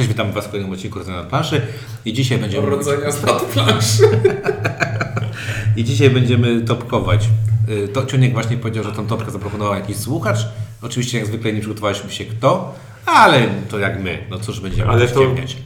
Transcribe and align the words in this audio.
Cześć, 0.00 0.08
witam 0.08 0.32
Was 0.32 0.46
w 0.46 0.50
kolejnym 0.50 0.72
odcinku 0.72 0.98
Rodzenia 0.98 1.22
na 1.22 1.28
planszy 1.28 1.60
i 2.04 2.12
dzisiaj 2.12 2.38
będziemy... 2.38 2.70
Rodzenia 2.70 3.12
z 3.12 3.22
nad 3.22 3.42
planszy. 3.44 4.02
I 5.76 5.84
dzisiaj 5.84 6.10
będziemy 6.10 6.60
topkować. 6.60 7.28
Y, 7.68 7.88
To 7.88 8.06
Ciuniek 8.06 8.32
właśnie 8.32 8.56
powiedział, 8.56 8.84
że 8.84 8.92
tą 8.92 9.06
topkę 9.06 9.30
zaproponował 9.30 9.74
jakiś 9.74 9.96
słuchacz. 9.96 10.38
Oczywiście 10.82 11.18
jak 11.18 11.26
zwykle 11.26 11.52
nie 11.52 11.60
przygotowaliśmy 11.60 12.10
się 12.10 12.24
kto, 12.24 12.74
ale 13.06 13.46
to 13.70 13.78
jak 13.78 14.02
my. 14.02 14.18
No 14.30 14.38
cóż, 14.38 14.60
będziemy 14.60 14.90
Ale 14.90 15.08
to 15.08 15.20
ściemniać. 15.24 15.56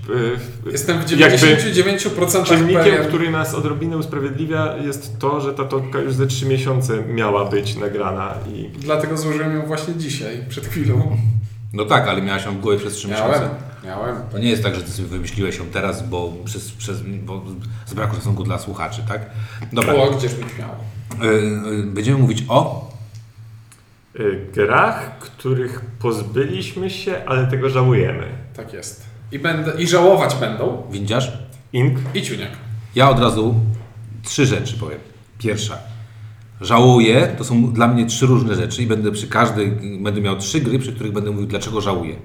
y, 0.67 0.71
Jestem 0.73 0.99
w 0.99 1.11
Jakby 1.11 1.37
99% 1.37 2.45
czynnikiem, 2.45 2.83
pewien. 2.85 3.05
który 3.09 3.31
nas 3.31 3.55
odrobinę 3.55 3.97
usprawiedliwia 3.97 4.77
jest 4.77 5.19
to, 5.19 5.41
że 5.41 5.55
ta 5.55 5.65
topka 5.65 5.99
już 5.99 6.15
ze 6.15 6.27
3 6.27 6.47
miesiące 6.47 7.03
miała 7.05 7.45
być 7.45 7.77
nagrana 7.77 8.35
i 8.55 8.69
Dlatego 8.79 9.17
złożyłem 9.17 9.55
ją 9.57 9.67
właśnie 9.67 9.95
dzisiaj, 9.95 10.39
przed 10.49 10.67
chwilą. 10.67 11.17
No 11.75 11.85
tak, 11.85 12.09
ale 12.09 12.23
miałaś 12.23 12.45
ją 12.45 12.53
w 12.55 12.61
głowie 12.61 12.79
przez 12.79 12.93
3 12.95 13.09
Miałem, 13.09 13.29
miesiące. 13.31 13.55
miałem. 13.85 14.17
To 14.33 14.39
nie 14.39 14.49
jest 14.49 14.63
tak, 14.63 14.75
że 14.75 14.83
Ty 14.83 14.91
sobie 14.91 15.09
wymyśliłeś 15.09 15.59
ją 15.59 15.65
teraz, 15.65 16.09
bo, 16.09 16.33
przez, 16.45 16.73
przez, 16.73 17.03
bo 17.03 17.43
zabrakło 17.87 18.17
szacunku 18.17 18.43
dla 18.45 18.59
słuchaczy, 18.59 19.03
tak? 19.09 19.31
Dobra. 19.73 19.95
O, 19.95 20.11
gdzież 20.11 20.33
mi 20.39 20.45
śmiało. 20.57 20.75
Y, 21.23 21.27
y, 21.27 21.83
Będziemy 21.83 22.19
mówić 22.19 22.45
o... 22.49 22.91
y, 24.21 24.47
grach, 24.55 25.19
których 25.19 25.81
pozbyliśmy 25.81 26.91
się, 26.91 27.23
ale 27.27 27.47
tego 27.47 27.71
żałujemy. 27.71 28.27
Tak 28.57 28.73
jest. 28.73 29.05
I, 29.33 29.39
będę, 29.39 29.73
I 29.79 29.87
żałować 29.89 30.35
będą 30.35 30.83
Windziarz? 30.91 31.33
Ink? 31.73 31.99
i 32.15 32.23
ciuniak. 32.23 32.51
Ja 32.95 33.11
od 33.11 33.19
razu 33.21 33.55
trzy 34.23 34.47
rzeczy 34.47 34.77
powiem. 34.77 34.99
Pierwsza. 35.39 35.79
Żałuję, 36.61 37.35
to 37.39 37.45
są 37.45 37.73
dla 37.73 37.89
mnie 37.89 38.07
trzy 38.07 38.27
różne 38.27 38.55
rzeczy 38.55 38.83
i 38.83 38.87
będę 38.87 39.13
przy 39.13 39.29
każdej, 39.29 39.71
będę 40.01 40.21
miał 40.21 40.37
trzy 40.37 40.61
gry, 40.61 40.79
przy 40.79 40.93
których 40.93 41.13
będę 41.13 41.31
mówił, 41.31 41.47
dlaczego 41.47 41.81
żałuję. 41.81 42.17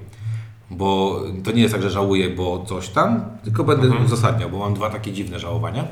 Bo 0.71 1.21
to 1.43 1.51
nie 1.51 1.61
jest 1.61 1.73
tak, 1.73 1.83
że 1.83 1.89
żałuję, 1.89 2.29
bo 2.29 2.65
coś 2.67 2.89
tam, 2.89 3.21
tylko 3.43 3.63
będę 3.63 3.89
uzasadniał, 4.05 4.49
bo 4.49 4.57
mam 4.59 4.73
dwa 4.73 4.89
takie 4.89 5.11
dziwne 5.11 5.39
żałowania. 5.39 5.87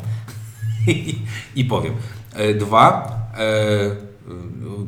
I, 0.87 1.15
i 1.55 1.65
powiem. 1.65 1.93
E, 2.33 2.53
Dwa. 2.53 3.17
E, 3.37 4.06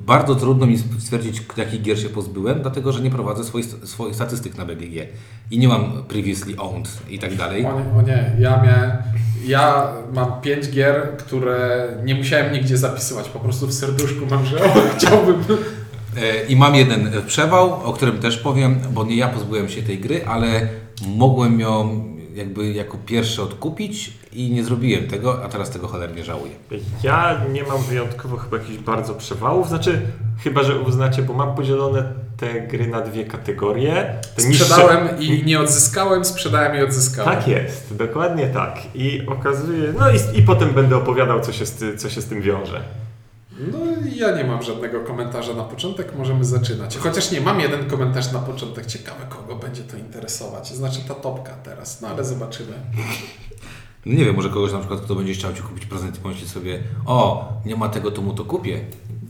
bardzo 0.05 0.35
trudno 0.35 0.65
mi 0.65 0.77
stwierdzić, 0.99 1.41
jakich 1.57 1.81
gier 1.81 1.99
się 1.99 2.09
pozbyłem, 2.09 2.61
dlatego 2.61 2.91
że 2.91 3.01
nie 3.01 3.11
prowadzę 3.11 3.43
swoich, 3.43 3.65
swoich 3.65 4.15
statystyk 4.15 4.57
na 4.57 4.65
BGG 4.65 5.07
i 5.51 5.59
nie 5.59 5.67
mam 5.67 6.03
previously 6.07 6.57
owned 6.57 6.99
i 7.09 7.19
tak 7.19 7.35
dalej. 7.35 7.65
O 7.65 7.79
nie, 7.79 7.99
o 7.99 8.01
nie, 8.01 8.35
ja 8.39 8.63
miałem... 8.63 8.91
Ja 9.45 9.93
mam 10.13 10.41
pięć 10.41 10.69
gier, 10.69 11.17
które 11.17 11.87
nie 12.03 12.15
musiałem 12.15 12.53
nigdzie 12.53 12.77
zapisywać. 12.77 13.29
Po 13.29 13.39
prostu 13.39 13.67
w 13.67 13.73
serduszku 13.73 14.25
mam, 14.29 14.45
że 14.45 14.63
o, 14.63 14.69
chciałbym... 14.97 15.43
E, 16.17 16.45
I 16.45 16.55
mam 16.55 16.75
jeden 16.75 17.11
przewał, 17.27 17.73
o 17.83 17.93
którym 17.93 18.19
też 18.19 18.37
powiem, 18.37 18.79
bo 18.93 19.03
nie 19.03 19.15
ja 19.15 19.27
pozbyłem 19.27 19.69
się 19.69 19.81
tej 19.81 19.99
gry, 19.99 20.25
ale 20.27 20.67
mogłem 21.07 21.59
ją 21.59 22.03
jakby 22.39 22.71
jako 22.73 22.97
pierwszy 23.05 23.41
odkupić 23.41 24.13
i 24.33 24.51
nie 24.51 24.63
zrobiłem 24.63 25.07
tego, 25.07 25.43
a 25.43 25.49
teraz 25.49 25.69
tego 25.69 25.87
cholernie 25.87 26.23
żałuję. 26.23 26.51
Ja 27.03 27.41
nie 27.53 27.63
mam 27.63 27.83
wyjątkowo 27.83 28.37
chyba 28.37 28.57
jakichś 28.57 28.77
bardzo 28.77 29.13
przewałów, 29.13 29.67
znaczy 29.69 30.01
chyba, 30.43 30.63
że 30.63 30.79
uznacie, 30.79 31.21
bo 31.21 31.33
mam 31.33 31.55
podzielone 31.55 32.03
te 32.37 32.61
gry 32.61 32.87
na 32.87 33.01
dwie 33.01 33.25
kategorie. 33.25 34.15
Te 34.35 34.43
niższe- 34.43 34.65
Sprzedałem 34.65 35.19
i 35.19 35.43
nie 35.45 35.59
odzyskałem, 35.59 36.25
sprzedałem 36.25 36.77
i 36.79 36.83
odzyskałem. 36.83 37.35
Tak 37.35 37.47
jest, 37.47 37.95
dokładnie 37.95 38.47
tak. 38.47 38.79
I 38.95 39.21
okazuje, 39.27 39.93
no 39.99 40.05
i, 40.11 40.39
i 40.39 40.41
potem 40.43 40.69
będę 40.69 40.97
opowiadał, 40.97 41.41
co 41.41 41.51
się, 41.53 41.65
z, 41.65 41.71
ty- 41.71 41.97
co 41.97 42.09
się 42.09 42.21
z 42.21 42.25
tym 42.25 42.41
wiąże. 42.41 42.81
No 43.59 43.77
ja 44.15 44.37
nie 44.37 44.43
mam 44.43 44.63
żadnego 44.63 44.99
komentarza 44.99 45.53
na 45.53 45.63
początek, 45.63 46.15
możemy 46.17 46.45
zaczynać. 46.45 46.97
Chociaż 46.97 47.31
nie, 47.31 47.41
mam 47.41 47.59
jeden 47.59 47.89
komentarz 47.89 48.31
na 48.31 48.39
początek, 48.39 48.85
ciekawe 48.85 49.25
kogo 49.29 49.55
będzie 49.55 49.83
to 49.83 49.97
interesować. 49.97 50.67
Znaczy 50.67 50.99
ta 51.07 51.13
topka 51.15 51.51
teraz, 51.53 52.01
no 52.01 52.07
ale 52.07 52.25
zobaczymy. 52.25 52.73
No 54.05 54.13
nie 54.13 54.25
wiem, 54.25 54.35
może 54.35 54.49
kogoś 54.49 54.71
na 54.71 54.79
przykład, 54.79 55.01
kto 55.01 55.15
będzie 55.15 55.33
chciał 55.33 55.53
Ci 55.53 55.61
kupić 55.61 55.85
prezent 55.85 56.17
i 56.17 56.21
pomyśli 56.21 56.47
sobie, 56.47 56.79
o, 57.05 57.49
nie 57.65 57.75
ma 57.75 57.89
tego, 57.89 58.11
to 58.11 58.21
mu 58.21 58.33
to 58.33 58.45
kupię. 58.45 58.85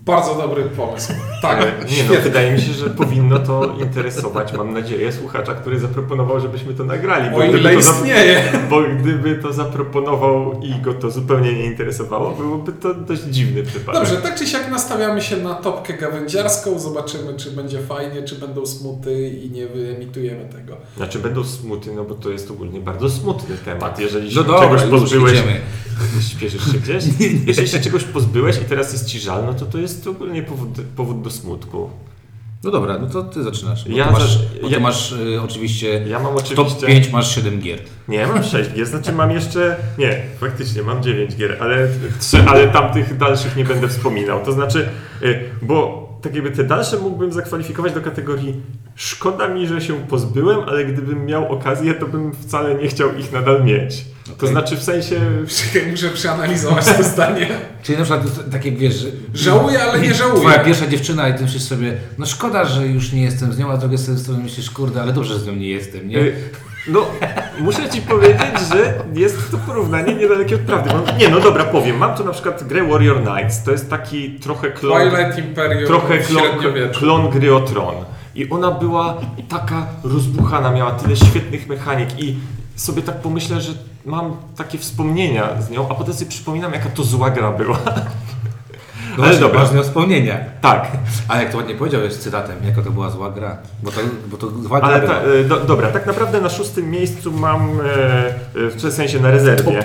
Bardzo 0.10 0.36
dobry 0.36 0.64
pomysł. 0.64 1.14
Tak, 1.42 1.60
nie 1.92 2.04
no, 2.04 2.22
wydaje 2.24 2.52
mi 2.52 2.62
się, 2.62 2.74
że 2.74 2.90
powinno 2.90 3.40
to 3.40 3.76
interesować, 3.80 4.54
mam 4.54 4.74
nadzieję, 4.74 5.12
słuchacza, 5.12 5.54
który 5.54 5.80
zaproponował, 5.80 6.40
żebyśmy 6.40 6.74
to 6.74 6.84
nagrali. 6.84 7.36
O 7.36 7.44
ile 7.44 7.72
to 7.74 7.80
istnieje. 7.80 8.44
bo 8.70 8.82
gdyby 9.00 9.36
to 9.36 9.54
zaproponował 9.54 10.62
i 10.62 10.82
go 10.82 10.94
to 10.94 11.12
zupełnie 11.12 11.54
nie 11.54 11.66
interesowało, 11.66 12.32
byłoby 12.32 12.72
to 12.72 12.94
dość 12.94 13.22
dziwny 13.22 13.64
przypadek. 13.64 14.02
Dobrze, 14.02 14.18
tak 14.18 14.36
czy 14.36 14.48
siak 14.48 14.72
nastawiamy 14.72 15.22
się 15.22 15.38
na 15.38 15.56
topkę 15.56 15.94
gawędziarską, 15.94 16.80
zobaczymy 16.80 17.34
czy 17.38 17.52
będzie 17.52 17.80
fajnie, 17.80 18.24
czy 18.24 18.36
będą 18.36 18.66
smuty 18.66 19.30
i 19.30 19.52
nie 19.52 19.68
wyemitujemy 19.68 20.46
tego. 20.46 20.78
Znaczy 20.98 21.20
będą 21.20 21.44
smuty, 21.44 21.94
no 21.96 22.04
bo 22.04 22.16
to 22.16 22.30
jest 22.30 22.52
ogólnie 22.52 22.80
bardzo 22.80 23.10
smutny 23.10 23.58
temat. 23.66 24.00
Jeżeli 24.00 24.26
No 24.26 24.32
się 24.32 24.48
dobra, 24.48 24.60
czegoś 24.60 24.84
pozbyłeś, 24.84 25.40
śpieszysz 26.32 26.72
się 26.72 26.78
gdzieś? 26.80 27.04
Jeżeli 27.48 27.68
się 27.68 27.80
czegoś 27.80 28.04
pozbyłeś 28.04 28.58
i 28.58 28.66
teraz 28.66 28.94
jest 28.94 29.06
ci 29.06 29.20
żal, 29.20 29.46
no 29.46 29.54
to 29.54 29.66
to 29.66 29.78
jest 29.78 29.99
ogólnie 30.08 30.44
powód, 30.44 30.70
powód 30.96 31.22
do 31.22 31.32
smutku. 31.32 31.90
No 32.64 32.72
dobra, 32.72 32.98
no 32.98 33.08
to 33.08 33.24
Ty 33.24 33.44
zaczynasz. 33.44 33.90
Bo 33.90 33.98
Ja 33.98 34.06
ty 34.06 34.12
masz, 34.12 34.38
bo 34.62 34.68
ty 34.68 34.74
ja- 34.74 34.80
masz 34.80 35.12
y, 35.12 35.42
oczywiście, 35.42 36.04
Ja 36.08 36.20
mam 36.20 36.38
w 36.38 36.44
top 36.44 36.60
oczywiście... 36.68 36.88
5 36.88 37.12
masz 37.12 37.36
7 37.36 37.60
gier. 37.60 37.80
Nie, 38.08 38.28
mam 38.28 38.44
6 38.44 38.70
gier, 38.74 38.86
znaczy 38.86 39.12
mam 39.12 39.32
jeszcze. 39.32 39.76
Nie, 39.98 40.22
faktycznie 40.40 40.84
mam 40.84 41.04
9 41.04 41.36
gier, 41.36 41.58
ale, 41.60 41.88
trzy, 42.20 42.38
ale 42.50 42.68
tamtych 42.68 43.18
dalszych 43.18 43.56
nie 43.56 43.64
będę 43.66 43.88
wspominał. 43.88 44.46
To 44.46 44.52
znaczy, 44.52 44.90
y, 45.24 45.40
bo 45.62 46.10
tak 46.22 46.36
jakby 46.36 46.52
te 46.52 46.64
dalsze 46.64 46.98
mógłbym 46.98 47.32
zakwalifikować 47.32 47.94
do 47.94 48.02
kategorii 48.02 48.62
szkoda 48.96 49.48
mi, 49.48 49.68
że 49.68 49.82
się 49.82 49.94
pozbyłem, 50.08 50.60
ale 50.60 50.86
gdybym 50.86 51.26
miał 51.26 51.52
okazję, 51.52 51.94
to 51.94 52.06
bym 52.08 52.34
wcale 52.34 52.76
nie 52.76 52.88
chciał 52.88 53.16
ich 53.18 53.32
nadal 53.32 53.64
mieć. 53.64 54.06
To 54.38 54.48
znaczy 54.48 54.78
w 54.78 54.84
sensie. 54.84 55.22
Czekaj, 55.48 55.88
muszę 55.92 56.10
przeanalizować 56.10 56.86
to 56.86 57.04
zdanie. 57.04 57.48
Czyli 57.84 57.98
na 57.98 58.04
przykład 58.04 58.52
tak 58.52 58.66
jak 58.66 58.78
wiesz, 58.78 58.96
że 58.96 59.08
Żałuję, 59.34 59.82
ale 59.84 60.00
nie 60.00 60.14
żałuję. 60.14 60.40
Twoja 60.40 60.60
pierwsza 60.60 60.88
dziewczyna 60.88 61.30
i 61.30 61.34
ty 61.34 61.44
myślisz 61.44 61.64
sobie, 61.64 61.94
no 62.18 62.26
szkoda, 62.26 62.66
że 62.66 62.88
już 62.88 63.12
nie 63.12 63.22
jestem 63.24 63.54
z 63.54 63.58
nią, 63.58 63.72
a 63.72 63.78
z 63.78 63.80
drugiej 63.80 63.98
strony 63.98 64.44
myślisz, 64.44 64.72
kurde, 64.72 65.02
ale 65.02 65.14
dobrze, 65.14 65.34
że 65.34 65.40
z 65.40 65.48
nią 65.48 65.56
nie 65.56 65.70
jestem, 65.70 66.10
nie? 66.10 66.18
y, 66.18 66.36
No, 66.88 67.06
muszę 67.60 67.90
ci 67.90 68.02
powiedzieć, 68.02 68.60
że 68.74 68.94
jest 69.14 69.52
to 69.52 69.58
porównanie 69.58 70.16
niedalekie 70.16 70.56
od 70.56 70.62
prawdy. 70.62 70.90
Mam, 70.94 71.18
nie, 71.18 71.30
no 71.30 71.40
dobra, 71.40 71.64
powiem. 71.64 71.98
Mam 71.98 72.18
tu 72.18 72.26
na 72.26 72.32
przykład 72.32 72.64
grę 72.68 72.88
Warrior 72.88 73.24
Knights. 73.24 73.64
To 73.64 73.72
jest 73.72 73.90
taki 73.90 74.32
trochę 74.40 74.72
klon. 74.72 75.10
Twilight 75.12 75.38
Imperium 75.38 75.88
trochę 75.88 76.18
klon, 76.18 76.44
klon 76.94 77.30
gry 77.30 77.56
o 77.56 77.60
Tron. 77.62 77.96
I 78.36 78.50
ona 78.50 78.72
była 78.72 79.18
taka 79.50 79.88
rozbuchana, 80.04 80.72
miała 80.72 80.92
tyle 80.92 81.16
świetnych 81.16 81.68
mechanik 81.68 82.10
i 82.20 82.36
sobie 82.76 83.02
tak 83.02 83.22
pomyślę, 83.22 83.62
że 83.62 83.72
mam 84.10 84.36
takie 84.56 84.78
wspomnienia 84.78 85.62
z 85.62 85.70
nią, 85.70 85.90
a 85.90 85.96
potem 85.96 86.14
sobie 86.14 86.30
przypominam, 86.30 86.74
jaka 86.74 86.90
to 86.90 87.04
zła 87.04 87.30
gra 87.30 87.52
była. 87.52 87.80
No 89.18 89.24
ale 89.24 89.38
dobra. 89.38 89.60
ważne 89.60 89.84
wspomnienia. 89.84 90.38
Tak, 90.62 90.88
A 91.28 91.42
jak 91.42 91.52
to 91.52 91.58
ładnie 91.58 91.76
powiedziałeś 91.76 92.14
z 92.14 92.20
cytatem, 92.20 92.56
jaka 92.66 92.82
to 92.82 92.92
była 92.92 93.10
zła 93.10 93.32
gra. 93.32 93.58
Bo 93.84 93.92
to, 93.92 94.02
bo 94.28 94.38
to 94.38 94.50
zła 94.50 94.80
gra 94.80 94.90
ale 94.90 95.00
była. 95.00 95.14
ta, 95.14 95.22
e, 95.22 95.44
do, 95.44 95.60
dobra, 95.60 95.90
tak 95.90 96.06
naprawdę 96.06 96.42
na 96.42 96.50
szóstym 96.50 96.92
miejscu 96.92 97.32
mam, 97.32 97.80
e, 97.80 97.86
e, 97.86 98.70
w 98.70 98.94
sensie 98.94 99.20
na 99.20 99.32
rezerwie, 99.32 99.84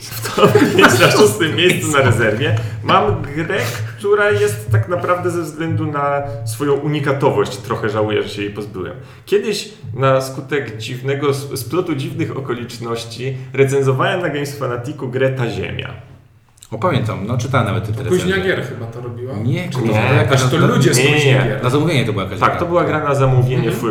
w 0.00 0.36
top 0.36 0.52
pięć 0.74 1.00
na 1.00 1.10
szóstym 1.10 1.56
miejscu 1.56 1.92
na 1.92 1.98
rezerwie, 1.98 2.56
mam 2.84 3.22
grę, 3.22 3.58
która 3.98 4.30
jest 4.30 4.70
tak 4.72 4.88
naprawdę 4.88 5.30
ze 5.30 5.42
względu 5.42 5.86
na 5.86 6.22
swoją 6.44 6.72
unikatowość, 6.72 7.56
trochę 7.56 7.88
żałuję, 7.90 8.22
że 8.22 8.28
się 8.28 8.42
jej 8.42 8.50
pozbyłem. 8.50 8.94
Kiedyś 9.26 9.68
na 9.94 10.20
skutek 10.20 10.76
dziwnego, 10.76 11.34
splotu 11.34 11.94
dziwnych 11.94 12.36
okoliczności 12.36 13.36
recenzowałem 13.52 14.20
na 14.20 14.28
Games 14.28 14.58
Fanaticu 14.58 15.08
grę 15.08 15.30
Ta 15.30 15.50
Ziemia. 15.50 16.15
O 16.70 16.78
pamiętam, 16.78 17.26
no 17.26 17.38
czytałem 17.38 17.66
nawet 17.66 17.96
te. 17.96 18.04
Późnia 18.04 18.36
gier 18.38 18.62
chyba 18.64 18.86
to 18.86 19.00
robiła. 19.00 19.34
Nie, 19.44 19.68
czy 19.68 19.78
to, 19.78 19.84
Nie, 19.86 19.92
jakaś 20.16 20.42
Aż 20.42 20.50
to 20.50 20.58
na, 20.58 20.66
ludzie 20.66 20.94
z 20.94 20.98
nie, 20.98 21.04
nie, 21.04 21.12
później 21.14 21.34
nie. 21.34 21.44
gier. 21.44 21.62
na 21.62 21.70
zamówienie 21.70 22.04
to 22.04 22.12
była 22.12 22.24
jakaś 22.24 22.40
Tak, 22.40 22.58
to 22.58 22.66
była 22.66 22.84
gra 22.84 23.04
na 23.04 23.14
zamówienie 23.14 23.70
w, 23.70 23.82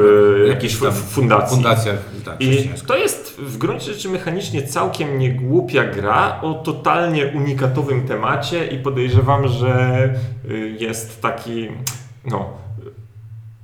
Jakiejś 0.47 0.75
w, 0.75 0.81
tam 0.81 0.91
w 0.91 0.95
fundacji. 0.95 1.55
fundacjach. 1.55 1.97
Tak, 2.25 2.41
I 2.41 2.69
to 2.87 2.97
jest 2.97 3.35
w 3.39 3.57
gruncie 3.57 3.93
rzeczy 3.93 4.09
mechanicznie 4.09 4.63
całkiem 4.67 5.19
niegłupia 5.19 5.83
gra 5.83 6.41
o 6.41 6.53
totalnie 6.53 7.25
unikatowym 7.27 8.07
temacie 8.07 8.67
i 8.67 8.77
podejrzewam, 8.79 9.47
że 9.47 10.09
y, 10.51 10.77
jest 10.79 11.21
taki, 11.21 11.67
no, 12.25 12.49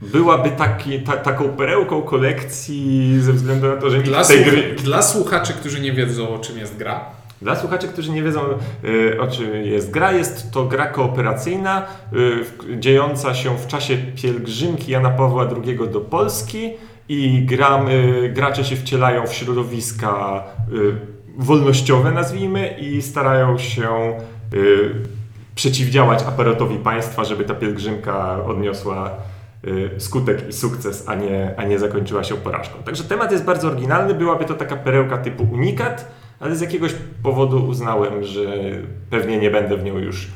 byłaby 0.02 0.50
taki, 0.50 1.00
ta, 1.00 1.18
taką 1.18 1.50
perełką 1.50 2.02
kolekcji 2.02 3.16
ze 3.22 3.34
względu 3.34 3.68
na 3.68 3.76
to, 3.78 3.90
że 3.90 3.98
nikt 3.98 4.10
Dla, 4.10 4.24
tej 4.24 4.46
gry... 4.46 4.76
dla 4.84 5.02
słuchaczy, 5.02 5.54
którzy 5.54 5.80
nie 5.82 5.92
wiedzą 5.94 6.30
o 6.30 6.40
czym 6.40 6.58
jest 6.58 6.78
gra, 6.78 7.06
Dla 7.42 7.56
słuchaczy, 7.56 7.88
którzy 7.88 8.12
nie 8.12 8.24
wiedzą 8.24 8.42
y, 8.84 9.22
o 9.22 9.28
czym 9.28 9.56
jest 9.66 9.92
gra, 9.92 10.12
jest 10.12 10.52
to 10.52 10.66
gra 10.66 10.88
kooperacyjna 10.88 11.86
y, 12.14 12.80
dziejąca 12.80 13.34
się 13.34 13.58
w 13.58 13.68
czasie 13.68 13.98
pielgrzymki 14.16 14.92
Jana 14.92 15.10
Pawła 15.10 15.48
II 15.66 15.80
do 15.92 16.02
Polski 16.02 16.74
i 17.10 17.46
gramy, 17.46 18.30
gracze 18.34 18.64
się 18.64 18.76
wcielają 18.76 19.28
w 19.28 19.34
środowiska 19.34 20.44
y, 20.74 20.96
wolnościowe, 21.38 22.12
nazwijmy, 22.12 22.76
i 22.80 23.02
starają 23.02 23.58
się 23.58 23.88
przeciwdziałać 25.56 26.24
aparatowi 26.24 26.76
państwa, 26.76 27.24
żeby 27.24 27.44
ta 27.44 27.56
pielgrzymka 27.56 28.44
odniosła 28.44 29.12
skutek 29.98 30.50
i 30.50 30.54
sukces, 30.54 31.04
a 31.08 31.16
nie, 31.16 31.54
a 31.58 31.64
nie 31.64 31.80
zakończyła 31.80 32.24
się 32.24 32.36
porażką. 32.36 32.84
Także 32.84 33.04
temat 33.04 33.32
jest 33.32 33.44
bardzo 33.44 33.68
oryginalny, 33.68 34.14
byłaby 34.14 34.46
to 34.46 34.54
taka 34.54 34.76
perełka 34.76 35.18
typu 35.18 35.48
unikat, 35.52 36.12
ale 36.42 36.56
z 36.56 36.62
jakiegoś 36.62 36.96
powodu 37.24 37.66
uznałem, 37.66 38.24
że 38.24 38.46
pewnie 39.10 39.38
nie 39.38 39.52
będę 39.52 39.78
w 39.78 39.84
nią 39.84 39.98
już 39.98 40.28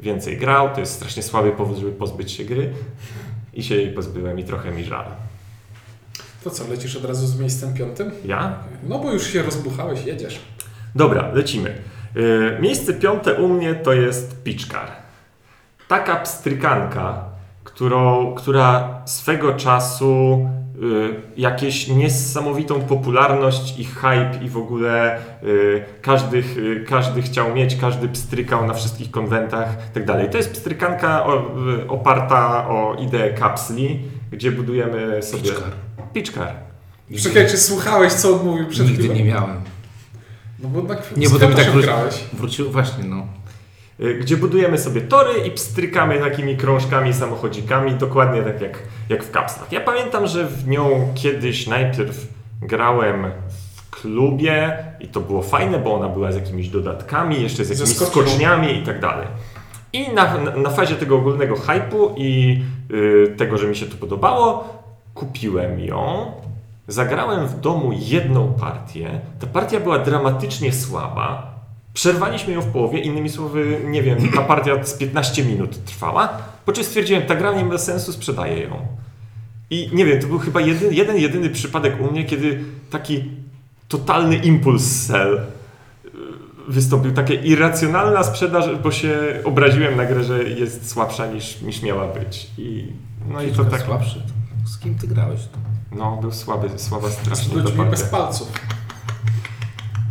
więcej 0.00 0.38
grał. 0.38 0.74
To 0.74 0.80
jest 0.80 0.92
strasznie 0.92 1.22
słaby 1.22 1.52
powód, 1.52 1.78
żeby 1.78 1.92
pozbyć 1.92 2.32
się 2.32 2.44
gry 2.44 2.72
i 3.54 3.62
się 3.62 3.74
jej 3.74 3.92
pozbyłem 3.92 4.38
i 4.38 4.44
trochę 4.44 4.70
mi 4.70 4.84
żal. 4.84 5.04
To 6.44 6.50
co, 6.50 6.68
lecisz 6.68 6.96
od 6.96 7.04
razu 7.04 7.26
z 7.26 7.40
miejscem 7.40 7.74
piątym? 7.74 8.10
Ja? 8.24 8.58
No 8.88 8.98
bo 8.98 9.12
już 9.12 9.26
się 9.26 9.42
rozbuchałeś, 9.42 10.06
jedziesz. 10.06 10.40
Dobra, 10.94 11.30
lecimy. 11.32 11.74
Yy, 12.14 12.58
miejsce 12.60 12.94
piąte 12.94 13.34
u 13.34 13.48
mnie 13.48 13.74
to 13.74 13.92
jest 13.92 14.42
Pitchcar. 14.42 14.88
Taka 15.88 16.16
pstrykanka, 16.16 17.24
którą, 17.64 18.34
która 18.34 19.02
swego 19.04 19.54
czasu 19.54 20.48
jakieś 21.36 21.88
niesamowitą 21.88 22.80
popularność 22.80 23.78
i 23.78 23.84
hype 23.84 24.30
i 24.42 24.48
w 24.48 24.56
ogóle 24.56 25.18
yy, 25.42 25.84
każdy, 26.02 26.36
yy, 26.56 26.84
każdy 26.88 27.22
chciał 27.22 27.54
mieć, 27.54 27.76
każdy 27.76 28.08
pstrykał 28.08 28.66
na 28.66 28.74
wszystkich 28.74 29.10
konwentach 29.10 29.68
i 29.90 29.94
tak 29.94 30.04
dalej. 30.04 30.30
To 30.30 30.36
jest 30.36 30.52
pstrykanka 30.52 31.24
oparta 31.88 32.68
o 32.68 32.96
ideę 33.00 33.30
kapsli, 33.34 34.00
gdzie 34.32 34.52
budujemy 34.52 35.22
sobie... 35.22 35.42
Pitchcar. 35.42 35.72
Pitchcar. 36.14 36.52
Czekaj, 37.22 37.46
czy 37.50 37.56
słuchałeś, 37.58 38.12
co 38.12 38.34
on 38.40 38.46
mówił 38.46 38.66
przed 38.66 38.86
Nigdy 38.86 38.98
chwilą? 39.02 39.14
nie 39.14 39.24
miałem. 39.24 39.60
No 40.58 40.68
bo 40.68 40.82
tak 40.82 41.16
Nie, 41.16 41.28
bo 41.28 41.38
to 41.38 41.48
mi 41.48 41.54
tak 41.54 41.66
wróci- 41.66 41.82
grałeś. 41.82 42.24
Wrócił 42.32 42.70
właśnie, 42.70 43.04
no. 43.04 43.26
Y, 44.00 44.14
gdzie 44.14 44.36
budujemy 44.36 44.78
sobie 44.78 45.00
tory 45.00 45.32
i 45.46 45.50
pstrykamy 45.50 46.18
takimi 46.18 46.56
krążkami, 46.56 47.14
samochodzikami, 47.14 47.94
dokładnie 47.94 48.42
tak 48.42 48.60
jak, 48.60 48.78
jak 49.08 49.24
w 49.24 49.30
kapslach. 49.30 49.72
Ja 49.72 49.80
pamiętam, 49.80 50.26
że 50.26 50.46
w 50.46 50.68
nią 50.68 51.12
kiedyś 51.14 51.66
najpierw 51.66 52.26
grałem 52.62 53.26
w 53.76 53.90
klubie 53.90 54.78
i 55.00 55.08
to 55.08 55.20
było 55.20 55.42
fajne, 55.42 55.78
bo 55.78 55.94
ona 55.94 56.08
była 56.08 56.32
z 56.32 56.34
jakimiś 56.34 56.68
dodatkami, 56.68 57.42
jeszcze 57.42 57.64
z 57.64 57.70
jakimiś 57.70 57.96
skoczniami 57.96 58.78
i 58.78 58.82
tak 58.82 59.00
dalej. 59.00 59.26
I 59.92 60.12
na, 60.12 60.38
na, 60.56 60.70
fazie 60.70 60.94
tego 60.94 61.16
ogólnego 61.16 61.56
hypu 61.56 62.14
i 62.16 62.62
y, 62.90 63.34
tego, 63.36 63.58
że 63.58 63.66
mi 63.66 63.76
się 63.76 63.86
to 63.86 63.96
podobało, 63.96 64.68
kupiłem 65.14 65.80
ją. 65.80 66.32
Zagrałem 66.88 67.46
w 67.46 67.60
domu 67.60 67.92
jedną 67.98 68.52
partię. 68.52 69.20
Ta 69.40 69.46
partia 69.46 69.80
była 69.80 69.98
dramatycznie 69.98 70.72
słaba. 70.72 71.55
Przerwaliśmy 71.96 72.52
ją 72.52 72.60
w 72.62 72.66
połowie, 72.66 73.00
innymi 73.00 73.28
słowy, 73.28 73.80
nie 73.84 74.02
wiem, 74.02 74.32
ta 74.34 74.42
partia 74.42 74.84
z 74.84 74.94
15 74.94 75.44
minut 75.44 75.84
trwała. 75.84 76.28
Po 76.64 76.72
czym 76.72 76.84
stwierdziłem, 76.84 77.22
ta 77.22 77.34
gra 77.34 77.52
nie 77.52 77.64
ma 77.64 77.78
sensu, 77.78 78.12
sprzedaję 78.12 78.62
ją. 78.62 78.86
I 79.70 79.90
nie 79.92 80.04
wiem, 80.04 80.20
to 80.20 80.26
był 80.26 80.38
chyba 80.38 80.60
jeden, 80.60 80.92
jeden 80.92 81.16
jedyny 81.16 81.50
przypadek 81.50 82.00
u 82.00 82.12
mnie, 82.12 82.24
kiedy 82.24 82.64
taki 82.90 83.24
totalny 83.88 84.36
impuls 84.36 84.84
sell 85.06 85.40
y, 86.04 86.10
wystąpił. 86.68 87.12
Taka 87.12 87.34
irracjonalna 87.34 88.24
sprzedaż, 88.24 88.64
bo 88.82 88.92
się 88.92 89.18
obraziłem 89.44 89.96
na 89.96 90.04
grę, 90.04 90.24
że 90.24 90.44
jest 90.44 90.90
słabsza 90.90 91.26
niż, 91.26 91.60
niż 91.60 91.82
miała 91.82 92.06
być. 92.06 92.50
I, 92.58 92.92
no 93.28 93.42
i 93.42 93.52
to 93.52 93.64
tak. 93.64 93.80
Słabszy. 93.80 94.22
Z 94.66 94.78
kim 94.78 94.94
ty 94.94 95.06
grałeś? 95.06 95.40
No, 95.92 96.18
był 96.20 96.32
słaby, 96.32 96.68
słaba 96.76 97.08
Z 97.08 97.12
strasznie 97.12 97.54
ta 97.54 97.62
ludźmi 97.62 97.84
bez 97.84 98.02
palców. 98.02 98.52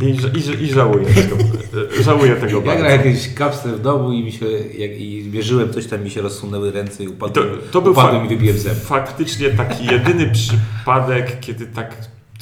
I, 0.01 0.05
i, 0.05 0.63
I 0.63 0.73
żałuję 0.73 1.05
tego. 1.05 1.35
żałuję 2.03 2.35
tego 2.35 2.59
Ja 2.59 2.65
bardzo. 2.65 2.83
grałem 2.83 3.05
jakieś 3.05 3.33
kapsle 3.33 3.71
w 3.71 3.81
domu 3.81 4.11
i 4.11 4.23
mi 4.23 4.31
się, 4.31 4.45
jak, 4.77 4.91
i 4.91 5.23
wierzyłem, 5.31 5.73
coś 5.73 5.87
tam 5.87 6.03
mi 6.03 6.09
się 6.09 6.21
rozsunęły 6.21 6.71
ręce 6.71 7.03
i 7.03 7.07
To, 7.07 7.13
upadłem, 7.13 7.47
to 7.71 7.81
był 7.81 7.91
upadłem 7.91 8.19
fa- 8.19 8.25
i 8.25 8.29
wybiłem 8.29 8.57
zęb. 8.57 8.77
faktycznie 8.79 9.49
taki 9.49 9.85
jedyny 9.85 10.31
przypadek, 10.31 11.39
kiedy 11.39 11.65
tak 11.67 11.95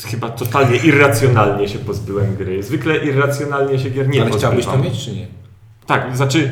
chyba 0.05 0.29
totalnie 0.29 0.77
irracjonalnie 0.77 1.67
się 1.67 1.79
pozbyłem 1.79 2.35
gry. 2.35 2.63
Zwykle 2.63 2.97
irracjonalnie 2.97 3.79
się 3.79 3.89
gier 3.89 4.09
nie 4.09 4.21
Ale 4.21 4.31
chciałbyś 4.31 4.65
to 4.65 4.71
pozbywam. 4.71 4.91
mieć, 4.93 5.05
czy 5.05 5.11
nie? 5.15 5.27
Tak, 5.87 6.17
znaczy 6.17 6.51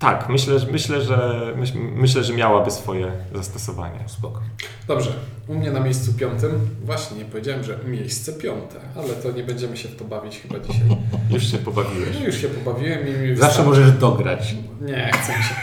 tak, 0.00 0.28
myślę, 0.28 0.58
że- 0.58 0.66
myślę, 0.72 1.02
że 1.02 1.40
myśl, 1.56 1.72
myślę, 1.78 2.24
że 2.24 2.32
miałaby 2.32 2.70
swoje 2.70 3.12
zastosowanie. 3.34 3.98
Spoko. 4.06 4.40
Dobrze, 4.88 5.10
u 5.48 5.54
mnie 5.54 5.70
na 5.70 5.80
miejscu 5.80 6.12
piątym, 6.14 6.50
właśnie 6.84 7.18
nie 7.18 7.24
powiedziałem, 7.24 7.64
że 7.64 7.78
miejsce 7.84 8.32
piąte, 8.32 8.76
ale 8.96 9.08
to 9.08 9.32
nie 9.32 9.44
będziemy 9.44 9.76
się 9.76 9.88
w 9.88 9.96
to 9.96 10.04
bawić 10.04 10.38
chyba 10.40 10.58
dzisiaj. 10.60 10.86
Już 11.30 11.50
się 11.50 11.58
pobawiłeś. 11.58 12.16
No 12.20 12.26
już 12.26 12.36
się 12.36 12.48
pobawiłem 12.48 13.00
i 13.00 13.04
mi 13.10 13.36
Zawsze 13.36 13.46
wystarczy. 13.62 13.62
możesz 13.62 13.92
dograć. 13.92 14.54
Nie, 14.80 15.10
chcę 15.12 15.32
mi 15.38 15.44
się. 15.44 15.54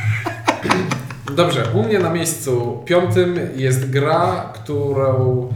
Dobrze, 1.35 1.63
u 1.73 1.83
mnie 1.83 1.99
na 1.99 2.09
miejscu 2.09 2.81
piątym 2.85 3.39
jest 3.55 3.89
gra, 3.89 4.53
którą 4.55 5.47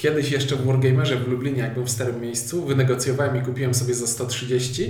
kiedyś 0.00 0.30
jeszcze 0.30 0.56
w 0.56 0.66
Wargamerze 0.66 1.16
w 1.16 1.28
Lublinie, 1.28 1.58
jak 1.58 1.72
byłem 1.72 1.86
w 1.86 1.90
starym 1.90 2.20
miejscu, 2.20 2.64
wynegocjowałem 2.64 3.36
i 3.36 3.40
kupiłem 3.40 3.74
sobie 3.74 3.94
za 3.94 4.06
130. 4.06 4.88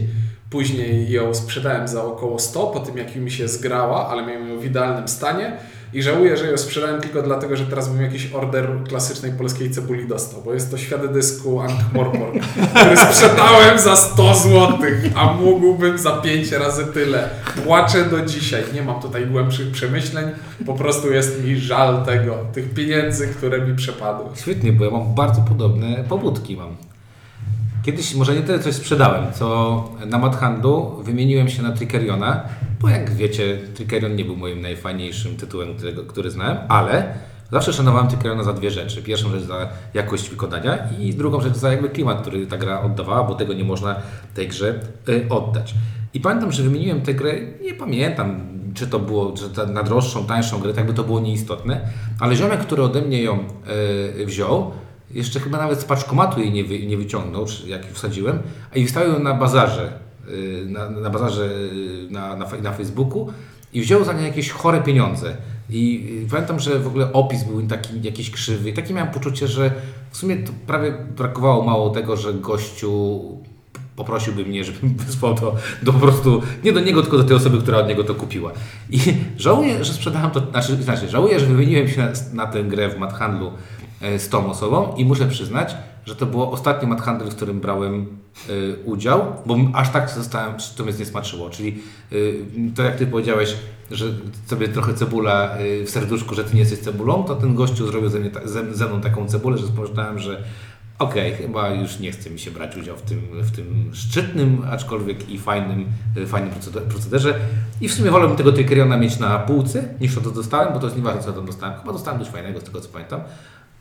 Później 0.50 1.10
ją 1.10 1.34
sprzedałem 1.34 1.88
za 1.88 2.04
około 2.04 2.38
100, 2.38 2.66
po 2.66 2.80
tym 2.80 2.96
jak 2.96 3.16
mi 3.16 3.30
się 3.30 3.48
zgrała, 3.48 4.08
ale 4.08 4.26
miałem 4.26 4.48
ją 4.48 4.60
w 4.60 4.64
idealnym 4.64 5.08
stanie. 5.08 5.56
I 5.92 6.02
żałuję, 6.02 6.36
że 6.36 6.50
ją 6.50 6.58
sprzedałem 6.58 7.00
tylko 7.00 7.22
dlatego, 7.22 7.56
że 7.56 7.66
teraz 7.66 7.88
bym 7.88 8.02
jakiś 8.02 8.32
order 8.32 8.68
klasycznej 8.88 9.32
polskiej 9.32 9.70
cebuli 9.70 10.08
dostał, 10.08 10.42
bo 10.44 10.54
jest 10.54 10.70
to 10.70 10.78
świat 10.78 11.12
dysku 11.12 11.60
Ankh-Morpork, 11.60 12.40
który 12.74 12.96
sprzedałem 12.96 13.78
za 13.78 13.96
100 13.96 14.34
zł, 14.34 14.78
a 15.14 15.32
mógłbym 15.32 15.98
za 15.98 16.10
5 16.10 16.52
razy 16.52 16.86
tyle. 16.86 17.28
Płaczę 17.64 18.04
do 18.04 18.20
dzisiaj. 18.20 18.62
Nie 18.74 18.82
mam 18.82 19.02
tutaj 19.02 19.26
głębszych 19.26 19.70
przemyśleń, 19.70 20.30
po 20.66 20.74
prostu 20.74 21.12
jest 21.12 21.44
mi 21.44 21.56
żal 21.56 22.04
tego, 22.04 22.38
tych 22.52 22.74
pieniędzy, 22.74 23.28
które 23.28 23.66
mi 23.66 23.76
przepadły. 23.76 24.26
Świetnie, 24.36 24.72
bo 24.72 24.84
ja 24.84 24.90
mam 24.90 25.14
bardzo 25.14 25.40
podobne 25.40 26.04
pobudki 26.08 26.56
mam. 26.56 26.76
Kiedyś 27.82 28.14
może 28.14 28.34
nie 28.34 28.42
tyle 28.42 28.58
coś 28.58 28.74
sprzedałem, 28.74 29.32
co 29.32 29.88
na 30.06 30.18
Madhandlu 30.18 31.02
wymieniłem 31.04 31.48
się 31.48 31.62
na 31.62 31.72
Trickeriona, 31.72 32.42
bo 32.80 32.88
jak 32.88 33.14
wiecie, 33.14 33.58
Trickerion 33.74 34.16
nie 34.16 34.24
był 34.24 34.36
moim 34.36 34.60
najfajniejszym 34.60 35.36
tytułem, 35.36 35.76
którego, 35.76 36.04
który 36.04 36.30
znałem, 36.30 36.58
ale 36.68 37.14
zawsze 37.52 37.72
szanowałem 37.72 38.08
Trickeriona 38.08 38.44
za 38.44 38.52
dwie 38.52 38.70
rzeczy. 38.70 39.02
Pierwszą 39.02 39.30
rzecz 39.30 39.42
za 39.42 39.68
jakość 39.94 40.30
wykonania 40.30 40.78
i 40.98 41.14
drugą 41.14 41.40
rzecz 41.40 41.56
za 41.56 41.72
jakby 41.72 41.88
klimat, 41.88 42.20
który 42.20 42.46
ta 42.46 42.58
gra 42.58 42.82
oddawała, 42.82 43.24
bo 43.24 43.34
tego 43.34 43.52
nie 43.52 43.64
można 43.64 43.96
tej 44.34 44.48
grze 44.48 44.80
y, 45.08 45.26
oddać. 45.28 45.74
I 46.14 46.20
pamiętam, 46.20 46.52
że 46.52 46.62
wymieniłem 46.62 47.00
tę 47.00 47.14
grę, 47.14 47.34
nie 47.62 47.74
pamiętam, 47.74 48.40
czy 48.74 48.86
to 48.86 48.98
było 48.98 49.34
ta, 49.56 49.66
na 49.66 49.82
droższą, 49.82 50.26
tańszą 50.26 50.60
grę, 50.60 50.72
tak 50.74 50.86
by 50.86 50.94
to 50.94 51.04
było 51.04 51.20
nieistotne, 51.20 51.80
ale 52.20 52.36
ziomek, 52.36 52.60
który 52.60 52.82
ode 52.82 53.02
mnie 53.02 53.22
ją 53.22 53.38
y, 54.20 54.26
wziął, 54.26 54.70
jeszcze 55.10 55.40
chyba 55.40 55.58
nawet 55.58 55.80
z 55.80 55.84
paczkomatu 55.84 56.40
jej 56.40 56.52
nie, 56.52 56.64
wy, 56.64 56.86
nie 56.86 56.96
wyciągnął, 56.96 57.46
czy 57.46 57.68
jak 57.68 57.86
wsadziłem, 57.86 58.38
a 58.74 58.78
i 58.78 58.86
wstawił 58.86 59.12
ją 59.12 59.18
na 59.18 59.34
bazarze, 59.34 59.92
na, 60.66 60.90
na 60.90 61.10
bazarze 61.10 61.44
y, 61.44 62.10
na, 62.10 62.36
na, 62.36 62.46
na 62.62 62.72
Facebooku 62.72 63.32
i 63.72 63.80
wziął 63.80 64.04
za 64.04 64.12
nie 64.12 64.22
jakieś 64.22 64.50
chore 64.50 64.80
pieniądze. 64.80 65.36
I 65.70 66.08
y, 66.26 66.30
pamiętam, 66.30 66.60
że 66.60 66.78
w 66.78 66.86
ogóle 66.86 67.12
opis 67.12 67.44
był 67.44 67.62
taki 67.62 68.02
jakiś 68.02 68.30
krzywy. 68.30 68.70
I 68.70 68.72
takie 68.72 68.94
miałem 68.94 69.12
poczucie, 69.12 69.48
że 69.48 69.70
w 70.10 70.16
sumie 70.16 70.36
to 70.36 70.52
prawie 70.66 70.92
brakowało 71.16 71.64
mało 71.64 71.90
tego, 71.90 72.16
że 72.16 72.34
gościu 72.34 73.20
poprosiłby 73.96 74.44
mnie, 74.44 74.64
żebym 74.64 74.94
wysłał 75.06 75.34
to 75.34 75.54
do 75.82 75.92
po 75.92 75.98
prostu, 75.98 76.42
nie 76.64 76.72
do 76.72 76.80
niego, 76.80 77.02
tylko 77.02 77.18
do 77.18 77.24
tej 77.24 77.36
osoby, 77.36 77.58
która 77.58 77.78
od 77.78 77.88
niego 77.88 78.04
to 78.04 78.14
kupiła. 78.14 78.52
I 78.90 79.00
żałuję, 79.36 79.84
że 79.84 79.92
sprzedałem 79.92 80.30
to, 80.30 80.50
znaczy, 80.50 80.82
znaczy 80.82 81.08
żałuję, 81.08 81.40
że 81.40 81.46
wymieniłem 81.46 81.88
się 81.88 82.00
na, 82.00 82.12
na 82.32 82.46
tę 82.46 82.64
grę 82.64 82.88
w 82.88 82.98
Madhandlu 82.98 83.52
e, 84.00 84.18
z 84.18 84.28
tą 84.28 84.50
osobą 84.50 84.94
i 84.96 85.04
muszę 85.04 85.26
przyznać, 85.26 85.76
że 86.06 86.16
to 86.16 86.26
było 86.26 86.52
ostatni 86.52 86.88
Madhandel, 86.88 87.30
w 87.30 87.36
którym 87.36 87.60
brałem 87.60 88.06
e, 88.48 88.52
udział, 88.84 89.32
bo 89.46 89.56
aż 89.74 89.90
tak 89.90 90.10
zostałem, 90.10 90.54
to 90.76 90.84
mnie 90.84 90.92
nie 90.98 91.04
smaczyło, 91.04 91.50
czyli 91.50 91.78
e, 92.12 92.16
to 92.74 92.82
jak 92.82 92.96
Ty 92.96 93.06
powiedziałeś, 93.06 93.56
że 93.90 94.06
sobie 94.46 94.68
trochę 94.68 94.94
cebula 94.94 95.50
e, 95.56 95.84
w 95.84 95.90
serduszku, 95.90 96.34
że 96.34 96.44
Ty 96.44 96.54
nie 96.54 96.60
jesteś 96.60 96.78
cebulą, 96.78 97.24
to 97.24 97.34
ten 97.36 97.54
gościu 97.54 97.86
zrobił 97.86 98.08
ze, 98.08 98.18
mnie, 98.20 98.30
ta- 98.30 98.48
ze, 98.48 98.74
ze 98.74 98.86
mną 98.86 99.00
taką 99.00 99.28
cebulę, 99.28 99.58
że 99.58 99.66
pomyślałem, 99.66 100.18
że 100.18 100.42
Okej, 100.98 101.32
chyba 101.34 101.68
już 101.70 101.98
nie 101.98 102.12
chce 102.12 102.30
mi 102.30 102.38
się 102.38 102.50
brać 102.50 102.76
udział 102.76 102.96
w 102.96 103.02
tym, 103.02 103.20
w 103.32 103.50
tym 103.56 103.90
szczytnym, 103.92 104.62
aczkolwiek 104.70 105.28
i 105.28 105.38
fajnym, 105.38 105.86
y, 106.16 106.26
fajnym 106.26 106.50
proceder- 106.50 106.82
procederze. 106.82 107.34
I 107.80 107.88
w 107.88 107.94
sumie 107.94 108.10
wolałbym 108.10 108.36
tego 108.36 108.52
Trickeriona 108.52 108.96
mieć 108.96 109.18
na 109.18 109.38
półce, 109.38 109.94
niż 110.00 110.14
to, 110.14 110.20
co 110.20 110.30
dostałem, 110.30 110.72
bo 110.72 110.78
to 110.80 110.86
jest 110.86 110.96
nieważne, 110.96 111.22
co 111.22 111.32
tam 111.32 111.46
dostałem. 111.46 111.80
Chyba 111.80 111.92
dostałem 111.92 112.20
coś 112.20 112.28
fajnego, 112.28 112.60
z 112.60 112.64
tego 112.64 112.80
co 112.80 112.88
pamiętam. 112.88 113.20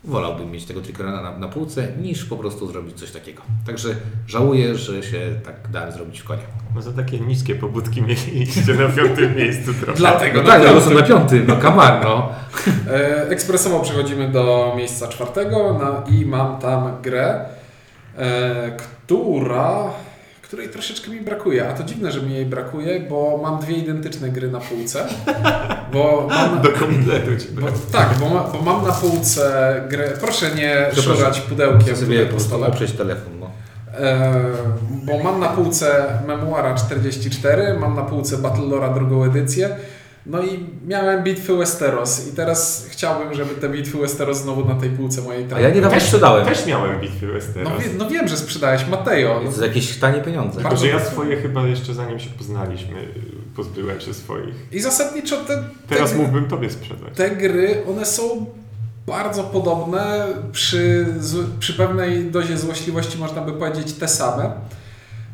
Wolałbym 0.04 0.50
mieć 0.50 0.64
tego 0.64 0.80
Trickeriona 0.80 1.22
na, 1.22 1.38
na 1.38 1.48
półce, 1.48 1.88
niż 2.02 2.24
po 2.24 2.36
prostu 2.36 2.66
zrobić 2.66 2.98
coś 2.98 3.10
takiego. 3.10 3.42
Także 3.66 3.88
żałuję, 4.26 4.74
że 4.74 5.02
się 5.02 5.20
tak 5.44 5.54
dałem 5.70 5.92
zrobić 5.92 6.20
w 6.20 6.24
konia. 6.24 6.42
No 6.74 6.82
za 6.82 6.92
takie 6.92 7.20
niskie 7.20 7.54
pobudki 7.54 8.02
mieliście 8.02 8.74
na 8.84 8.88
piątym 8.88 9.36
miejscu 9.40 9.74
trochę. 9.74 9.98
Dlatego 9.98 10.42
No 10.42 10.46
tak, 10.48 10.62
no 10.62 10.68
piątym. 10.68 10.88
są 10.88 10.94
na 11.00 11.02
piąty, 11.06 11.44
no 11.48 11.56
kamar, 11.56 12.04
no. 12.04 12.28
E, 12.90 13.28
Ekspresowo 13.28 13.80
przechodzimy 13.80 14.28
do 14.28 14.74
miejsca 14.76 15.08
czwartego 15.08 15.78
na, 15.78 16.14
i 16.16 16.26
mam 16.26 16.58
tam 16.58 17.02
grę, 17.02 17.44
e, 18.18 18.76
która, 18.76 19.84
której 20.50 20.68
troszeczkę 20.68 21.10
mi 21.10 21.20
brakuje. 21.20 21.68
A 21.68 21.72
to 21.72 21.84
dziwne, 21.84 22.12
że 22.12 22.22
mi 22.22 22.34
jej 22.34 22.46
brakuje, 22.46 23.00
bo 23.00 23.40
mam 23.42 23.60
dwie 23.60 23.76
identyczne 23.76 24.28
gry 24.28 24.50
na 24.50 24.60
półce. 24.60 25.06
Bo 25.92 26.26
mam, 26.30 26.62
Do 26.62 26.68
kompletu 26.68 27.36
cię 27.36 27.46
bo, 27.52 27.66
tak, 27.92 28.14
bo, 28.20 28.28
ma, 28.28 28.40
bo 28.40 28.62
mam 28.62 28.86
na 28.86 28.92
półce 28.92 29.74
grę. 29.88 30.12
Proszę 30.20 30.50
nie 30.54 30.90
szurać 31.02 31.40
pudełkiem 31.40 31.96
sobie 31.96 32.26
po 32.26 32.40
stole. 32.40 32.66
oprzeć 32.66 32.92
telefon. 32.92 33.32
No. 33.40 33.50
E, 33.98 34.42
bo 34.90 35.18
mam 35.18 35.40
na 35.40 35.48
półce 35.48 36.18
Memoira 36.26 36.74
44, 36.74 37.74
mam 37.80 37.96
na 37.96 38.02
półce 38.02 38.38
Battlelora 38.38 38.94
drugą 38.94 39.24
edycję. 39.24 39.76
No 40.26 40.42
i 40.42 40.66
miałem 40.86 41.24
bitwy 41.24 41.56
Westeros 41.56 42.28
i 42.28 42.36
teraz 42.36 42.86
chciałbym, 42.90 43.34
żeby 43.34 43.54
te 43.54 43.68
bitwy 43.68 43.98
Westeros 43.98 44.38
znowu 44.38 44.64
na 44.64 44.74
tej 44.74 44.90
półce 44.90 45.20
mojej 45.22 45.44
A 45.44 45.48
trafiły. 45.48 45.68
ja 45.68 45.74
niedawno 45.74 45.94
Też, 45.98 46.04
sprzedałem. 46.06 46.46
też 46.46 46.66
miałem 46.66 47.00
bitwy 47.00 47.26
Westeros. 47.26 47.72
No, 47.72 47.78
wie, 47.78 47.86
no 47.98 48.08
wiem, 48.10 48.28
że 48.28 48.36
sprzedałeś 48.36 48.86
Mateo. 48.86 49.40
To 49.44 49.52
za 49.52 49.66
jakieś 49.66 49.96
tanie 49.98 50.20
pieniądze. 50.20 50.60
Tylko, 50.60 50.76
że 50.76 50.86
ja 50.88 51.00
swoje 51.04 51.36
chyba 51.36 51.66
jeszcze 51.66 51.94
zanim 51.94 52.18
się 52.20 52.30
poznaliśmy, 52.30 53.08
pozbyłem 53.56 54.00
się 54.00 54.14
swoich. 54.14 54.54
I 54.72 54.80
zasadniczo 54.80 55.36
te, 55.44 55.64
Teraz 55.88 56.10
te, 56.10 56.16
mógłbym 56.16 56.48
tobie 56.48 56.70
sprzedać. 56.70 57.14
te 57.16 57.30
gry, 57.30 57.82
one 57.88 58.06
są 58.06 58.46
bardzo 59.06 59.44
podobne. 59.44 60.26
Przy, 60.52 61.06
przy 61.58 61.74
pewnej 61.74 62.24
dozie 62.30 62.58
złośliwości 62.58 63.18
można 63.18 63.40
by 63.42 63.52
powiedzieć 63.52 63.92
te 63.92 64.08
same. 64.08 64.52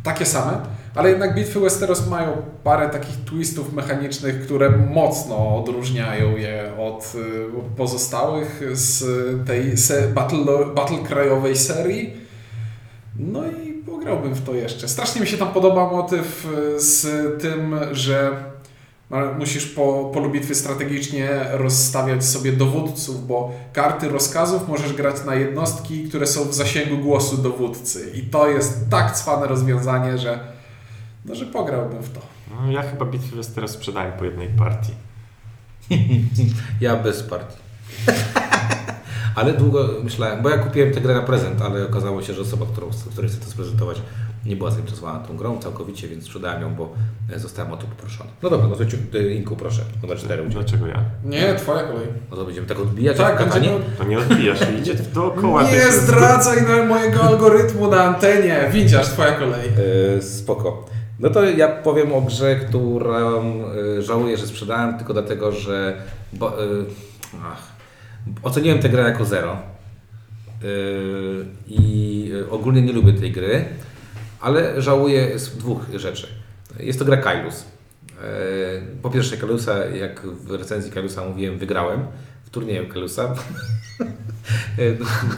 Takie 0.03 0.27
same. 0.27 0.59
Ale 0.97 1.11
jednak 1.11 1.35
bitwy 1.35 1.61
Westeros 1.61 2.09
mają 2.09 2.33
parę 2.65 2.89
takich 2.89 3.25
twistów 3.25 3.73
mechanicznych, 3.73 4.41
które 4.45 4.71
mocno 4.71 5.57
odróżniają 5.57 6.37
je 6.37 6.73
od 6.79 7.13
y, 7.15 7.77
pozostałych 7.77 8.63
z 8.73 9.05
tej 9.47 9.75
battle, 10.15 10.45
battle 10.75 10.99
krajowej 10.99 11.57
serii. 11.57 12.17
No 13.19 13.41
i 13.47 13.73
pograłbym 13.73 14.35
w 14.35 14.45
to 14.45 14.55
jeszcze. 14.55 14.89
Strasznie 14.89 15.21
mi 15.21 15.27
się 15.27 15.37
tam 15.37 15.49
podoba 15.49 15.91
motyw 15.91 16.47
y, 16.77 16.81
z 16.81 17.07
tym, 17.43 17.77
że 17.93 18.37
ma- 19.11 19.33
musisz 19.33 19.67
po 19.67 20.11
polu 20.15 20.31
bitwy 20.31 20.55
strategicznie 20.55 21.29
rozstawiać 21.53 22.25
sobie 22.25 22.53
dowódców, 22.53 23.27
bo 23.27 23.53
karty 23.73 24.09
rozkazów 24.09 24.69
możesz 24.69 24.93
grać 24.93 25.17
na 25.27 25.35
jednostki, 25.35 26.09
które 26.09 26.27
są 26.27 26.45
w 26.45 26.55
zasięgu 26.55 26.99
głosu 26.99 27.37
dowódcy. 27.37 28.11
I 28.15 28.23
to 28.23 28.49
jest 28.49 28.91
tak 28.91 29.13
cwane 29.17 29.47
rozwiązanie, 29.47 30.19
że, 30.19 30.56
no, 31.29 31.35
że 31.35 31.47
pograłbym 31.47 32.03
w 32.03 32.11
to. 32.11 32.21
No, 32.51 32.73
ja 32.73 32.83
chyba 32.83 33.05
bitwy 33.05 33.37
Westeros 33.37 33.71
sprzedałem 33.71 34.13
po 34.13 34.25
jednej 34.25 34.49
partii. 34.49 34.93
Ja 36.81 36.97
bez 36.97 37.23
partii. 37.23 37.57
ale 39.37 39.53
długo 39.53 39.89
myślałem, 40.05 40.43
bo 40.43 40.51
ja 40.51 40.59
kupiłem 40.59 40.93
tę 40.93 41.01
grę 41.01 41.15
na 41.15 41.23
prezent, 41.23 41.63
ale 41.63 41.85
okazało 41.85 42.23
się, 42.23 42.35
że 42.35 42.41
osoba, 42.43 42.67
którą, 42.73 42.91
której 43.13 43.31
chcę 43.31 43.41
to 43.41 43.47
sprezentować, 43.51 44.03
nie 44.47 44.57
była 44.57 44.71
zainteresowana 44.71 45.19
tą 45.19 45.37
grą 45.37 45.59
całkowicie, 45.59 46.09
więc 46.09 46.25
sprzedałem 46.25 46.63
ją, 46.63 46.75
bo 46.75 46.95
e, 47.33 47.39
zostałem 47.39 47.73
o 47.73 47.77
to 47.77 47.87
poproszony. 47.87 48.31
No 48.43 48.51
dobra, 48.51 48.69
no 48.69 48.77
to 48.77 48.85
ciu- 48.85 49.31
Inku, 49.37 49.57
proszę, 49.57 49.83
numer 50.03 50.19
4 50.19 50.43
udział. 50.43 50.63
Dlaczego 50.63 50.87
ja? 50.87 51.03
Nie, 51.25 51.55
twoja 51.55 51.83
kolej. 51.83 52.07
No 52.31 52.37
to 52.37 52.45
będziemy 52.45 52.67
tak 52.67 52.79
odbijać 52.81 53.17
Tak, 53.17 53.41
jak 53.41 53.53
będziemy- 53.53 53.81
To 53.99 54.05
nie 54.05 54.19
odbijasz 54.19 54.59
się, 54.61 54.79
idzie 54.79 54.95
dookoła. 54.95 55.63
Nie 55.63 55.93
zdradzaj 55.93 56.87
mojego 56.89 57.23
algorytmu 57.23 57.91
na 57.91 58.05
antenie. 58.05 58.71
Widzisz, 58.73 59.07
twoja 59.07 59.33
kolej. 59.33 59.69
E, 60.19 60.23
spoko. 60.23 60.85
No 61.21 61.31
to 61.31 61.45
ja 61.45 61.69
powiem 61.69 62.13
o 62.13 62.21
grze, 62.21 62.57
którą 62.57 63.65
e, 63.65 64.03
żałuję, 64.03 64.37
że 64.37 64.47
sprzedałem, 64.47 64.97
tylko 64.99 65.13
dlatego, 65.13 65.53
że 65.53 65.97
bo, 66.33 66.63
e, 66.65 66.67
ach, 67.45 67.73
oceniłem 68.43 68.79
tę 68.79 68.89
grę 68.89 69.03
jako 69.03 69.25
zero. 69.25 69.53
E, 69.53 70.67
I 71.69 72.31
ogólnie 72.51 72.83
nie 72.83 72.93
lubię 72.93 73.13
tej 73.13 73.33
gry, 73.33 73.65
ale 74.41 74.83
żałuję 74.83 75.39
z 75.39 75.57
dwóch 75.57 75.87
rzeczy. 75.95 76.27
Jest 76.81 76.99
to 76.99 77.05
gra 77.05 77.17
Kailus. 77.17 77.65
Po 79.03 79.11
pierwsze, 79.11 79.37
Kailusa, 79.37 79.85
jak 79.85 80.21
w 80.21 80.51
recenzji 80.51 80.93
Kailusa 80.93 81.25
mówiłem, 81.29 81.59
wygrałem 81.59 82.01
turnieju 82.57 82.89
Kailusa. 82.89 83.35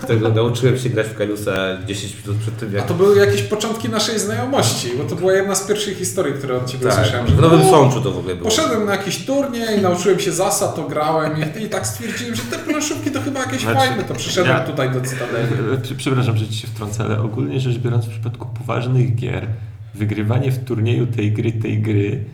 którego 0.03 0.29
nauczyłem 0.29 0.79
się 0.79 0.89
grać 0.89 1.07
w 1.07 1.15
Kailusa 1.15 1.53
10 1.87 2.17
minut 2.27 2.41
przed 2.43 2.57
tym, 2.57 2.73
jak 2.73 2.85
A 2.85 2.87
to 2.87 2.95
były 2.95 3.19
jakieś 3.19 3.43
początki 3.43 3.89
naszej 3.89 4.19
znajomości, 4.19 4.89
bo 4.99 5.05
to 5.05 5.17
była 5.17 5.33
jedna 5.33 5.55
z 5.55 5.67
pierwszych 5.67 5.99
historii, 5.99 6.35
które 6.35 6.57
od 6.57 6.67
Ciebie. 6.71 6.87
Tak, 6.87 7.07
Że 7.07 7.25
w 7.25 7.41
Nowym 7.41 7.61
o, 7.61 7.71
Sączu 7.71 8.01
to 8.01 8.11
w 8.11 8.19
ogóle 8.19 8.35
było. 8.35 8.51
Poszedłem 8.51 8.85
na 8.87 8.93
jakiś 8.93 9.25
turniej, 9.27 9.83
nauczyłem 9.83 10.21
się 10.21 10.33
zasad, 10.33 10.77
to 10.77 10.83
grałem 10.89 11.33
i, 11.61 11.63
i 11.65 11.69
tak 11.69 11.87
stwierdziłem, 11.87 12.35
że 12.35 12.43
te 12.43 12.59
planszówki 12.59 13.11
to 13.11 13.21
chyba 13.21 13.41
jakieś 13.41 13.61
Znaczy, 13.63 13.77
fajne, 13.89 14.05
to 14.05 14.15
przyszedłem 14.15 14.57
ja- 14.57 14.65
tutaj 14.65 14.91
do 14.91 15.01
Cytadeli. 15.01 15.49
Prze- 15.83 15.95
Przepraszam, 16.03 16.37
że 16.37 16.49
ci 16.49 16.55
się 16.55 16.69
wtrącę, 16.69 17.05
ale 17.05 17.21
ogólnie 17.21 17.61
rzecz 17.61 17.79
biorąc 17.79 18.05
w 18.05 18.09
przypadku 18.11 18.47
poważnych 18.59 19.15
gier, 19.15 19.47
wygrywanie 19.95 20.51
w 20.53 20.65
turnieju 20.65 21.07
tej 21.07 21.33
gry, 21.33 21.53
tej 21.53 21.83
gry, 21.83 22.25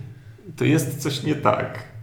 to 0.56 0.64
jest 0.64 1.02
coś 1.02 1.22
nie 1.22 1.34
tak. 1.34 1.93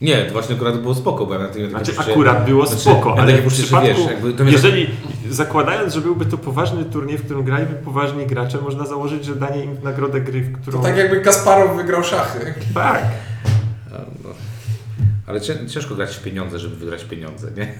Nie, 0.00 0.24
to 0.24 0.32
właśnie 0.32 0.54
akurat 0.56 0.80
było 0.82 0.94
spoko, 0.94 1.26
bo 1.26 1.32
ja 1.34 1.40
na 1.40 1.48
tym 1.48 1.70
Znaczy 1.70 1.92
poczucie- 1.92 2.10
akurat 2.12 2.44
było 2.44 2.66
znaczy, 2.66 2.82
spoko, 2.82 3.14
ja 3.16 3.22
ale 3.22 3.32
w 3.32 3.44
poczucie, 3.44 3.62
przypadku, 3.62 3.88
wiesz, 3.88 4.06
jakby 4.06 4.32
to 4.32 4.44
jeżeli 4.44 4.86
zakładając, 5.30 5.94
że 5.94 6.00
byłby 6.00 6.26
to 6.26 6.38
poważny 6.38 6.84
turniej, 6.84 7.18
w 7.18 7.24
którym 7.24 7.44
graliby 7.44 7.74
poważni 7.74 8.26
gracze, 8.26 8.58
można 8.60 8.86
założyć, 8.86 9.24
że 9.24 9.36
danie 9.36 9.64
im 9.64 9.76
nagrodę 9.82 10.20
gry, 10.20 10.42
w 10.42 10.52
To 10.52 10.58
którą... 10.62 10.82
tak 10.82 10.96
jakby 10.96 11.20
Kasparow 11.20 11.76
wygrał 11.76 12.04
szachy. 12.04 12.54
tak. 12.74 13.02
No. 13.92 14.28
Ale 15.26 15.40
cię- 15.40 15.66
ciężko 15.68 15.94
grać 15.94 16.16
w 16.16 16.22
pieniądze, 16.22 16.58
żeby 16.58 16.76
wygrać 16.76 17.04
pieniądze, 17.04 17.50
nie? 17.56 17.74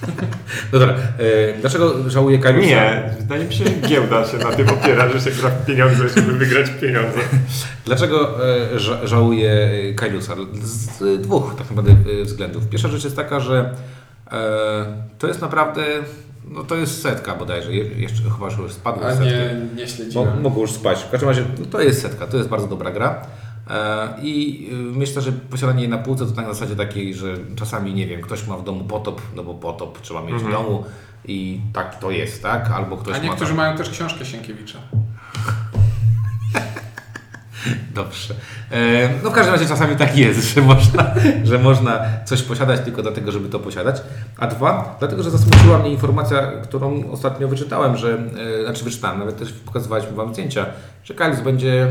No 0.72 0.78
dobra, 0.78 0.94
e, 0.94 1.60
dlaczego 1.60 2.10
żałuję 2.10 2.38
Kailusa? 2.38 2.66
Nie, 2.68 3.10
wydaje 3.20 3.44
mi 3.44 3.54
się, 3.54 3.64
że 3.64 3.70
giełda 3.70 4.24
się 4.26 4.36
na 4.38 4.52
tym 4.52 4.68
opiera, 4.68 5.08
że 5.08 5.20
się 5.20 5.30
gra 5.40 5.50
w 5.50 5.66
pieniądze, 5.66 6.08
żeby 6.08 6.32
wygrać 6.32 6.66
pieniądze. 6.80 7.18
Dlaczego 7.84 8.46
e, 8.74 8.76
ża- 8.78 9.06
żałuję 9.06 9.68
Kailusa? 9.96 10.34
Z 10.62 11.20
dwóch 11.22 11.54
tak 11.58 11.70
naprawdę 11.70 11.92
e, 12.20 12.24
względów. 12.24 12.68
Pierwsza 12.68 12.88
rzecz 12.88 13.04
jest 13.04 13.16
taka, 13.16 13.40
że 13.40 13.70
e, 14.32 14.36
to 15.18 15.26
jest 15.28 15.40
naprawdę, 15.40 15.82
no 16.50 16.64
to 16.64 16.76
jest 16.76 17.02
setka 17.02 17.34
bodajże, 17.34 17.74
Je, 17.74 17.84
jeszcze 17.84 18.22
chyba 18.36 18.50
że 18.50 18.62
już 18.62 18.72
spadło 18.72 19.06
A 19.06 19.14
z 19.14 19.18
setki. 19.18 19.32
nie, 19.32 19.66
nie 19.76 19.82
Mo- 19.84 19.88
śledziłem. 19.90 20.42
Mogą 20.42 20.60
już 20.60 20.72
spać. 20.72 21.02
W 21.02 21.10
każdym 21.10 21.28
razie 21.28 21.44
no 21.58 21.66
to 21.66 21.80
jest 21.80 22.02
setka, 22.02 22.26
to 22.26 22.36
jest 22.36 22.48
bardzo 22.48 22.66
dobra 22.68 22.90
gra. 22.90 23.26
E, 23.70 24.14
I 24.22 24.66
y, 24.72 24.74
myślę, 24.98 25.22
że 25.22 25.32
posiadanie 25.32 25.80
jej 25.80 25.88
na 25.88 25.98
półce 25.98 26.26
to 26.26 26.32
tak 26.32 26.46
na 26.46 26.54
zasadzie 26.54 26.76
takiej, 26.76 27.14
że 27.14 27.36
czasami, 27.56 27.94
nie 27.94 28.06
wiem, 28.06 28.20
ktoś 28.20 28.46
ma 28.46 28.56
w 28.56 28.64
domu 28.64 28.84
potop, 28.84 29.22
no 29.36 29.44
bo 29.44 29.54
potop 29.54 30.00
trzeba 30.00 30.22
mieć 30.22 30.32
Mhm. 30.32 30.50
w 30.52 30.54
domu 30.54 30.84
i 31.24 31.60
tak 31.72 31.98
to 31.98 32.10
jest, 32.10 32.42
tak? 32.42 32.70
Albo 32.70 32.96
ktoś 32.96 33.16
A 33.16 33.18
niektórzy 33.18 33.42
ma... 33.44 33.48
tam- 33.48 33.56
mają 33.56 33.76
też 33.76 33.90
książkę 33.90 34.24
Sienkiewicza. 34.24 34.78
Dobrze. 37.94 38.34
E, 38.72 39.08
no 39.24 39.30
w 39.30 39.32
każdym 39.32 39.54
razie 39.54 39.66
czasami 39.66 39.96
tak 39.96 40.18
jest, 40.18 40.54
że 40.54 40.60
można, 40.62 41.14
że 41.44 41.58
można 41.58 42.04
coś 42.24 42.42
posiadać 42.42 42.80
tylko 42.80 43.02
dlatego, 43.02 43.32
żeby 43.32 43.48
to 43.48 43.58
posiadać. 43.58 44.02
A 44.38 44.46
dwa, 44.46 44.96
dlatego, 44.98 45.22
że 45.22 45.30
zasmuciła 45.30 45.78
mnie 45.78 45.90
informacja, 45.90 46.52
którą 46.62 47.10
ostatnio 47.10 47.48
wyczytałem, 47.48 47.96
że, 47.96 48.18
e, 48.60 48.64
znaczy 48.64 48.84
wyczytałem, 48.84 49.18
nawet 49.18 49.38
też 49.38 49.52
pokazywaliśmy 49.52 50.16
Wam 50.16 50.32
zdjęcia, 50.34 50.66
że 51.04 51.14
Kalius 51.14 51.40
będzie, 51.40 51.82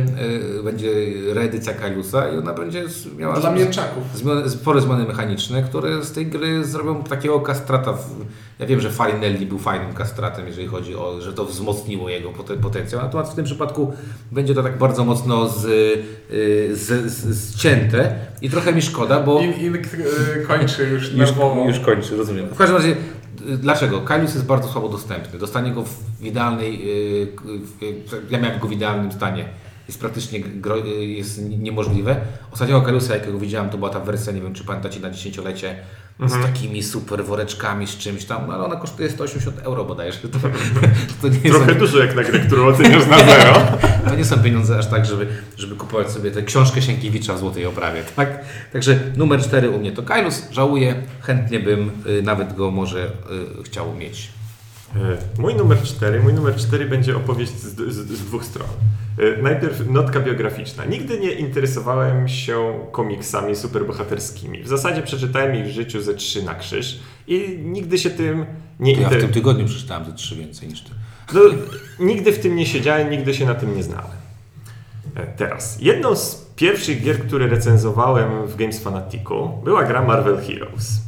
e, 0.60 0.63
będzie 0.63 0.89
reedycja 1.34 1.74
Kaliusa 1.74 2.29
i 2.29 2.38
ona 2.38 2.53
będzie 2.53 2.84
miała 3.17 3.39
Dla 3.39 3.51
mięczaków. 3.51 4.03
zmiany, 4.13 5.05
mechaniczne, 5.08 5.63
które 5.63 6.03
z 6.03 6.12
tej 6.12 6.25
gry 6.27 6.65
zrobią 6.65 7.03
takiego 7.03 7.39
kastrata. 7.39 7.94
W, 7.94 8.25
ja 8.60 8.65
wiem, 8.65 8.79
że 8.79 8.91
Farinelli 8.91 9.46
był 9.46 9.60
fajnym 9.60 9.94
kastratem, 9.94 10.48
jeżeli 10.48 10.67
chodzi 10.67 10.96
o, 10.96 11.22
że 11.22 11.34
to 11.34 11.46
wzmocniło 11.46 12.10
jego 12.10 12.29
poten- 12.29 12.58
potencjał, 12.58 13.01
natomiast 13.01 13.32
w 13.32 13.36
tym 13.36 13.46
przypadku 13.46 13.94
będzie 14.32 14.55
to 14.55 14.63
tak 14.63 14.77
bardzo 14.77 15.05
mocno 15.05 15.50
z, 15.50 15.65
y, 15.66 16.76
z, 16.76 17.12
z, 17.12 17.50
zcięte 17.54 18.16
i 18.42 18.50
trochę 18.50 18.74
mi 18.74 18.82
szkoda, 18.82 19.20
bo... 19.20 19.42
In, 19.42 19.54
Ink 19.54 19.78
y, 19.94 20.46
kończy 20.48 20.84
już 20.90 21.04
Już, 21.04 21.14
nerwowo. 21.14 21.66
już 21.68 21.80
kończy, 21.80 22.18
rozumiem. 22.18 22.48
W 22.48 22.58
każdym 22.58 22.78
razie, 22.78 22.90
y, 22.92 23.58
dlaczego? 23.58 24.02
Kalius 24.02 24.34
jest 24.34 24.46
bardzo 24.46 24.68
słabo 24.70 24.90
dostępny. 24.90 25.40
Dostanie 25.40 25.72
go 25.72 25.84
w 25.84 26.24
idealnej, 26.26 26.82
ja 28.30 28.40
miałem 28.40 28.60
go 28.60 28.68
w 28.68 28.72
idealnym 28.72 29.12
stanie. 29.12 29.46
Jest 29.88 30.00
praktycznie 30.00 30.40
jest 31.00 31.50
niemożliwe. 31.50 32.16
Ostatniego 32.52 32.82
Kaliusa, 32.82 33.16
jakiego 33.16 33.40
widziałem, 33.40 33.70
to 33.70 33.78
była 33.78 33.90
ta 33.90 34.00
wersja, 34.00 34.34
nie 34.34 34.42
wiem 34.42 34.54
czy 34.54 34.64
pamiętacie, 34.64 35.00
na 35.00 35.10
dziesięciolecie 35.10 35.76
z 36.20 36.42
takimi 36.42 36.84
super 36.84 37.26
woreczkami, 37.26 37.88
z 37.88 37.98
czymś 37.98 38.26
tam, 38.26 38.48
no, 38.48 38.54
ale 38.54 38.64
ona 38.64 38.76
kosztuje 38.76 39.10
180 39.10 39.60
euro 39.60 39.86
bodajże. 39.86 40.20
To, 40.20 40.40
to, 41.22 41.28
nie 41.28 41.52
Trochę 41.52 41.74
są, 41.74 41.80
dużo 41.80 42.00
jak 42.00 42.16
na 42.16 42.24
grę, 42.24 42.40
którą 42.40 42.68
oceniasz 42.68 43.08
na 43.08 43.18
zero. 43.34 43.54
to 44.10 44.16
nie 44.16 44.26
są 44.26 44.40
pieniądze 44.40 44.78
aż 44.78 44.88
tak, 44.88 45.06
żeby, 45.06 45.28
żeby 45.58 45.76
kupować 45.76 46.12
sobie 46.12 46.32
tę 46.32 46.44
książkę 46.44 46.82
Sienkiewicza 46.82 47.34
w 47.34 47.40
złotej 47.40 47.66
oprawie, 47.66 48.04
tak? 48.16 48.46
Także 48.74 49.00
numer 49.18 49.42
4 49.42 49.70
u 49.70 49.80
mnie 49.80 49.92
to 49.92 50.04
Kailus, 50.04 50.44
żałuję, 50.52 50.96
chętnie 51.22 51.60
bym 51.60 51.92
y, 52.08 52.22
nawet 52.22 52.56
go 52.56 52.72
może 52.72 53.06
y, 53.60 53.64
chciał 53.64 53.96
mieć. 53.96 54.30
E, 54.96 55.42
Mój 55.42 55.56
numer 55.56 55.82
4, 55.84 56.20
mój 56.24 56.34
numer 56.34 56.56
4 56.56 56.86
będzie 56.86 57.18
opowieść 57.18 57.52
z, 57.52 57.75
z, 57.75 57.96
z 57.96 58.25
dwóch 58.25 58.46
stron. 58.46 58.68
E, 59.38 59.42
Najpierw 59.42 59.90
notka 59.90 60.20
biograficzna. 60.20 60.86
Nigdy 60.86 61.20
nie 61.20 61.32
interesowałem 61.32 62.28
się 62.28 62.74
komiksami 62.92 63.56
superbohaterskimi. 63.56 64.64
W 64.64 64.68
zasadzie 64.68 65.02
przeczytałem 65.02 65.56
ich 65.56 65.66
w 65.66 65.70
życiu 65.70 66.02
ze 66.02 66.14
trzy 66.14 66.44
na 66.44 66.56
krzyż 66.56 67.00
i 67.28 67.60
nigdy 67.64 67.98
się 67.98 68.10
tym 68.10 68.46
nie 68.80 68.96
To 68.96 69.02
ja 69.02 69.08
w 69.08 69.12
tym 69.12 69.20
interesowałem. 69.20 69.34
tygodniu 69.34 69.66
przeczytałem 69.66 70.06
te 70.06 70.14
trzy 70.14 70.36
więcej 70.36 70.70
niż 70.70 70.82
ty. 70.82 70.90
No, 71.34 71.42
nigdy 72.00 72.32
w 72.32 72.40
tym 72.40 72.56
nie 72.56 72.66
siedziałem, 72.66 73.10
nigdy 73.10 73.34
się 73.34 73.46
na 73.46 73.56
tym 73.56 73.75
nie 73.78 73.84
znałem. 73.84 74.12
E, 75.16 75.25
Teraz, 75.28 75.82
jedną 75.82 76.16
z 76.16 76.46
pierwszych 76.56 77.04
gier, 77.04 77.20
które 77.20 77.48
recenzowałem 77.48 78.48
w 78.48 78.56
Games 78.56 78.80
Fanaticu, 78.84 79.50
była 79.64 79.84
gra 79.84 80.02
Marvel 80.04 80.38
Heroes. 80.38 81.05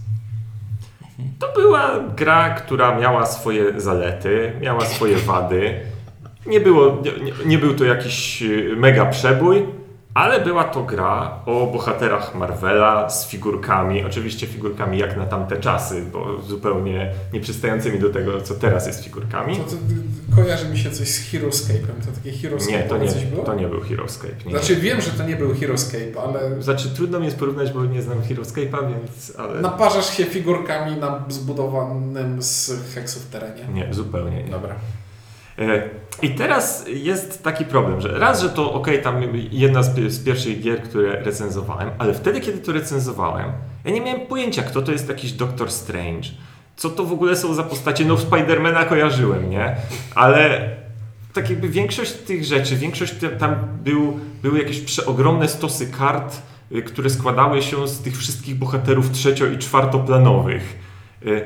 To 1.39 1.47
była 1.55 1.91
gra, 2.15 2.49
która 2.49 2.99
miała 2.99 3.25
swoje 3.25 3.81
zalety, 3.81 4.51
miała 4.61 4.85
swoje 4.85 5.15
wady. 5.17 5.79
Nie, 6.45 6.59
było, 6.59 6.97
nie, 7.03 7.11
nie- 7.45 7.57
był 7.57 7.73
to 7.73 7.85
jakiś 7.85 8.41
y, 8.41 8.73
mega 8.77 9.05
przebój, 9.05 9.65
ale 10.17 10.39
była 10.41 10.63
to 10.63 10.83
gra 10.83 11.39
o 11.45 11.67
bohaterach 11.67 12.35
Marvela 12.35 13.09
z 13.09 13.27
figurkami, 13.27 14.05
oczywiście 14.05 14.47
figurkami 14.47 14.97
jak 14.97 15.17
na 15.17 15.25
tamte 15.25 15.57
czasy, 15.57 16.05
bo 16.13 16.41
zupełnie 16.41 17.13
nie 17.33 17.39
przystającymi 17.39 17.99
do 17.99 18.09
tego, 18.09 18.41
co 18.41 18.55
teraz 18.55 18.87
jest 18.87 19.03
figurkami. 19.03 19.57
To, 19.57 19.63
to, 19.63 19.75
kojarzy 20.35 20.69
mi 20.69 20.77
się 20.77 20.91
coś 20.91 21.07
z 21.07 21.33
Heroescape'em. 21.33 22.05
To 22.05 22.11
takie 22.15 22.37
Heroescape 22.37 22.77
Nie, 22.77 22.83
to 22.83 22.97
nie, 22.97 23.11
coś 23.11 23.25
było? 23.25 23.43
to 23.43 23.55
nie 23.55 23.67
był 23.67 23.81
Heroescape. 23.81 24.33
Nie. 24.45 24.51
Znaczy 24.51 24.75
wiem, 24.75 25.01
że 25.01 25.11
to 25.11 25.23
nie 25.23 25.35
był 25.35 25.55
Heroescape, 25.55 26.21
ale 26.23 26.61
Znaczy 26.61 26.89
trudno 26.89 27.19
mi 27.19 27.25
jest 27.25 27.37
porównać, 27.37 27.71
bo 27.71 27.85
nie 27.85 28.01
znam 28.01 28.21
Heroescape'a, 28.21 28.89
więc... 28.89 29.33
Ale... 29.37 29.61
naparzasz 29.61 30.17
się 30.17 30.25
figurkami 30.25 30.97
na 30.97 31.25
zbudowanym 31.29 32.41
z 32.41 32.71
heksów 32.95 33.25
terenie. 33.25 33.67
Nie, 33.73 33.93
zupełnie 33.93 34.43
nie. 34.43 34.51
Dobra. 34.51 34.75
E, 35.59 35.89
I 36.21 36.29
teraz 36.35 36.85
jest 36.87 37.43
taki 37.43 37.65
problem, 37.65 38.01
że 38.01 38.19
raz, 38.19 38.41
że 38.41 38.49
to 38.49 38.73
ok, 38.73 38.87
tam 39.03 39.15
jedna 39.51 39.83
z, 39.83 39.95
pi- 39.95 40.09
z 40.09 40.23
pierwszych 40.23 40.61
gier, 40.61 40.81
które 40.81 41.23
recenzowałem, 41.23 41.89
ale 41.97 42.13
wtedy, 42.13 42.41
kiedy 42.41 42.57
to 42.57 42.71
recenzowałem, 42.71 43.51
ja 43.85 43.91
nie 43.91 44.01
miałem 44.01 44.21
pojęcia, 44.21 44.63
kto 44.63 44.81
to 44.81 44.91
jest 44.91 45.09
jakiś 45.09 45.31
Doctor 45.31 45.71
Strange. 45.71 46.29
Co 46.75 46.89
to 46.89 47.03
w 47.03 47.13
ogóle 47.13 47.35
są 47.35 47.53
za 47.53 47.63
postacie? 47.63 48.05
No 48.05 48.17
Spidermana 48.17 48.85
kojarzyłem, 48.85 49.49
nie? 49.49 49.75
Ale 50.15 50.69
tak 51.33 51.49
jakby 51.49 51.69
większość 51.69 52.11
tych 52.11 52.45
rzeczy, 52.45 52.75
większość 52.75 53.13
tam 53.39 53.55
był, 53.83 54.19
były 54.43 54.59
jakieś 54.59 54.79
przeogromne 54.79 55.47
stosy 55.47 55.87
kart, 55.91 56.41
y, 56.71 56.81
które 56.81 57.09
składały 57.09 57.61
się 57.61 57.87
z 57.87 58.01
tych 58.01 58.17
wszystkich 58.17 58.55
bohaterów 58.55 59.11
trzecio- 59.11 59.53
i 59.53 59.57
czwartoplanowych. 59.57 60.75
Y, 61.25 61.43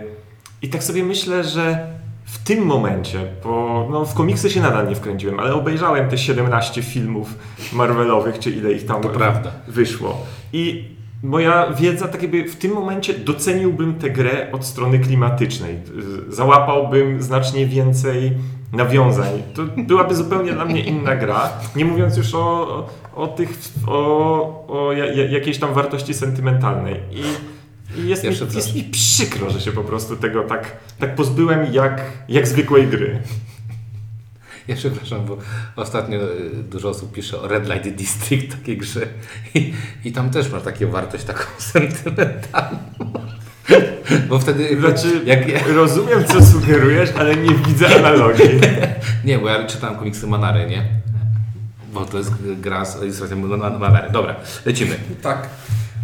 I 0.62 0.70
tak 0.70 0.84
sobie 0.84 1.04
myślę, 1.04 1.44
że 1.44 1.88
w 2.32 2.38
tym 2.44 2.66
momencie, 2.66 3.20
bo 3.44 3.88
no, 3.92 4.06
w 4.06 4.14
komiksy 4.14 4.50
się 4.50 4.62
nadal 4.62 4.88
nie 4.90 4.96
wkręciłem, 4.96 5.40
ale 5.40 5.54
obejrzałem 5.54 6.10
te 6.10 6.18
17 6.18 6.82
filmów 6.84 7.36
Marvelowych, 7.74 8.40
czy 8.40 8.52
ile 8.52 8.72
ich 8.72 8.86
tam 8.86 9.02
To 9.02 9.10
prawda. 9.10 9.52
wyszło. 9.68 10.18
I 10.54 10.86
moja 11.24 11.74
wiedza, 11.74 12.08
tak 12.08 12.22
jakby 12.22 12.44
w 12.50 12.56
tym 12.56 12.72
momencie 12.74 13.14
doceniłbym 13.14 13.96
tę 13.96 14.10
grę 14.10 14.48
od 14.52 14.66
strony 14.66 15.00
klimatycznej. 15.00 15.78
Załapałbym 16.30 17.22
znacznie 17.22 17.66
więcej 17.66 18.32
nawiązań. 18.74 19.42
To 19.56 19.62
byłaby 19.78 20.16
zupełnie 20.16 20.54
dla 20.54 20.66
mnie 20.66 20.82
inna 20.84 21.16
gra. 21.16 21.50
Nie 21.76 21.86
mówiąc 21.86 22.18
już 22.18 22.36
o, 22.36 22.86
o 23.16 23.28
tych, 23.28 23.50
o, 23.88 24.66
o 24.68 24.92
ja- 24.94 25.06
ja- 25.14 25.26
jakiejś 25.32 25.60
tam 25.60 25.74
wartości 25.74 26.14
sentymentalnej. 26.14 26.96
I, 27.12 27.22
i 27.98 28.08
jest, 28.08 28.24
Ja 28.24 28.30
mi, 28.32 28.38
jest 28.56 28.76
mi 28.76 28.84
przykro, 28.84 29.50
że 29.50 29.62
się 29.62 29.72
po 29.72 29.84
prostu 29.84 30.16
tego 30.16 30.44
tak, 30.44 30.72
tak 31.00 31.16
pozbyłem 31.16 31.74
jak, 31.74 32.02
jak 32.30 32.48
zwykłej 32.48 32.88
gry. 32.88 33.22
Ja 34.68 34.76
przepraszam, 34.76 35.26
bo 35.26 35.38
ostatnio 35.76 36.18
y, 36.18 36.50
dużo 36.70 36.90
osób 36.90 37.12
pisze 37.14 37.42
o 37.42 37.48
Red 37.48 37.70
Light 37.70 37.90
District, 37.90 38.52
takiej 38.58 38.78
grze. 38.78 39.08
I, 39.56 39.74
I 40.06 40.12
tam 40.12 40.30
też 40.30 40.52
masz 40.52 40.64
taką 40.64 40.92
wartość 40.92 41.24
taką 41.24 41.44
sentymentalną. 41.74 42.78
Bo 44.30 44.40
wtedy... 44.40 44.80
Znaczy, 44.80 45.22
jak, 45.26 45.48
ja- 45.48 45.60
rozumiem, 45.74 46.26
co 46.26 46.46
sugerujesz, 46.46 47.10
ale 47.20 47.36
nie 47.36 47.56
widzę 47.56 47.96
analogii. 47.96 48.46
nie, 49.26 49.40
bo 49.40 49.50
ja 49.50 49.68
czytałem 49.68 49.96
komiksy 49.96 50.28
Manary, 50.28 50.66
nie? 50.70 50.86
Bo 51.94 52.06
to 52.06 52.18
jest 52.18 52.32
gra 52.62 52.86
z 52.86 53.04
ilustracją 53.04 53.38
Manary. 53.80 54.12
Dobra, 54.12 54.36
lecimy. 54.66 54.96
Tak. 55.22 55.50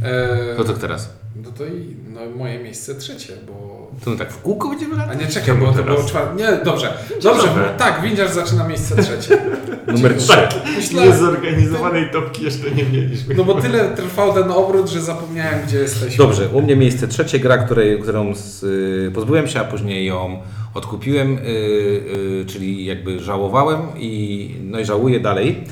E, 0.03 0.55
No 0.57 0.63
to 0.63 0.73
teraz. 0.73 1.13
No 1.43 1.51
to 1.51 1.65
i 1.65 1.95
no, 2.09 2.19
moje 2.37 2.59
miejsce 2.59 2.95
trzecie, 2.95 3.33
bo... 3.47 3.87
To 4.05 4.15
tak 4.15 4.31
w 4.31 4.41
kółko 4.41 4.69
będziemy 4.69 4.95
A 4.95 4.97
latać? 4.97 5.19
nie, 5.19 5.27
czekaj, 5.27 5.55
bo 5.55 5.71
to 5.71 5.83
było 5.83 6.03
czwarte... 6.03 6.35
Nie, 6.35 6.65
dobrze. 6.65 6.93
Dobrze, 7.23 7.47
Dobra. 7.47 7.63
bo, 7.63 7.77
tak, 7.77 8.01
Windziarz 8.01 8.31
zaczyna 8.31 8.67
miejsce 8.67 9.03
trzecie. 9.03 9.37
Numer 9.93 10.17
3. 10.17 10.27
Tak, 10.27 10.53
niezorganizowanej 10.93 12.11
topki 12.11 12.43
jeszcze 12.43 12.71
nie 12.71 12.83
mieliśmy. 12.83 13.35
No 13.35 13.43
bo 13.43 13.61
tyle 13.61 13.89
trwał 13.95 14.33
ten 14.33 14.51
obrót, 14.51 14.89
że 14.89 15.01
zapomniałem, 15.01 15.59
gdzie 15.67 15.77
jesteśmy. 15.77 16.17
Dobrze, 16.17 16.49
u 16.49 16.61
mnie 16.61 16.75
miejsce 16.75 17.07
trzecie, 17.07 17.39
gra, 17.39 17.57
której, 17.57 18.01
którą 18.01 18.35
z, 18.35 18.63
y, 18.63 19.11
pozbyłem 19.13 19.47
się, 19.47 19.59
a 19.59 19.63
później 19.63 20.05
ją 20.05 20.41
odkupiłem, 20.73 21.37
y, 21.37 21.41
y, 21.41 22.45
czyli 22.47 22.85
jakby 22.85 23.19
żałowałem 23.19 23.81
i, 23.97 24.55
no 24.63 24.79
i 24.79 24.85
żałuję 24.85 25.19
dalej. 25.19 25.63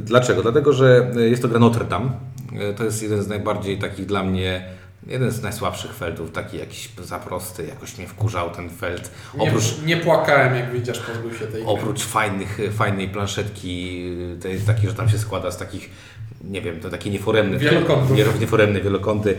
Dlaczego? 0.00 0.42
Dlatego, 0.42 0.72
że 0.72 1.10
jest 1.16 1.42
to 1.42 1.48
gra 1.48 1.58
Notre 1.58 1.84
Dame. 1.84 2.10
Y, 2.70 2.74
To 2.74 2.84
jest 2.84 3.02
jeden 3.02 3.22
z 3.22 3.28
najbardziej 3.28 3.78
takich 3.78 4.06
dla 4.06 4.22
mnie, 4.22 4.64
jeden 5.06 5.30
z 5.30 5.42
najsłabszych 5.42 5.94
feltów, 5.94 6.30
taki 6.32 6.58
jakiś 6.58 6.88
za 7.02 7.18
prosty, 7.18 7.66
jakoś 7.66 7.98
mnie 7.98 8.06
wkurzał 8.06 8.50
ten 8.50 8.70
felt. 8.70 9.10
Nie, 9.38 9.48
Oprócz, 9.48 9.64
nie 9.86 9.96
płakałem, 9.96 10.56
jak 10.56 10.72
Windziarz 10.72 10.98
pozbył 11.00 11.30
się 11.34 11.46
tej 11.46 11.62
gry. 11.62 11.72
Oprócz 11.72 12.02
fajnych, 12.04 12.58
fajnej 12.76 13.08
planszetki, 13.08 14.02
y, 14.36 14.40
tej, 14.40 14.58
takiej, 14.60 14.88
że 14.90 14.94
tam 14.94 15.08
się 15.08 15.18
składa 15.18 15.50
z 15.50 15.56
takich, 15.58 15.90
nie 16.44 16.62
wiem, 16.62 16.80
to 16.80 16.90
takie 16.90 17.10
nieforemne, 17.10 17.58
Wielokątów. 17.58 18.16
nie- 18.16 18.24
nieforemne 18.40 18.80
wielokąty, 18.80 19.36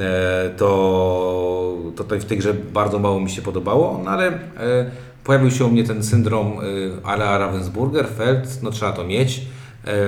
e, 0.00 0.50
to, 0.56 1.76
to 1.96 2.04
w 2.04 2.24
tej 2.24 2.38
grze 2.38 2.54
bardzo 2.54 2.98
mało 2.98 3.20
mi 3.20 3.30
się 3.30 3.42
podobało, 3.42 4.00
no 4.04 4.10
ale 4.10 4.26
e, 4.28 4.30
pojawił 5.24 5.50
się 5.50 5.64
u 5.64 5.70
mnie 5.70 5.84
ten 5.84 6.04
syndrom 6.04 6.52
e, 7.02 7.06
ala 7.06 7.38
Ravensburger, 7.38 8.08
Feld, 8.08 8.62
no 8.62 8.70
trzeba 8.70 8.92
to 8.92 9.04
mieć. 9.04 9.40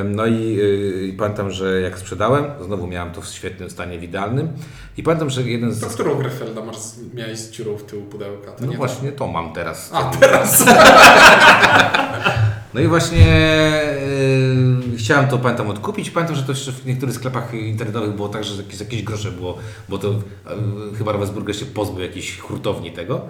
No 0.05 0.27
i, 0.27 0.61
e, 0.61 1.05
i 1.07 1.13
pamiętam, 1.13 1.51
że 1.51 1.81
jak 1.81 1.99
sprzedałem, 1.99 2.45
znowu 2.65 2.87
miałem 2.87 3.13
to 3.13 3.21
w 3.21 3.27
świetnym 3.27 3.71
stanie, 3.71 3.99
w 3.99 4.03
idealnym. 4.03 4.49
I 4.97 5.03
pamiętam, 5.03 5.31
że 5.31 5.43
jeden 5.43 5.73
z. 5.73 5.81
To 5.81 5.87
którą 5.87 6.15
grę 6.15 6.31
Felda 6.31 6.65
masz, 6.65 6.77
miałeś 7.15 7.39
z 7.39 7.51
dziurą 7.51 7.77
w 7.77 7.83
tyłu 7.83 8.03
pudełka? 8.03 8.53
No 8.61 8.67
nie 8.67 8.77
właśnie 8.77 9.13
to 9.13 9.27
mam 9.27 9.53
teraz. 9.53 9.91
A, 9.93 10.05
teraz. 10.05 10.65
No 12.75 12.81
i 12.81 12.87
właśnie 12.87 13.19
yy, 13.19 14.40
chciałem 15.01 15.29
to, 15.29 15.39
pamiętam, 15.39 15.69
odkupić. 15.69 16.11
Pamiętam, 16.11 16.37
że 16.37 16.43
to 16.43 16.53
jeszcze 16.53 16.73
w 16.73 16.87
niektórych 16.87 17.15
sklepach 17.15 17.55
internetowych 17.55 18.17
było 18.17 18.29
tak, 18.29 18.45
że 18.45 18.63
jakieś, 18.63 18.81
jakieś 18.81 19.03
grosze 19.03 19.33
było, 19.33 19.59
bo 19.89 19.99
to 19.99 20.09
yy, 20.09 20.97
chyba 20.99 21.13
Ravensburger 21.13 21.57
się 21.57 21.67
pozbył 21.67 22.01
jakiejś 22.01 22.39
hurtowni 22.39 22.93
tego. 22.93 23.21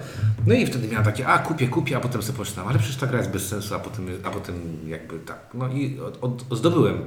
No 0.47 0.55
i 0.55 0.67
wtedy 0.67 0.89
miałem 0.89 1.05
takie, 1.05 1.27
a 1.27 1.39
kupię, 1.39 1.69
kupię, 1.69 1.97
a 1.97 2.01
potem 2.01 2.23
sobie 2.23 2.37
pomyślałem, 2.37 2.69
ale 2.71 2.79
przecież 2.79 2.97
ta 2.97 3.07
gra 3.07 3.19
jest 3.19 3.31
bez 3.31 3.49
sensu, 3.49 3.75
a 3.75 3.79
potem, 3.79 4.07
a 4.25 4.31
potem 4.31 4.55
jakby 4.87 5.19
tak. 5.19 5.39
No 5.55 5.69
i 5.69 6.01
od, 6.01 6.19
od, 6.25 6.59
zdobyłem 6.59 6.99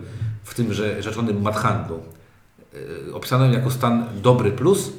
w 0.43 0.53
tym 0.53 0.73
że 0.73 1.03
rzeczonym 1.03 1.41
madhandlu. 1.41 1.99
Yy, 2.73 3.15
opisałem 3.15 3.53
jako 3.53 3.71
stan 3.71 4.05
dobry 4.21 4.51
plus, 4.51 4.91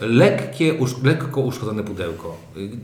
lekkie, 0.00 0.74
usz, 0.74 1.02
lekko 1.02 1.40
uszkodzone 1.40 1.82
pudełko. 1.84 2.36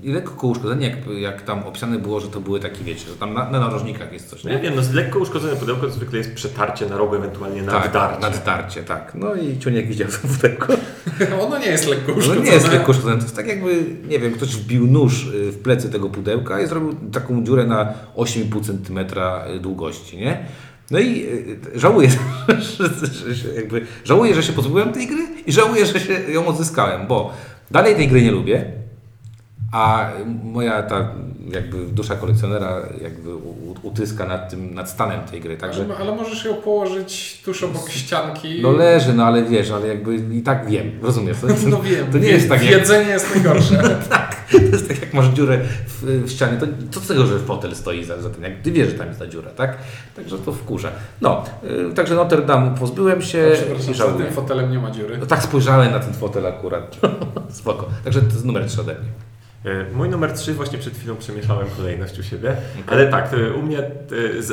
I 0.03 0.12
lekko 0.12 0.46
uszkodzenie, 0.46 0.88
jak, 0.88 0.96
jak 1.20 1.42
tam 1.42 1.62
opisane 1.62 1.98
było, 1.98 2.20
że 2.20 2.29
to 2.29 2.40
były 2.40 2.61
takie, 2.61 2.85
wiecie, 2.85 3.09
że 3.09 3.16
tam 3.16 3.35
na, 3.35 3.50
na 3.50 3.61
narożnikach 3.61 4.12
jest 4.12 4.29
coś, 4.31 4.44
Nie 4.44 4.53
nie? 4.53 4.59
wiem, 4.59 4.74
no 4.77 4.83
z 4.83 4.92
lekko 4.92 5.18
uszkodzone 5.18 5.57
pudełko 5.57 5.87
to 5.87 5.92
zwykle 5.92 6.18
jest 6.18 6.35
przetarcie 6.35 6.87
na 6.87 6.96
rogu, 6.96 7.14
ewentualnie 7.14 7.62
na 7.62 7.81
tak, 7.81 8.20
naddarcie, 8.20 8.83
tak. 8.83 9.12
No 9.14 9.35
i 9.35 9.59
ciuniek 9.59 9.87
widział 9.88 10.09
to 10.09 10.29
pudełko. 10.29 10.72
Ono 11.46 11.59
nie 11.59 11.66
jest 11.66 11.87
lekko 11.88 12.12
No 12.12 12.18
uszkodzone. 12.18 12.46
nie 12.46 12.53
jest 12.53 12.72
lekko 12.72 12.90
uszkodzone, 12.90 13.16
to 13.16 13.22
jest 13.22 13.37
tak 13.37 13.46
jakby, 13.46 13.85
nie 14.09 14.18
wiem, 14.18 14.33
ktoś 14.33 14.57
wbił 14.57 14.87
nóż 14.87 15.27
y, 15.27 15.53
w 15.53 15.59
plecy 15.62 15.90
tego 15.90 16.09
pudełka 16.09 16.61
i 16.61 16.66
zrobił 16.66 16.94
taką 17.12 17.44
dziurę 17.44 17.66
na 17.66 17.92
8,5 18.16 18.64
cm 18.87 18.98
długości, 19.61 20.16
nie? 20.16 20.44
No 20.95 21.01
i 21.01 21.27
y, 21.75 21.79
żałuję, 21.81 22.09
że 23.33 23.55
jakby, 23.55 23.87
żałuję, 24.05 24.35
że 24.35 24.43
się 24.43 24.53
pozbyłem 24.53 24.93
tej 24.93 25.07
gry 25.07 25.23
i 25.47 25.53
żałuję, 25.53 25.87
że 25.87 26.01
się 26.01 26.13
ją 26.13 26.47
odzyskałem, 26.47 27.07
bo 27.07 27.33
dalej 27.71 27.95
tej 27.95 28.09
gry 28.09 28.23
nie 28.23 28.31
lubię, 28.31 28.73
a 29.75 30.11
moja 30.45 30.83
ta 30.83 31.09
jakby 31.53 31.87
dusza 31.87 32.17
kolekcjonera 32.17 32.77
jakby 33.03 33.31
utyska 33.83 34.27
nad 34.27 34.51
tym, 34.51 34.75
nad 34.75 34.91
stanem 34.91 35.21
tej 35.21 35.41
gry, 35.41 35.57
także 35.57 35.85
Ale, 35.85 35.97
ale 35.97 36.17
możesz 36.17 36.45
ją 36.45 36.55
położyć 36.55 37.41
tuż 37.45 37.63
obok 37.63 37.91
ścianki. 37.91 38.63
no 38.63 38.71
leży, 38.71 39.15
no 39.15 39.25
ale 39.25 39.43
wiesz, 39.45 39.71
ale 39.71 39.89
jakby 39.89 40.17
i 40.17 40.43
tak 40.43 40.67
wiem, 40.71 40.91
rozumiesz? 41.03 41.37
To, 41.41 41.47
No 41.69 41.83
wiem, 41.83 42.13
to 42.13 42.19
nie 42.19 42.29
jest 42.29 42.49
tak 42.49 42.63
jak, 42.63 42.75
Wiedzenie 42.81 43.11
jest 43.11 43.35
najgorsze. 43.35 43.77
to 44.53 44.59
jest 44.59 44.89
tak 44.89 45.01
jak 45.01 45.15
masz 45.15 45.27
dziurę 45.27 45.59
w, 45.87 46.03
w 46.27 46.31
ścianie, 46.31 46.59
to 46.59 46.67
co 46.91 47.01
z 47.01 47.07
tego, 47.09 47.27
że 47.27 47.39
fotel 47.39 47.77
stoi 47.77 48.05
za, 48.05 48.23
za 48.23 48.31
tym, 48.31 48.43
jak 48.43 48.61
ty 48.63 48.73
wiesz, 48.73 48.89
że 48.89 48.95
tam 48.95 49.07
jest 49.09 49.19
ta 49.21 49.27
dziura, 49.27 49.51
tak? 49.51 49.77
Także 50.17 50.39
to 50.39 50.53
wkurza. 50.53 50.89
No, 51.21 51.45
y, 51.91 51.95
także 51.95 52.15
Notre 52.15 52.43
Dame 52.43 52.75
pozbyłem 52.79 53.23
się 53.23 53.51
Przepraszam, 53.55 53.95
żałuję. 53.95 54.25
tym 54.25 54.35
fotelem 54.35 54.71
nie 54.71 54.79
ma 54.79 54.91
dziury. 54.91 55.19
No 55.19 55.27
tak 55.27 55.43
spojrzałem 55.43 55.93
na 55.93 55.99
ten 56.01 56.13
fotel 56.15 56.47
akurat. 56.47 56.97
Spoko. 57.51 57.89
Także 58.05 58.21
to 58.21 58.27
jest 58.33 58.45
numer 58.45 58.67
3 58.67 58.81
ode 58.81 58.93
mnie. 58.95 59.09
E, 59.64 59.94
Mój 59.94 60.09
numer 60.09 60.33
3 60.33 60.55
właśnie 60.55 60.79
przed 60.79 60.94
chwilą 60.94 61.16
przemieszałem 61.16 61.66
kolejność 61.77 62.18
u 62.18 62.22
siebie, 62.22 62.57
ale 62.87 63.07
tak, 63.07 63.31
u 63.59 63.62
mnie 63.62 63.79
e, 63.79 63.90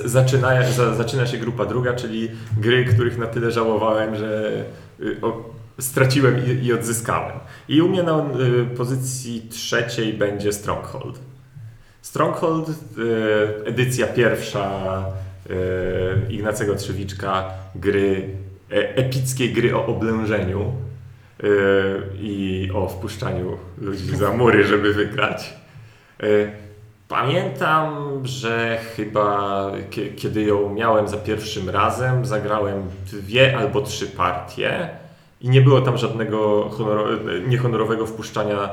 zaczyna, 0.06 0.71
za, 0.71 0.95
zaczyna 0.95 1.28
się 1.28 1.38
grupa 1.38 1.65
druga, 1.65 1.93
czyli 1.93 2.32
gry, 2.58 2.86
których 2.86 3.17
na 3.17 3.28
tyle 3.28 3.52
żałowałem, 3.52 4.15
że 4.15 4.52
y, 5.00 5.17
straciłem 5.80 6.62
i, 6.62 6.74
odzyskałem. 6.74 7.39
I 7.67 7.82
u 7.82 7.89
mnie 7.89 8.04
na 8.04 8.17
y, 8.17 8.76
pozycji 8.78 9.47
trzeciej 9.50 10.13
będzie 10.13 10.54
Stronghold. 10.54 11.19
Stronghold, 12.02 12.69
e, 12.69 12.74
edycja 13.65 14.08
pierwsza 14.08 15.06
e, 15.50 16.32
Ignacego 16.32 16.76
Trzewiczka 16.76 17.54
gry, 17.76 18.30
e, 18.71 18.95
epickiej 18.95 19.54
gry 19.54 19.76
o 19.76 19.86
oblężeniu 19.86 20.62
e, 20.62 20.91
i 22.20 22.70
o 22.74 22.88
wpuszczaniu 22.88 23.58
ludzi 23.82 24.16
za 24.16 24.32
mury, 24.34 24.64
żeby 24.64 24.94
wygrać. 24.94 25.54
E, 26.24 26.26
Pamiętam, 27.08 27.96
że 28.24 28.78
chyba 28.96 29.52
kie- 29.90 30.10
kiedy 30.16 30.42
ją 30.42 30.74
miałem 30.74 31.08
za 31.08 31.18
pierwszym 31.18 31.70
razem, 31.70 32.26
zagrałem 32.26 32.84
dwie 33.12 33.58
albo 33.58 33.82
trzy 33.82 34.08
partie 34.08 34.90
i 35.42 35.50
nie 35.50 35.62
było 35.62 35.82
tam 35.82 35.98
żadnego 35.98 36.70
honoro- 36.70 37.48
niehonorowego 37.48 38.06
wpuszczania 38.06 38.70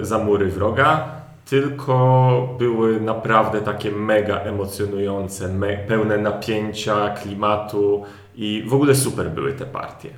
e, 0.00 0.04
za 0.04 0.18
mury 0.18 0.46
wroga, 0.46 1.08
tylko 1.50 2.56
były 2.58 3.00
naprawdę 3.00 3.60
takie 3.60 3.90
mega 3.90 4.36
emocjonujące, 4.40 5.48
me- 5.48 5.76
pełne 5.76 6.18
napięcia, 6.18 7.10
klimatu 7.10 8.04
i 8.36 8.64
w 8.68 8.74
ogóle 8.74 8.94
super 8.94 9.30
były 9.30 9.52
te 9.52 9.64
partie. 9.66 10.08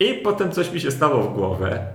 I 0.00 0.14
potem 0.14 0.52
coś 0.52 0.72
mi 0.72 0.80
się 0.80 0.90
stało 0.90 1.22
w 1.22 1.34
głowę 1.34 1.86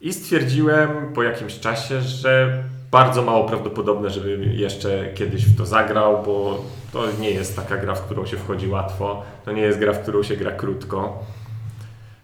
i 0.00 0.12
stwierdziłem 0.12 1.12
po 1.14 1.22
jakimś 1.22 1.60
czasie, 1.60 2.00
że 2.00 2.62
bardzo 2.90 3.22
mało 3.22 3.48
prawdopodobne, 3.48 4.10
żebym 4.10 4.42
jeszcze 4.42 5.12
kiedyś 5.14 5.44
w 5.44 5.56
to 5.56 5.66
zagrał, 5.66 6.22
bo 6.22 6.64
to 6.92 7.04
nie 7.20 7.30
jest 7.30 7.56
taka 7.56 7.76
gra, 7.76 7.94
w 7.94 8.02
którą 8.02 8.26
się 8.26 8.36
wchodzi 8.36 8.68
łatwo. 8.68 9.22
To 9.44 9.52
nie 9.52 9.62
jest 9.62 9.78
gra, 9.78 9.92
w 9.92 10.02
którą 10.02 10.22
się 10.22 10.36
gra 10.36 10.52
krótko. 10.52 11.24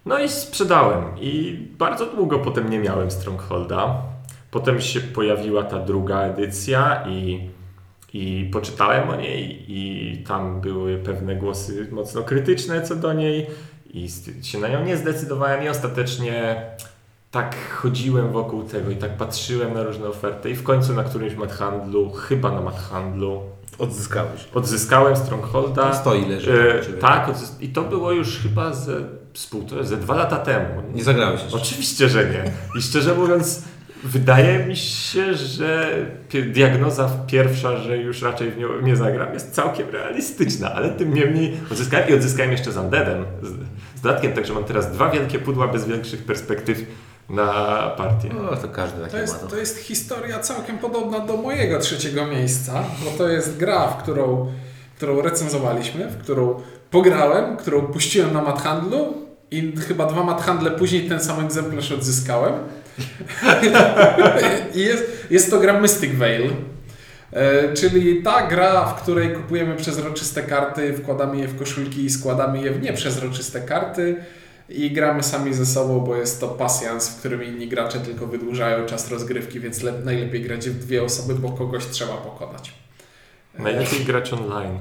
No 0.07 0.19
i 0.19 0.29
sprzedałem. 0.29 1.05
I 1.21 1.59
bardzo 1.79 2.07
długo 2.07 2.39
potem 2.39 2.71
nie 2.71 2.79
miałem 2.79 3.11
Strongholda. 3.11 4.03
Potem 4.51 4.81
się 4.81 5.01
pojawiła 5.01 5.63
ta 5.63 5.79
druga 5.79 6.21
edycja 6.21 7.05
i, 7.09 7.49
i 8.13 8.51
poczytałem 8.53 9.11
o 9.11 9.17
niej 9.17 9.65
i 9.69 10.17
tam 10.29 10.61
były 10.61 10.99
pewne 10.99 11.37
głosy 11.37 11.89
mocno 11.91 12.23
krytyczne 12.23 12.83
co 12.83 12.97
do 12.97 13.13
niej 13.13 13.47
i 13.97 14.09
się 14.43 14.59
na 14.59 14.69
nią 14.69 14.85
nie 14.85 14.97
zdecydowałem 14.97 15.65
i 15.65 15.69
ostatecznie 15.69 16.63
tak 17.31 17.57
chodziłem 17.71 18.33
wokół 18.33 18.63
tego 18.63 18.91
i 18.91 18.97
tak 18.97 19.17
patrzyłem 19.17 19.75
na 19.75 19.83
różne 19.83 20.09
oferty 20.09 20.51
i 20.51 20.55
w 20.55 20.63
końcu 20.63 20.95
na 20.95 21.05
którymś 21.05 21.35
handlu, 21.53 22.11
chyba 22.11 22.51
na 22.53 22.61
handlu, 22.71 23.43
Odzyskałeś. 23.79 24.49
odzyskałem 24.55 25.17
Strongholda. 25.17 25.83
Tam 25.83 25.95
stoi, 25.95 26.27
leży. 26.29 26.81
E, 26.89 26.93
tak, 26.93 27.29
odzys- 27.29 27.53
i 27.63 27.69
to 27.69 27.83
było 27.83 28.13
już 28.13 28.39
chyba 28.39 28.73
ze, 28.73 29.01
z 29.35 29.47
półtora, 29.47 29.83
ze 29.83 29.97
dwa 29.97 30.15
lata 30.15 30.37
temu. 30.37 30.83
Nie 30.95 31.05
zagrałeś 31.05 31.43
jeszcze. 31.43 31.57
Oczywiście, 31.57 32.09
że 32.09 32.25
nie. 32.31 32.53
I 32.79 32.83
szczerze 32.83 33.15
mówiąc, 33.15 33.63
wydaje 34.05 34.67
mi 34.67 34.77
się, 34.77 35.35
że 35.35 35.97
diagnoza 36.47 37.11
pierwsza, 37.27 37.77
że 37.77 37.97
już 37.97 38.23
raczej 38.23 38.51
w 38.51 38.59
nią 38.59 38.81
nie 38.83 38.97
zagram, 38.97 39.35
jest 39.35 39.55
całkiem 39.55 39.91
realistyczna, 39.91 40.75
ale 40.75 40.89
tym 40.89 41.15
niemniej 41.15 41.61
odzyskałem 41.73 42.09
i 42.09 42.15
odzyskałem 42.15 42.53
jeszcze 42.53 42.73
z 42.73 42.77
Undeadem, 42.77 43.25
z, 43.43 43.49
z 43.99 44.01
dodatkiem, 44.01 44.33
także 44.33 44.53
mam 44.53 44.65
teraz 44.65 44.93
dwa 44.93 45.11
wielkie 45.11 45.39
pudła 45.39 45.69
bez 45.69 45.85
większych 45.85 46.25
perspektyw 46.25 46.87
na 47.31 47.53
partię. 47.97 48.29
No, 48.35 48.57
to 48.57 48.69
każdy 48.69 49.01
taki 49.01 49.13
To 49.13 49.19
jest, 49.19 49.49
to 49.49 49.57
jest 49.57 49.79
historia 49.79 50.39
całkiem 50.39 50.79
podobna 50.79 51.21
do 51.21 51.37
mojego 51.37 51.79
trzeciego 51.79 52.27
miejsca, 52.27 52.85
bo 53.05 53.11
to 53.11 53.29
jest 53.29 53.57
gra, 53.57 53.89
w 53.89 54.03
którą, 54.03 54.53
którą 54.97 55.21
recenzowaliśmy, 55.21 56.09
w 56.09 56.19
którą 56.19 56.61
pograłem, 56.91 57.57
którą 57.57 57.83
puściłem 57.83 58.33
na 58.33 58.43
mathandlu 58.43 59.15
i 59.51 59.73
chyba 59.89 60.07
dwa 60.07 60.25
mathandle 60.25 60.71
później 60.71 61.09
ten 61.09 61.21
sam 61.21 61.45
egzemplarz 61.45 61.93
odzyskałem. 61.93 62.53
I 64.75 64.81
jest, 64.81 65.05
jest 65.31 65.51
to 65.51 65.59
gra 65.61 65.81
Mystic 65.81 66.13
Veil. 66.13 66.51
E, 67.33 67.75
Czyli 67.75 68.23
ta 68.23 68.47
gra, 68.47 68.85
w 68.85 69.03
której 69.03 69.31
kupujemy 69.35 69.77
przezroczyste 69.77 70.43
karty, 70.43 70.93
wkładamy 70.93 71.37
je 71.39 71.49
w 71.49 71.59
koszulki 71.59 72.05
i 72.05 72.11
składamy 72.11 72.63
je 72.63 72.71
w 72.71 72.83
nieprzezroczyste 72.83 73.61
karty 73.61 74.17
i 74.69 74.91
gramy 74.91 75.23
sami 75.23 75.55
ze 75.55 75.67
sobą, 75.67 76.01
bo 76.01 76.17
jest 76.17 76.41
to 76.41 76.49
pasjans, 76.49 77.09
w 77.09 77.19
którym 77.19 77.45
inni 77.45 77.69
gracze 77.69 78.01
tylko 78.01 78.27
wydłużają 78.27 78.87
czas 78.87 79.11
rozgrywki, 79.11 79.61
więc 79.61 79.83
le- 79.83 80.01
najlepiej 80.05 80.43
grać 80.43 80.69
w 80.71 80.79
dwie 80.79 81.03
osoby, 81.03 81.35
bo 81.35 81.49
kogoś 81.53 81.87
trzeba 81.87 82.15
pokonać. 82.17 82.73
Najlepiej 83.59 84.05
grać 84.05 84.33
online. 84.33 84.79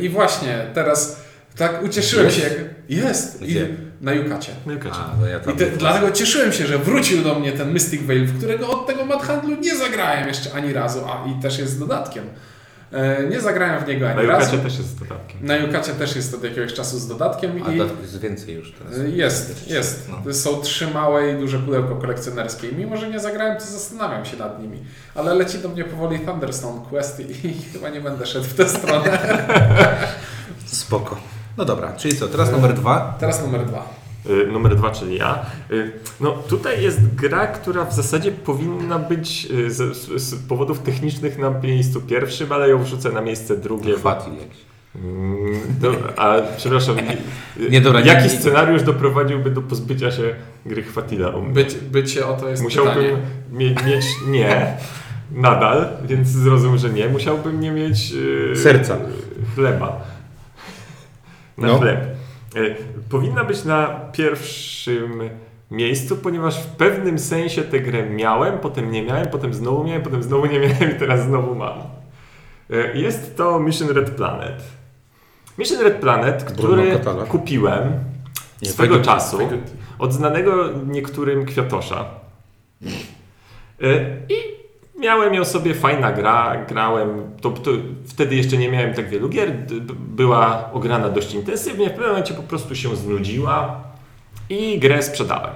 I 0.00 0.08
właśnie 0.08 0.66
teraz 0.74 1.20
tak 1.56 1.82
ucieszyłem 1.84 2.26
Jest? 2.26 2.38
się, 2.38 2.42
jak 2.44 2.52
jest 2.88 3.42
Gdzie? 3.42 3.68
Na 4.00 4.12
Jukacie. 4.12 4.52
No 4.66 4.72
i 4.72 4.78
kacie. 4.78 4.94
A, 4.96 5.16
no 5.20 5.26
ja 5.26 5.40
tam 5.40 5.54
I 5.54 5.56
te, 5.56 5.70
dlatego 5.70 6.10
cieszyłem 6.10 6.52
się, 6.52 6.66
że 6.66 6.78
wrócił 6.78 7.22
do 7.22 7.34
mnie 7.38 7.52
ten 7.52 7.72
Mystic 7.72 8.02
Veil, 8.02 8.26
w 8.26 8.38
którego 8.38 8.68
od 8.68 8.86
tego 8.86 9.04
Mad 9.04 9.22
Handlu 9.22 9.56
nie 9.56 9.76
zagrałem 9.76 10.28
jeszcze 10.28 10.52
ani 10.52 10.72
razu, 10.72 11.00
a 11.06 11.28
i 11.28 11.42
też 11.42 11.58
jest 11.58 11.72
z 11.72 11.78
dodatkiem. 11.78 12.24
E, 12.92 13.26
nie 13.28 13.40
zagrałem 13.40 13.84
w 13.84 13.88
niego 13.88 14.06
Na 14.06 14.12
ani 14.12 14.26
razu. 14.26 14.44
Jukacie 14.44 14.62
też 14.62 14.78
jest 14.78 14.90
z 14.90 14.94
dodatkiem. 14.94 15.38
Na 15.46 15.56
Jukacie 15.56 15.92
też 15.92 16.16
jest 16.16 16.34
od 16.34 16.44
jakiegoś 16.44 16.72
czasu 16.72 16.98
z 16.98 17.08
dodatkiem 17.08 17.50
A 17.66 17.70
i 17.72 17.76
dodatków 17.78 18.02
jest 18.02 18.20
więcej 18.20 18.54
już 18.54 18.72
teraz. 18.72 18.94
jest, 19.12 19.70
jest. 19.70 20.08
No. 20.08 20.16
To 20.24 20.34
Są 20.34 20.60
trzy 20.60 20.86
małe 20.90 21.32
i 21.32 21.38
duże 21.38 21.58
pudełko 21.58 21.96
kolekcjonerskie. 21.96 22.68
I 22.68 22.74
mimo, 22.74 22.96
że 22.96 23.10
nie 23.10 23.20
zagrałem, 23.20 23.58
to 23.58 23.64
zastanawiam 23.64 24.24
się 24.24 24.36
nad 24.36 24.62
nimi. 24.62 24.78
Ale 25.14 25.34
leci 25.34 25.58
do 25.58 25.68
mnie 25.68 25.84
powoli 25.84 26.18
Thunderstone 26.18 26.80
Quest 26.90 27.20
i, 27.20 27.46
i 27.46 27.54
chyba 27.72 27.88
nie 27.88 28.00
będę 28.00 28.26
szedł 28.26 28.44
w 28.44 28.54
tę 28.54 28.68
stronę. 28.68 29.18
Spoko. 30.66 31.16
No 31.60 31.66
dobra, 31.66 31.92
czyli 31.92 32.16
co, 32.16 32.28
teraz 32.28 32.52
numer 32.52 32.74
dwa. 32.74 33.16
Teraz 33.20 33.42
numer 33.46 33.66
dwa. 33.66 33.88
Y, 34.30 34.46
Numer 34.52 34.76
dwa, 34.76 34.90
czyli 34.90 35.16
ja. 35.16 35.46
Y, 35.70 35.92
No 36.20 36.30
tutaj 36.30 36.82
jest 36.82 37.14
gra, 37.14 37.46
która 37.46 37.84
w 37.84 37.94
zasadzie 37.94 38.32
powinna 38.32 38.98
być 38.98 39.48
y, 39.50 39.70
z, 39.70 39.96
z, 39.96 40.22
z 40.22 40.34
powodów 40.48 40.78
technicznych 40.78 41.38
na 41.38 41.50
miejscu 41.50 42.00
pierwszym, 42.00 42.52
ale 42.52 42.68
ją 42.68 42.82
wrzucę 42.82 43.12
na 43.12 43.20
miejsce 43.20 43.56
drugie. 43.56 43.96
Fatil 43.98 44.32
jakiś. 44.32 44.58
Mm, 44.96 45.60
Do, 45.80 45.92
a 46.16 46.36
przepraszam, 46.56 46.96
Nie, 47.70 47.80
dobra, 47.80 48.00
nie- 48.00 48.06
jaki 48.06 48.22
nie- 48.22 48.30
scenariusz 48.40 48.82
doprowadził 48.82 49.38
by 49.38 49.50
do 49.50 49.62
pozbycia 49.62 50.10
się 50.10 50.34
gry 50.66 50.82
Chwatila? 50.82 51.32
Być, 51.32 51.74
bycie 51.74 52.26
o 52.26 52.32
to 52.34 52.48
jest 52.48 52.62
Musiałbym 52.62 53.04
mie, 53.52 53.70
mieć 53.86 54.04
nie, 54.28 54.76
nadal, 55.32 55.88
więc 56.04 56.28
zrozum, 56.28 56.78
że 56.78 56.90
nie. 56.90 57.08
Musiałbym 57.08 57.60
nie 57.60 57.70
mieć 57.70 58.12
y, 58.52 58.56
Serca. 58.56 58.96
chleba. 59.54 60.00
Na 61.60 61.68
No. 61.68 61.78
chleb. 61.78 62.00
Y, 62.56 62.76
Powinna 63.10 63.44
być 63.44 63.64
na 63.64 63.86
pierwszym 64.12 65.20
miejscu, 65.70 66.16
ponieważ 66.16 66.62
w 66.62 66.66
pewnym 66.66 67.18
sensie 67.18 67.62
tę 67.62 67.80
grę 67.80 68.10
miałem, 68.10 68.58
potem 68.58 68.90
nie 68.90 69.02
miałem, 69.02 69.28
potem 69.28 69.54
znowu 69.54 69.84
miałem, 69.84 70.02
potem 70.02 70.22
znowu 70.22 70.46
nie 70.46 70.60
miałem 70.60 70.90
i 70.96 70.98
teraz 70.98 71.24
znowu 71.24 71.54
mam. 71.54 71.78
Y, 72.70 72.92
Jest 72.94 73.36
to 73.36 73.60
Mission 73.60 73.88
Red 73.88 74.10
Planet. 74.10 74.62
Mission 75.58 75.80
Red 75.82 75.94
Planet, 76.00 76.44
który 76.44 77.00
kupiłem 77.28 77.92
Nie, 78.62 78.68
swego 78.68 78.94
Fajguti. 78.94 79.06
czasu 79.14 79.38
od 79.98 80.12
znanego 80.12 80.68
niektórym 80.86 81.44
kwiatosza. 81.44 82.04
Y, 83.82 84.16
I 84.28 84.34
miałem 85.00 85.34
ją 85.34 85.44
sobie, 85.44 85.74
fajna 85.74 86.12
gra, 86.12 86.56
grałem, 86.68 87.36
to, 87.40 87.50
to 87.50 87.70
wtedy 88.06 88.36
jeszcze 88.36 88.56
nie 88.56 88.68
miałem 88.68 88.94
tak 88.94 89.08
wielu 89.08 89.28
gier, 89.28 89.52
była 89.98 90.70
ograna 90.72 91.08
dość 91.08 91.34
intensywnie, 91.34 91.86
w 91.86 91.90
pewnym 91.90 92.08
momencie 92.08 92.34
po 92.34 92.42
prostu 92.42 92.74
się 92.74 92.96
znudziła 92.96 93.80
i 94.48 94.78
grę 94.78 95.02
sprzedałem. 95.02 95.52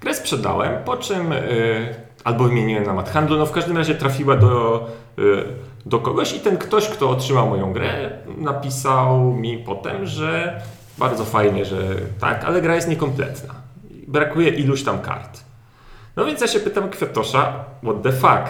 Grę 0.00 0.14
sprzedałem, 0.14 0.84
po 0.84 0.96
czym 0.96 1.32
y, 1.32 1.94
albo 2.24 2.44
wymieniłem 2.44 2.84
na 2.84 2.92
mat 2.92 3.10
handlu, 3.10 3.36
no 3.36 3.46
w 3.46 3.52
każdym 3.52 3.76
razie 3.76 3.94
trafiła 3.94 4.36
do, 4.36 4.86
y, 5.18 5.44
do 5.86 5.98
kogoś 5.98 6.32
i 6.32 6.40
ten 6.40 6.56
ktoś, 6.58 6.88
kto 6.88 7.10
otrzymał 7.10 7.48
moją 7.48 7.72
grę, 7.72 8.10
napisał 8.38 9.32
mi 9.32 9.58
potem, 9.58 10.06
że 10.06 10.60
bardzo 10.98 11.24
fajnie, 11.24 11.64
że 11.64 11.96
tak, 12.20 12.44
ale 12.44 12.62
gra 12.62 12.74
jest 12.74 12.88
niekompletna. 12.88 13.54
Brakuje 14.06 14.48
iluś 14.48 14.82
tam 14.82 14.98
kart. 14.98 15.45
No 16.16 16.24
więc 16.24 16.40
ja 16.40 16.46
się 16.46 16.60
pytam 16.60 16.90
Kwiatosza, 16.90 17.64
what 17.82 18.02
the 18.02 18.12
fuck? 18.12 18.42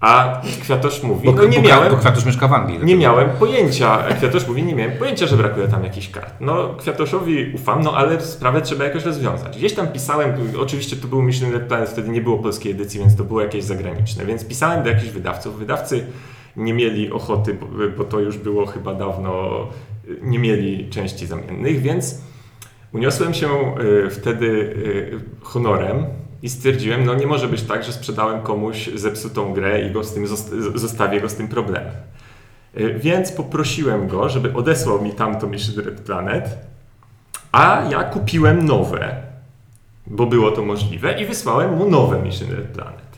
A 0.00 0.40
Kwiatosz 0.62 1.02
mówi, 1.02 1.26
Bo, 1.26 1.32
no 1.32 1.44
nie 1.44 1.60
bo, 1.60 1.68
miałem, 1.68 1.92
Bo 1.92 1.98
Kwiatusz 1.98 2.24
mieszka 2.24 2.48
w 2.48 2.52
Anglii. 2.52 2.78
nie 2.82 2.96
miałem 2.96 3.30
pojęcia. 3.30 4.02
Kwiatosz 4.18 4.48
mówi, 4.48 4.62
nie 4.62 4.74
miałem 4.74 4.98
pojęcia, 4.98 5.26
że 5.26 5.36
brakuje 5.36 5.68
tam 5.68 5.84
jakichś 5.84 6.08
kart. 6.08 6.34
No, 6.40 6.74
Kwiatoszowi 6.78 7.52
ufam, 7.54 7.82
no 7.82 7.92
ale 7.96 8.20
sprawę 8.20 8.60
trzeba 8.62 8.84
jakoś 8.84 9.04
rozwiązać. 9.04 9.58
Gdzieś 9.58 9.74
tam 9.74 9.88
pisałem, 9.88 10.32
oczywiście 10.60 10.96
to 10.96 11.08
był 11.08 11.22
Mission 11.22 11.52
Red 11.52 11.62
Planet, 11.62 11.88
wtedy 11.88 12.08
nie 12.08 12.20
było 12.20 12.38
polskiej 12.38 12.72
edycji, 12.72 13.00
więc 13.00 13.16
to 13.16 13.24
było 13.24 13.40
jakieś 13.40 13.64
zagraniczne. 13.64 14.24
Więc 14.26 14.44
pisałem 14.48 14.82
do 14.82 14.88
jakichś 14.88 15.10
wydawców. 15.10 15.58
Wydawcy 15.58 16.06
nie 16.56 16.74
mieli 16.74 17.12
ochoty, 17.12 17.54
bo, 17.54 17.66
bo 17.98 18.04
to 18.04 18.20
już 18.20 18.38
było 18.38 18.66
chyba 18.66 18.94
dawno, 18.94 19.48
nie 20.22 20.38
mieli 20.38 20.90
części 20.90 21.26
zamiennych, 21.26 21.80
więc 21.80 22.20
uniosłem 22.92 23.34
się 23.34 23.48
y, 24.06 24.10
wtedy 24.10 24.46
y, 24.46 25.20
honorem 25.42 26.06
i 26.42 26.48
stwierdziłem, 26.50 27.04
no 27.04 27.14
nie 27.14 27.26
może 27.26 27.48
być 27.48 27.62
tak, 27.62 27.84
że 27.84 27.92
sprzedałem 27.92 28.42
komuś 28.42 28.90
zepsutą 28.94 29.52
grę 29.52 29.82
i 29.82 29.90
go 29.90 30.04
z 30.04 30.14
tym 30.14 30.26
zost- 30.26 30.78
zostawię 30.78 31.20
go 31.20 31.28
z 31.28 31.34
tym 31.34 31.48
problemem. 31.48 31.92
Y, 32.80 32.94
Więc 32.98 33.32
poprosiłem 33.32 34.08
go, 34.08 34.28
żeby 34.28 34.54
odesłał 34.54 35.02
mi 35.02 35.12
tamto 35.12 35.46
Mission 35.46 35.84
Red 35.84 36.00
Planet, 36.00 36.58
a 37.52 37.82
ja 37.90 38.04
kupiłem 38.04 38.66
nowe, 38.66 39.16
bo 40.06 40.26
było 40.26 40.50
to 40.50 40.62
możliwe 40.62 41.20
i 41.22 41.26
wysłałem 41.26 41.76
mu 41.76 41.90
nowe 41.90 42.22
Mission 42.22 42.50
Red 42.50 42.66
Planet. 42.68 43.08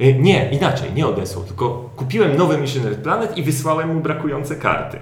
Y, 0.00 0.14
Nie, 0.14 0.50
inaczej, 0.50 0.92
nie 0.92 1.06
odesłał, 1.06 1.44
tylko 1.44 1.90
kupiłem 1.96 2.36
nowy 2.36 2.58
Missionary 2.58 2.96
Planet 2.96 3.36
i 3.38 3.42
wysłałem 3.42 3.94
mu 3.94 4.00
brakujące 4.00 4.56
karty. 4.56 4.98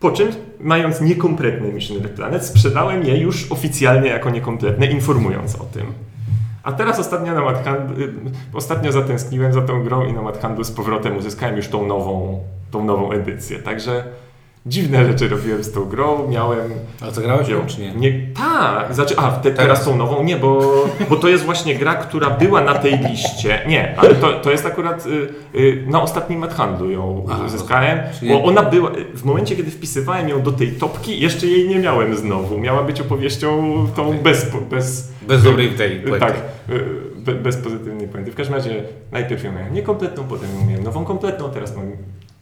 Po 0.00 0.10
czym, 0.10 0.28
mając 0.60 1.00
niekompletny 1.00 1.72
Missionary 1.72 2.08
Planet, 2.08 2.44
sprzedałem 2.46 3.04
je 3.04 3.16
już 3.18 3.52
oficjalnie 3.52 4.08
jako 4.08 4.30
niekompletne, 4.30 4.86
informując 4.86 5.54
o 5.56 5.64
tym. 5.64 5.86
A 6.62 6.72
teraz 6.72 6.98
ostatnio 6.98 7.34
na 7.34 7.40
Madhandlu, 7.40 8.00
y, 8.00 8.12
ostatnio 8.54 8.92
zatęskniłem 8.92 9.52
za 9.52 9.62
tą 9.62 9.84
grą 9.84 10.04
i 10.04 10.12
na 10.12 10.22
Madhandlu 10.22 10.64
z 10.64 10.70
powrotem 10.70 11.16
uzyskałem 11.16 11.56
już 11.56 11.68
tą 11.68 11.86
nową, 11.86 12.40
tą 12.70 12.84
nową 12.84 13.12
edycję. 13.12 13.58
Także 13.58 14.04
dziwne 14.66 15.04
rzeczy 15.06 15.28
robiłem 15.28 15.64
z 15.64 15.72
tą 15.72 15.84
grą, 15.84 16.28
miałem 16.28 16.70
A 17.00 17.10
co 17.10 17.20
grałeś 17.20 17.48
ją, 17.48 17.66
czy 17.66 17.80
nie? 17.80 17.94
nie, 17.94 18.26
tak, 18.36 18.94
znaczy, 18.94 19.14
a 19.16 19.30
te, 19.30 19.50
teraz 19.50 19.84
tą 19.84 19.96
nową, 19.96 20.22
nie, 20.22 20.36
bo, 20.36 20.74
bo 21.10 21.16
to 21.16 21.28
jest 21.28 21.44
właśnie 21.44 21.74
gra, 21.74 21.94
która 21.94 22.30
była 22.30 22.60
na 22.60 22.74
tej 22.74 22.98
liście. 22.98 23.60
Nie, 23.68 23.94
ale 23.98 24.14
to, 24.14 24.32
to 24.32 24.50
jest 24.50 24.66
akurat 24.66 25.06
y, 25.06 25.28
y, 25.58 25.84
na 25.86 26.02
ostatnim 26.02 26.38
Madhandlu 26.40 26.90
ją 26.90 27.26
Aha, 27.30 27.44
uzyskałem, 27.46 27.98
czyli- 28.20 28.32
bo 28.32 28.44
ona 28.44 28.62
była, 28.62 28.90
w 29.14 29.24
momencie 29.24 29.56
kiedy 29.56 29.70
wpisywałem 29.70 30.28
ją 30.28 30.42
do 30.42 30.52
tej 30.52 30.72
topki, 30.72 31.20
jeszcze 31.20 31.46
jej 31.46 31.68
nie 31.68 31.78
miałem 31.78 32.16
znowu. 32.16 32.58
Miała 32.58 32.82
być 32.82 33.00
opowieścią 33.00 33.74
tą 33.96 34.12
bez, 34.18 34.46
bez, 34.70 35.12
Bez 35.28 35.42
dobrej 35.42 35.70
tej 35.70 36.02
tak, 36.20 36.34
y, 36.70 36.80
be, 37.16 37.34
bez 37.34 37.56
pozytywnej 37.56 38.08
puenty. 38.08 38.32
W 38.32 38.34
każdym 38.34 38.54
razie 38.56 38.82
najpierw 39.12 39.44
ją 39.44 39.52
miałem 39.52 39.74
niekompletną, 39.74 40.24
potem 40.24 40.48
ją 40.60 40.66
miałem 40.66 40.84
nową 40.84 41.04
kompletną, 41.04 41.50
teraz 41.50 41.76
mam... 41.76 41.86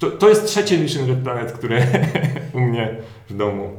To, 0.00 0.10
to 0.10 0.28
jest 0.28 0.46
trzecie 0.46 0.78
Mission 0.78 1.08
Red 1.08 1.18
Planet, 1.18 1.52
które 1.52 1.86
u 2.54 2.60
mnie 2.60 2.96
w 3.30 3.36
domu. 3.36 3.70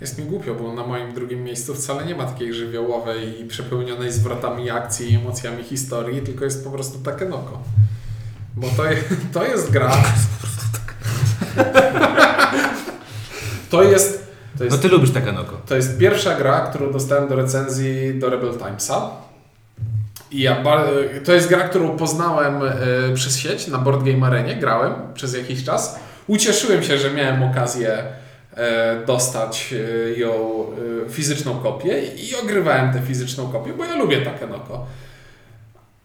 Jest 0.00 0.18
mi 0.18 0.24
głupio, 0.24 0.54
bo 0.54 0.72
na 0.72 0.86
moim 0.86 1.14
drugim 1.14 1.44
miejscu 1.44 1.74
wcale 1.74 2.04
nie 2.04 2.14
ma 2.14 2.24
takiej 2.24 2.54
żywiołowej 2.54 3.40
i 3.40 3.44
przepełnionej 3.44 4.12
zwrotami 4.12 4.70
akcji 4.70 5.12
i 5.12 5.16
emocjami 5.16 5.64
historii, 5.64 6.20
tylko 6.20 6.44
jest 6.44 6.64
po 6.64 6.70
prostu 6.70 6.98
Takenoko. 6.98 7.62
Bo 8.56 8.66
to, 8.68 8.82
to 9.40 9.44
jest 9.44 9.70
gra... 9.70 9.92
To 13.70 13.82
jest... 13.82 14.30
To 14.58 14.64
jest 14.64 14.76
No 14.76 14.82
ty 14.82 14.88
lubisz 14.88 15.10
Takenoko. 15.10 15.56
To 15.66 15.76
jest 15.76 15.98
pierwsza 15.98 16.34
gra, 16.34 16.60
którą 16.60 16.92
dostałem 16.92 17.28
do 17.28 17.36
recenzji 17.36 18.18
do 18.18 18.30
Rebel 18.30 18.58
Timesa. 18.58 19.10
Ja 20.32 20.64
to 21.24 21.32
jest 21.32 21.48
gra, 21.48 21.68
którą 21.68 21.96
poznałem 21.96 22.62
e, 22.62 23.14
przez 23.14 23.38
sieć 23.38 23.66
na 23.66 23.78
Board 23.78 24.02
Game 24.02 24.26
Arenie, 24.26 24.56
grałem 24.56 24.92
przez 25.14 25.34
jakiś 25.34 25.64
czas. 25.64 26.00
Ucieszyłem 26.26 26.82
się, 26.82 26.98
że 26.98 27.10
miałem 27.10 27.42
okazję 27.42 28.02
e, 28.56 29.06
dostać 29.06 29.74
e, 29.74 30.18
ją 30.18 30.66
fizyczną 31.10 31.58
kopię 31.58 32.02
i 32.02 32.36
ogrywałem 32.42 32.92
tę 32.92 33.00
fizyczną 33.00 33.52
kopię, 33.52 33.72
bo 33.72 33.84
ja 33.84 33.94
lubię 33.94 34.22
Takenoko. 34.22 34.86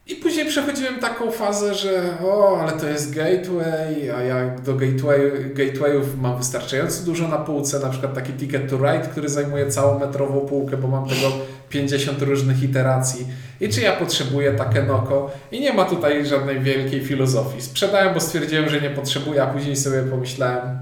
I 0.07 0.15
później 0.15 0.45
przechodziłem 0.45 0.99
taką 0.99 1.31
fazę, 1.31 1.75
że 1.75 2.17
o, 2.23 2.61
ale 2.61 2.71
to 2.71 2.87
jest 2.87 3.15
gateway, 3.15 4.11
a 4.11 4.21
ja 4.21 4.55
do 4.55 4.73
gateway, 4.73 5.31
gatewayów 5.53 6.21
mam 6.21 6.37
wystarczająco 6.37 7.03
dużo 7.03 7.27
na 7.27 7.37
półce, 7.37 7.79
na 7.79 7.89
przykład 7.89 8.13
taki 8.13 8.33
Ticket 8.33 8.69
to 8.69 8.77
Ride, 8.77 9.07
który 9.11 9.29
zajmuje 9.29 9.67
całą 9.67 9.99
metrową 9.99 10.39
półkę, 10.39 10.77
bo 10.77 10.87
mam 10.87 11.09
tego 11.09 11.31
50 11.69 12.21
różnych 12.21 12.63
iteracji. 12.63 13.27
I 13.61 13.69
czy 13.69 13.81
ja 13.81 13.95
potrzebuję 13.95 14.51
Takenoko? 14.51 15.31
I 15.51 15.59
nie 15.59 15.73
ma 15.73 15.85
tutaj 15.85 16.25
żadnej 16.25 16.59
wielkiej 16.59 17.05
filozofii. 17.05 17.61
Sprzedałem, 17.61 18.13
bo 18.13 18.19
stwierdziłem, 18.19 18.69
że 18.69 18.81
nie 18.81 18.89
potrzebuję, 18.89 19.43
a 19.43 19.47
później 19.47 19.75
sobie 19.75 20.03
pomyślałem, 20.03 20.79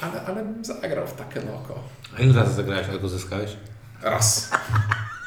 ale, 0.00 0.22
ale 0.26 0.44
bym 0.44 0.64
zagrał 0.64 1.06
w 1.06 1.12
Takenoko. 1.12 1.82
A 2.18 2.22
ile 2.22 2.40
razy 2.40 2.54
zagrałeś, 2.54 2.86
a 2.94 2.98
go 2.98 3.08
zyskałeś? 3.08 3.50
Raz. 4.02 4.50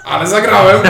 Ale 0.05 0.27
zagrałem! 0.27 0.81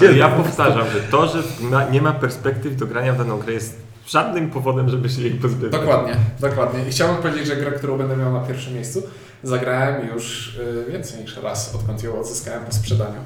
Ale 0.00 0.14
ja 0.16 0.28
powtarzam, 0.42 0.90
że 0.90 1.00
to, 1.00 1.26
że 1.26 1.42
ma, 1.60 1.84
nie 1.84 2.02
ma 2.02 2.12
perspektyw 2.12 2.76
do 2.76 2.86
grania 2.86 3.12
w 3.12 3.18
daną 3.18 3.38
grę 3.38 3.52
jest 3.52 3.80
żadnym 4.06 4.50
powodem, 4.50 4.88
żeby 4.88 5.08
się 5.08 5.22
jej 5.22 5.30
pozbywać. 5.30 5.80
Dokładnie, 5.80 6.16
dokładnie. 6.40 6.84
I 6.88 6.90
chciałbym 6.90 7.22
powiedzieć, 7.22 7.46
że 7.46 7.56
grę, 7.56 7.72
którą 7.72 7.98
będę 7.98 8.16
miał 8.16 8.32
na 8.32 8.40
pierwszym 8.40 8.74
miejscu, 8.74 9.02
zagrałem 9.42 10.08
już 10.08 10.56
y, 10.56 10.84
więcej 10.92 11.20
niż 11.20 11.36
raz, 11.36 11.74
odkąd 11.74 12.02
ją 12.02 12.20
odzyskałem 12.20 12.64
po 12.64 12.72
sprzedaniu. 12.72 13.20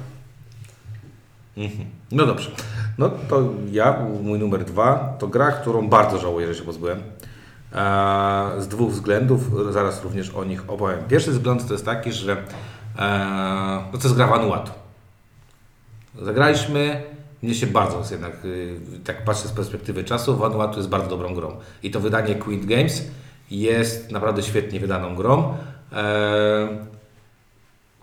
Mhm. 1.57 1.89
No 2.11 2.25
dobrze. 2.25 2.51
No 2.97 3.09
to 3.29 3.43
ja, 3.71 3.99
mój 4.23 4.39
numer 4.39 4.65
dwa, 4.65 5.15
to 5.19 5.27
gra, 5.27 5.51
którą 5.51 5.89
bardzo 5.89 6.17
żałuję, 6.17 6.47
że 6.47 6.55
się 6.55 6.65
pozbyłem. 6.65 7.03
Eee, 7.73 8.61
z 8.61 8.67
dwóch 8.67 8.91
względów, 8.91 9.73
zaraz 9.73 10.03
również 10.03 10.29
o 10.29 10.43
nich 10.43 10.69
opowiem. 10.69 10.99
Pierwszy 11.07 11.31
wzgląd 11.31 11.67
to 11.67 11.73
jest 11.73 11.85
taki, 11.85 12.11
że 12.11 12.37
no 13.93 13.97
to 13.97 14.03
jest 14.03 14.15
gra 14.15 14.27
Vanuatu. 14.27 14.71
Zagraliśmy, 16.21 17.03
mnie 17.43 17.55
się 17.55 17.67
bardzo 17.67 18.03
jednak, 18.11 18.45
y, 18.45 18.79
tak 19.05 19.23
patrzę 19.23 19.47
z 19.47 19.51
perspektywy 19.51 20.03
czasu, 20.03 20.37
Vanuatu 20.37 20.77
jest 20.77 20.89
bardzo 20.89 21.09
dobrą 21.09 21.33
grą. 21.35 21.55
I 21.83 21.91
to 21.91 21.99
wydanie 21.99 22.35
Quint 22.35 22.65
Games 22.65 23.03
jest 23.51 24.11
naprawdę 24.11 24.43
świetnie 24.43 24.79
wydaną 24.79 25.15
grą. 25.15 25.53
Eee, 25.93 26.67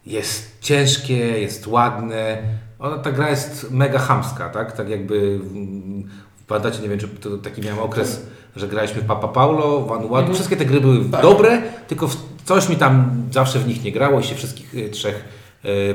jest 0.07 0.59
ciężkie, 0.61 1.17
jest 1.41 1.67
ładne. 1.67 2.43
Ona, 2.79 2.99
ta 2.99 3.13
gra 3.13 3.31
jest 3.31 3.71
mega 3.71 3.99
chamska, 3.99 4.49
tak? 4.49 4.73
Tak 4.73 4.89
jakby, 4.89 5.41
mm, 5.55 6.09
pamiętacie, 6.47 6.83
nie 6.83 6.89
wiem, 6.89 6.99
czy 6.99 7.09
to 7.09 7.39
taki 7.39 7.63
miałem 7.63 7.79
okres, 7.79 8.27
że 8.57 8.69
graliśmy 8.69 9.03
w 9.03 9.07
Papa 9.07 9.29
Paulo, 9.29 9.81
Vanuatu. 9.81 10.17
Mhm. 10.17 10.35
Wszystkie 10.35 10.57
te 10.57 10.65
gry 10.65 10.81
były 10.81 11.05
Tak. 11.05 11.23
dobre, 11.23 11.63
tylko 11.89 12.09
coś 12.45 12.69
mi 12.69 12.77
tam 12.77 13.11
zawsze 13.31 13.59
w 13.59 13.67
nich 13.67 13.85
nie 13.85 13.93
grało 13.93 14.21
i 14.21 14.25
się 14.25 14.35
wszystkich 14.35 14.75
y, 14.75 14.91
trzech 14.91 15.25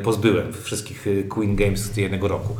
pozbyłem, 0.04 0.54
wszystkich 0.64 1.08
y, 1.08 1.24
Queen 1.24 1.56
Games 1.56 1.80
z 1.80 1.98
jednego 1.98 2.28
roku. 2.28 2.56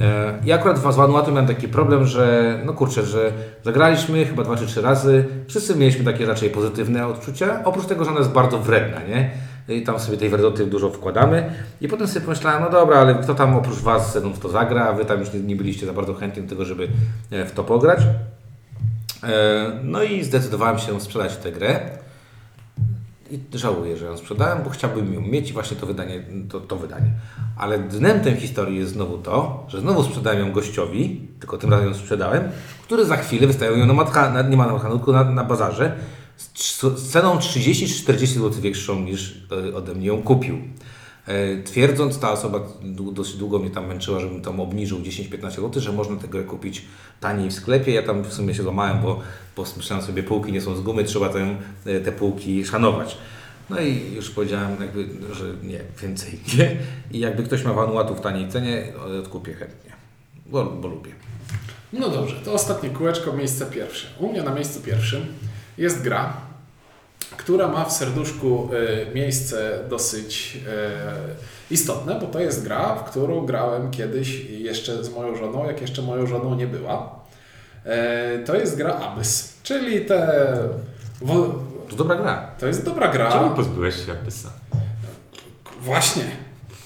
E, 0.00 0.38
Ja 0.44 0.54
akurat 0.54 0.78
z 0.78 0.96
Vanuatu 0.96 1.30
miałem 1.32 1.46
taki 1.46 1.68
problem, 1.68 2.06
że 2.06 2.58
no 2.64 2.72
kurczę, 2.72 3.02
że 3.06 3.32
zagraliśmy 3.64 4.26
chyba 4.26 4.44
dwa 4.44 4.56
czy 4.56 4.66
trzy 4.66 4.82
razy, 4.82 5.24
wszyscy 5.46 5.76
mieliśmy 5.76 6.04
takie 6.04 6.26
raczej 6.26 6.50
pozytywne 6.50 7.06
odczucia, 7.06 7.60
oprócz 7.64 7.86
tego, 7.86 8.04
że 8.04 8.10
ona 8.10 8.18
jest 8.18 8.32
bardzo 8.32 8.58
wredna, 8.58 9.00
nie? 9.08 9.30
I 9.68 9.82
tam 9.82 10.00
sobie 10.00 10.18
tej 10.18 10.28
wredoty 10.28 10.66
dużo 10.66 10.90
wkładamy. 10.90 11.52
I 11.80 11.88
potem 11.88 12.06
sobie 12.06 12.24
pomyślałem, 12.26 12.62
no 12.62 12.70
dobra, 12.70 12.98
ale 12.98 13.14
kto 13.14 13.34
tam 13.34 13.56
oprócz 13.56 13.78
Was 13.78 14.16
w 14.16 14.38
to 14.38 14.48
zagra, 14.48 14.84
a 14.84 14.92
Wy 14.92 15.04
tam 15.04 15.20
już 15.20 15.32
nie, 15.32 15.40
nie 15.40 15.56
byliście 15.56 15.86
za 15.86 15.92
bardzo 15.92 16.14
chętni 16.14 16.42
do 16.42 16.48
tego, 16.48 16.64
żeby 16.64 16.88
e, 17.30 17.44
w 17.46 17.52
to 17.52 17.64
pograć. 17.64 18.00
E, 19.22 19.70
No 19.82 20.02
i 20.02 20.24
zdecydowałem 20.24 20.78
się 20.78 21.00
sprzedać 21.00 21.36
tę 21.36 21.52
grę. 21.52 21.80
I 23.30 23.58
żałuję, 23.58 23.96
że 23.96 24.06
ją 24.06 24.16
sprzedałem, 24.16 24.62
bo 24.64 24.70
chciałbym 24.70 25.14
ją 25.14 25.20
mieć 25.20 25.50
i 25.50 25.52
właśnie 25.52 25.76
to 25.76 25.86
wydanie, 25.86 26.22
to, 26.48 26.60
to 26.60 26.76
wydanie. 26.76 27.10
Ale 27.56 27.78
dnem 27.78 28.20
tej 28.20 28.36
historii 28.36 28.78
jest 28.78 28.92
znowu 28.92 29.18
to, 29.18 29.66
że 29.68 29.80
znowu 29.80 30.02
sprzedałem 30.02 30.38
ją 30.38 30.52
gościowi, 30.52 31.28
tylko 31.40 31.58
tym 31.58 31.70
razem 31.70 31.88
ją 31.88 31.94
sprzedałem, 31.94 32.42
który 32.82 33.04
za 33.04 33.16
chwilę 33.16 33.46
wystawił 33.46 33.78
ją 33.78 33.86
na 33.86 33.94
matka, 33.94 34.42
nie 34.42 34.56
ma 34.56 34.66
na 34.66 34.90
tylko 34.90 35.12
na, 35.12 35.24
na 35.24 35.44
bazarze 35.44 35.96
z, 36.36 36.80
z 36.80 37.10
ceną 37.12 37.38
30-40 37.38 38.26
zł 38.26 38.50
większą 38.60 39.00
niż 39.00 39.44
e, 39.70 39.76
ode 39.76 39.94
mnie 39.94 40.06
ją 40.06 40.22
kupił. 40.22 40.58
E, 41.28 41.62
Twierdząc, 41.62 42.18
ta 42.18 42.32
osoba 42.32 42.60
dosyć 43.12 43.36
długo 43.36 43.58
mnie 43.58 43.70
tam 43.70 43.86
męczyła, 43.86 44.20
żebym 44.20 44.42
tam 44.42 44.60
obniżył 44.60 44.98
10-15 44.98 45.50
zł, 45.50 45.82
że 45.82 45.92
można 45.92 46.16
tego 46.16 46.44
kupić 46.44 46.84
taniej 47.20 47.50
w 47.50 47.54
sklepie. 47.54 47.92
Ja 47.92 48.02
tam 48.02 48.22
w 48.22 48.32
sumie 48.32 48.54
się 48.54 48.62
złamałem, 48.62 49.02
bo, 49.02 49.20
bo 49.56 49.64
myślałem 49.76 50.06
sobie, 50.06 50.22
półki 50.22 50.52
nie 50.52 50.60
są 50.60 50.76
z 50.76 50.80
gumy, 50.80 51.04
trzeba 51.04 51.28
e, 51.86 52.00
te 52.00 52.12
półki 52.12 52.64
szanować. 52.64 53.18
No 53.70 53.80
i 53.80 54.12
już 54.14 54.30
powiedziałem, 54.30 54.76
jakby, 54.80 55.34
że 55.34 55.44
nie, 55.62 55.80
więcej 56.02 56.40
nie. 56.58 56.76
I 57.10 57.18
jakby 57.18 57.42
ktoś 57.42 57.64
ma 57.64 57.72
Vanuatu 57.72 58.14
w 58.14 58.20
taniej 58.20 58.48
cenie, 58.48 58.92
odkupię 59.20 59.54
chętnie, 59.54 59.92
bo, 60.46 60.64
bo 60.64 60.88
lubię. 60.88 61.10
No 61.92 62.08
dobrze, 62.08 62.36
to 62.44 62.52
ostatnie 62.52 62.90
kółeczko, 62.90 63.32
miejsce 63.32 63.66
pierwsze. 63.66 64.08
U 64.18 64.32
mnie 64.32 64.42
na 64.42 64.54
miejscu 64.54 64.80
pierwszym 64.80 65.26
jest 65.78 66.02
gra, 66.02 66.36
która 67.36 67.68
ma 67.68 67.84
w 67.84 67.92
serduszku 67.92 68.70
e, 69.08 69.14
miejsce 69.14 69.78
dosyć 69.90 70.58
e, 70.68 71.74
istotne, 71.74 72.18
bo 72.20 72.26
to 72.26 72.40
jest 72.40 72.64
gra, 72.64 72.94
w 72.94 73.10
którą 73.10 73.46
grałem 73.46 73.90
kiedyś 73.90 74.44
jeszcze 74.44 75.04
z 75.04 75.14
moją 75.14 75.36
żoną, 75.36 75.66
jak 75.66 75.80
jeszcze 75.80 76.02
moją 76.02 76.26
żoną 76.26 76.54
nie 76.54 76.66
była. 76.66 77.18
E, 77.84 78.38
to 78.38 78.56
jest 78.56 78.76
gra 78.76 78.94
Abyss, 78.94 79.54
czyli 79.62 80.00
te... 80.00 80.46
To 81.90 81.96
dobra 81.96 82.16
gra. 82.16 82.50
to 82.58 82.66
jest 82.66 82.84
dobra 82.84 83.08
gra. 83.08 83.32
Czemu 83.32 83.50
pozbyłeś 83.50 84.06
się 84.06 84.12
Abyssa? 84.12 84.50
Właśnie, 85.80 86.24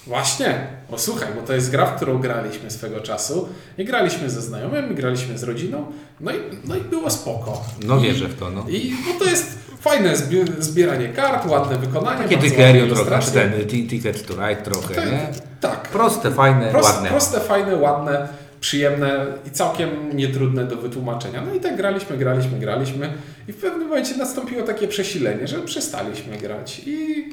właśnie. 0.06 0.66
Bo 0.90 0.98
słuchaj, 0.98 1.28
bo 1.40 1.42
to 1.42 1.52
jest 1.52 1.70
gra, 1.70 1.86
w 1.86 1.96
którą 1.96 2.18
graliśmy 2.18 2.70
swego 2.70 3.00
czasu 3.00 3.48
i 3.78 3.84
graliśmy 3.84 4.30
ze 4.30 4.42
znajomymi, 4.42 4.94
graliśmy 4.94 5.38
z 5.38 5.42
rodziną, 5.42 5.86
no 6.20 6.32
i, 6.32 6.36
no 6.64 6.76
i 6.76 6.80
było 6.80 7.10
spoko. 7.10 7.64
No 7.86 8.00
wierzę 8.00 8.28
w 8.28 8.38
to, 8.38 8.50
no. 8.50 8.64
I 8.68 8.94
bo 9.06 9.24
to 9.24 9.30
jest 9.30 9.58
fajne 9.82 10.16
zbi- 10.16 10.52
zbieranie 10.62 11.08
kart, 11.08 11.46
ładne 11.50 11.78
wykonanie. 11.78 12.22
Takie 12.22 12.36
Dickerio 12.36 12.94
trochę, 12.94 13.18
czy 13.22 13.30
ten 13.30 13.52
Ticket 13.66 14.26
to 14.26 14.34
Ride 14.34 14.62
trochę, 14.62 14.94
Tak, 14.94 15.06
nie? 15.06 15.28
Tak. 15.60 15.88
Proste, 15.88 16.30
fajne, 16.30 16.70
Proste, 16.70 16.92
ładne. 16.94 17.08
proste, 17.08 17.40
fajne, 17.40 17.76
ładne, 17.76 18.28
przyjemne 18.60 19.26
i 19.46 19.50
całkiem 19.50 19.88
nietrudne 20.16 20.64
do 20.64 20.76
wytłumaczenia. 20.76 21.42
No 21.48 21.54
i 21.54 21.60
tak 21.60 21.76
graliśmy, 21.76 22.16
graliśmy, 22.16 22.58
graliśmy 22.58 23.12
i 23.48 23.52
w 23.52 23.56
pewnym 23.56 23.88
momencie 23.88 24.16
nastąpiło 24.16 24.62
takie 24.62 24.88
przesilenie, 24.88 25.46
że 25.48 25.58
przestaliśmy 25.58 26.36
grać 26.38 26.82
i 26.86 27.24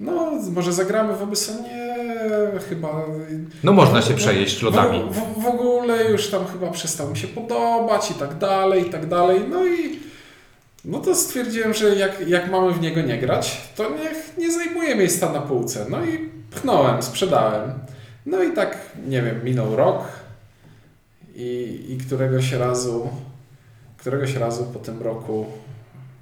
no 0.00 0.32
może 0.52 0.72
zagramy 0.72 1.16
w 1.16 1.22
Abyssa? 1.22 1.52
Nie, 1.62 2.60
chyba... 2.68 2.88
No 3.64 3.72
można 3.72 4.02
się 4.02 4.14
przejeść 4.14 4.62
lodami. 4.62 5.02
W, 5.10 5.14
w, 5.14 5.42
w 5.42 5.46
ogóle 5.46 6.04
już 6.10 6.28
tam 6.30 6.46
chyba 6.52 6.70
przestał 6.70 7.10
mi 7.10 7.16
się 7.16 7.28
podobać 7.28 8.10
i 8.10 8.14
tak 8.14 8.38
dalej, 8.38 8.86
i 8.86 8.90
tak 8.90 9.06
dalej. 9.08 9.40
No 9.50 9.66
i 9.66 9.98
no 10.84 10.98
to 10.98 11.14
stwierdziłem, 11.14 11.74
że 11.74 11.94
jak, 11.96 12.28
jak 12.28 12.50
mamy 12.50 12.72
w 12.72 12.80
niego 12.80 13.02
nie 13.02 13.18
grać, 13.18 13.60
to 13.76 13.90
niech 13.90 14.38
nie 14.38 14.52
zajmuje 14.52 14.94
miejsca 14.96 15.32
na 15.32 15.40
półce. 15.40 15.86
No 15.90 16.04
i 16.04 16.30
pchnąłem, 16.50 17.02
sprzedałem. 17.02 17.72
No 18.26 18.42
i 18.42 18.52
tak, 18.52 18.78
nie 19.08 19.22
wiem, 19.22 19.44
minął 19.44 19.76
rok 19.76 20.04
i, 21.34 21.80
i 21.88 21.98
któregoś 21.98 22.52
razu, 22.52 23.08
któregoś 23.96 24.34
razu 24.34 24.64
po 24.64 24.78
tym 24.78 25.02
roku 25.02 25.46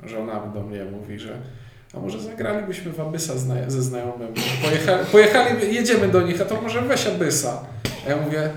żona 0.07 0.41
do 0.55 0.63
mnie 0.63 0.85
mówi, 0.85 1.19
że 1.19 1.37
a 1.95 2.01
może 2.01 2.21
zagralibyśmy 2.21 2.93
w 2.93 3.01
Abyssa 3.01 3.39
zna 3.39 3.55
ze 3.67 3.83
znajomym. 3.83 4.35
Pojecha 4.63 4.99
pojechali, 5.13 5.75
jedziemy 5.75 6.09
do 6.09 6.23
nich, 6.23 6.41
a 6.41 6.45
to 6.45 6.61
może 6.63 6.83
weź 6.83 7.07
Abyssa. 7.07 7.65
A 8.07 8.11
ja 8.11 8.17
mówię, 8.17 8.51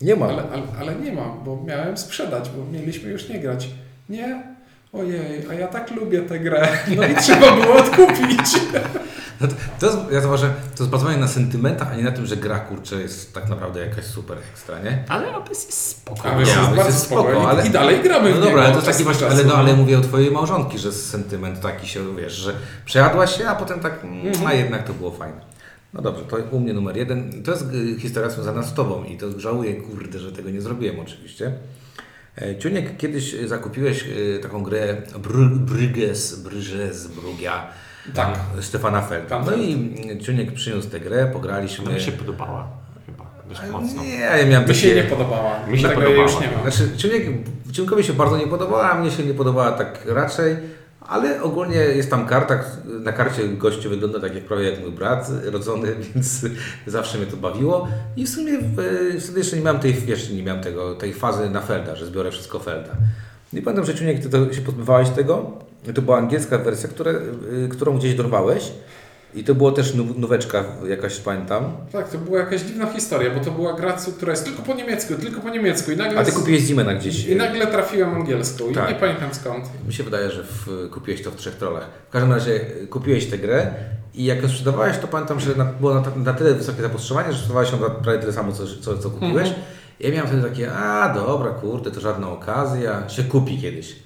Nie 0.00 0.16
ma. 0.16 0.26
ale, 0.26 0.42
ale, 0.52 0.62
ale 0.80 0.94
nie 0.94 1.12
mam, 1.12 1.44
bo 1.44 1.62
miałem 1.66 1.96
sprzedać, 1.96 2.50
bo 2.50 2.78
mieliśmy 2.78 3.10
już 3.10 3.28
nie 3.28 3.38
grać. 3.40 3.68
Nie? 4.08 4.42
Ojej, 4.92 5.46
a 5.50 5.54
ja 5.54 5.68
tak 5.68 5.90
lubię 5.90 6.22
tę 6.22 6.38
grę. 6.40 6.68
No 6.96 7.04
i 7.06 7.14
trzeba 7.16 7.56
było 7.56 7.74
odkupić. 7.74 8.40
No 9.40 9.48
to, 9.48 9.54
to 9.80 9.86
jest, 9.86 9.98
ja 10.12 10.20
zauważę, 10.20 10.50
to 10.76 10.82
jest 10.82 10.90
bazowanie 10.90 11.16
na 11.18 11.28
sentymentach, 11.28 11.92
a 11.92 11.96
nie 11.96 12.02
na 12.02 12.12
tym, 12.12 12.26
że 12.26 12.36
gra 12.36 12.58
kurczę 12.58 12.96
jest 13.00 13.34
tak 13.34 13.48
naprawdę 13.48 13.80
jakaś 13.86 14.04
super 14.04 14.38
ekstra, 14.52 14.78
nie? 14.78 15.04
Ale 15.08 15.32
Abyss 15.34 15.66
jest 15.66 15.86
spoko. 15.86 16.22
A 16.32 16.40
jest 16.40 16.54
bardzo 16.56 16.84
jest 16.86 16.98
spoko, 17.02 17.22
spoko, 17.22 17.42
i, 17.42 17.46
ale- 17.46 17.66
i 17.66 17.70
dalej 17.70 18.00
gramy 18.02 18.34
No 18.34 18.40
dobra, 18.40 18.62
ale 18.62 18.72
to 18.72 18.78
od 18.78 18.84
taki 18.84 18.92
czasu 18.92 19.04
właśnie, 19.04 19.26
ale, 19.26 19.36
czasu, 19.36 19.48
no, 19.48 19.54
ale 19.54 19.74
mówię 19.76 19.98
o 19.98 20.00
twojej 20.00 20.30
małżonki, 20.30 20.78
że 20.78 20.92
sentyment 20.92 21.60
taki 21.60 21.88
się, 21.88 22.16
wiesz, 22.16 22.32
że 22.32 22.52
przejadłaś 22.84 23.36
się, 23.38 23.48
a 23.48 23.54
potem 23.54 23.80
tak, 23.80 24.04
mm, 24.04 24.26
Mhm. 24.26 24.46
a 24.46 24.52
jednak 24.54 24.84
to 24.84 24.92
było 24.92 25.10
fajne. 25.10 25.40
No 25.94 26.02
dobrze, 26.02 26.22
to 26.24 26.36
u 26.50 26.60
mnie 26.60 26.72
numer 26.72 26.96
jeden. 26.96 27.42
To 27.42 27.50
jest 27.50 27.64
y, 27.74 28.00
historia 28.00 28.30
związana 28.30 28.62
z 28.62 28.74
tobą 28.74 29.04
i 29.04 29.16
to 29.18 29.40
żałuję, 29.40 29.74
kurde, 29.74 30.18
że 30.18 30.32
tego 30.32 30.50
nie 30.50 30.60
zrobiłem 30.60 31.00
oczywiście. 31.00 31.52
E, 32.42 32.56
Ciuniek, 32.58 32.96
kiedyś 32.96 33.34
y, 33.34 33.48
zakupiłeś 33.48 34.04
y, 34.06 34.38
taką 34.42 34.62
grę 34.62 34.96
Br- 35.12 35.58
Bryges, 35.58 36.38
Bryges, 36.42 37.06
Brugia. 37.06 37.66
Tak. 38.14 38.38
Stefana 38.60 39.02
Felda. 39.02 39.28
Tam 39.28 39.44
No 39.46 39.52
i 39.56 39.92
Ciuniek 40.24 40.52
przyniósł 40.52 40.88
tę 40.90 41.00
grę, 41.00 41.30
pograliśmy. 41.32 41.92
Mi 41.92 42.00
się 42.00 42.12
podobała 42.12 42.68
chyba 43.06 43.24
dość 43.48 43.60
mocno. 43.72 44.02
Nie, 44.02 44.18
ja 44.18 44.46
miałem 44.46 44.68
Mi 44.68 44.74
się 44.74 44.88
takie- 44.88 45.02
nie 45.02 45.08
podobała. 45.08 45.66
Mi 45.68 45.78
się 45.78 45.88
Tego 45.88 46.00
podobała. 46.00 46.22
już 46.22 46.40
nie 46.40 46.46
ma. 46.64 46.70
Znaczy, 46.70 46.96
Ciuniek, 46.96 47.22
Ciunkowi 47.72 48.04
się 48.04 48.12
bardzo 48.12 48.36
nie 48.36 48.46
podobała, 48.46 48.90
a 48.90 49.00
mnie 49.00 49.10
się 49.10 49.22
nie 49.24 49.34
podobała 49.34 49.72
tak 49.72 49.98
raczej, 50.06 50.56
ale 51.00 51.42
ogólnie 51.42 51.76
jest 51.76 52.10
tam 52.10 52.26
karta, 52.26 52.64
na 52.84 53.12
karcie 53.12 53.48
gościu 53.48 53.90
wygląda 53.90 54.20
tak 54.20 54.34
jak 54.34 54.44
prawie 54.44 54.70
jak 54.70 54.80
mój 54.80 54.90
brat 54.90 55.30
rodzony, 55.44 55.94
więc 56.14 56.46
zawsze 56.86 57.18
mnie 57.18 57.26
to 57.26 57.36
bawiło 57.36 57.88
i 58.16 58.26
w 58.26 58.28
sumie 58.28 58.52
wtedy 59.20 59.38
jeszcze 59.38 59.56
nie 59.56 59.62
miałem 59.62 59.80
tej, 59.80 59.92
wiesz, 59.92 60.30
nie 60.30 60.42
miałem 60.42 60.62
tego, 60.62 60.94
tej 60.94 61.14
fazy 61.14 61.50
na 61.50 61.60
Felda, 61.60 61.96
że 61.96 62.06
zbiorę 62.06 62.30
wszystko 62.30 62.58
Felda. 62.58 62.90
I 63.52 63.62
pamiętam, 63.62 63.86
że 63.86 63.94
Ciuniek, 63.94 64.22
ty 64.22 64.30
to 64.30 64.52
się 64.52 64.60
pozbywałeś 64.60 65.10
tego, 65.10 65.52
to 65.94 66.02
była 66.02 66.18
angielska 66.18 66.58
wersja, 66.58 66.88
które, 66.88 67.10
y, 67.64 67.68
którą 67.68 67.98
gdzieś 67.98 68.14
dorwałeś 68.14 68.72
i 69.34 69.44
to 69.44 69.54
było 69.54 69.72
też 69.72 69.94
nóweczka 70.16 70.64
jakaś, 70.88 71.16
pamiętam. 71.20 71.72
Tak, 71.92 72.08
to 72.08 72.18
była 72.18 72.38
jakaś 72.38 72.60
dziwna 72.60 72.86
historia, 72.86 73.30
bo 73.38 73.44
to 73.44 73.50
była 73.50 73.72
gra, 73.72 73.96
która 74.16 74.32
jest 74.32 74.44
tylko 74.44 74.62
po 74.62 74.74
niemiecku, 74.74 75.14
tylko 75.14 75.40
po 75.40 75.48
niemiecku 75.50 75.90
i 75.90 75.96
nagle, 75.96 76.18
A 76.20 76.24
ty 76.24 76.32
kupiłeś 76.32 76.60
Zimena 76.62 76.94
gdzieś. 76.94 77.26
i 77.26 77.36
nagle 77.36 77.66
trafiłem 77.66 78.14
angielską 78.14 78.68
i 78.68 78.74
Tak. 78.74 78.88
nie 78.88 78.94
pamiętam 78.94 79.28
skąd. 79.34 79.64
Mi 79.86 79.92
się 79.92 80.02
wydaje, 80.02 80.30
że 80.30 80.42
w, 80.44 80.88
kupiłeś 80.90 81.22
to 81.22 81.30
w 81.30 81.36
trzech 81.36 81.54
trollach. 81.54 81.86
W 82.08 82.12
każdym 82.12 82.32
razie 82.32 82.52
y, 82.82 82.86
kupiłeś 82.86 83.26
tę 83.26 83.38
grę 83.38 83.70
i 84.14 84.24
jak 84.24 84.42
ją 84.42 84.48
sprzedawałeś, 84.48 84.98
to 84.98 85.08
pamiętam, 85.08 85.40
że 85.40 85.54
na, 85.54 85.64
było 85.64 85.94
na, 85.94 86.02
na 86.16 86.32
tyle 86.32 86.54
wysokie 86.54 86.82
zapotrzebowanie, 86.82 87.32
że 87.32 87.38
sprzedawałeś 87.38 87.72
ją 87.72 87.78
prawie 87.78 88.18
tyle 88.18 88.32
samo, 88.32 88.52
co, 88.52 88.64
co, 88.80 88.98
co 88.98 89.10
kupiłeś. 89.10 89.48
Mhm. 89.48 89.66
Ja 90.00 90.10
miałem 90.12 90.26
wtedy 90.26 90.42
takie, 90.48 90.72
a 90.72 91.14
dobra, 91.14 91.50
kurde, 91.50 91.90
to 91.90 92.00
żadna 92.00 92.30
okazja, 92.30 93.08
się 93.08 93.24
kupi 93.24 93.58
kiedyś. 93.62 93.96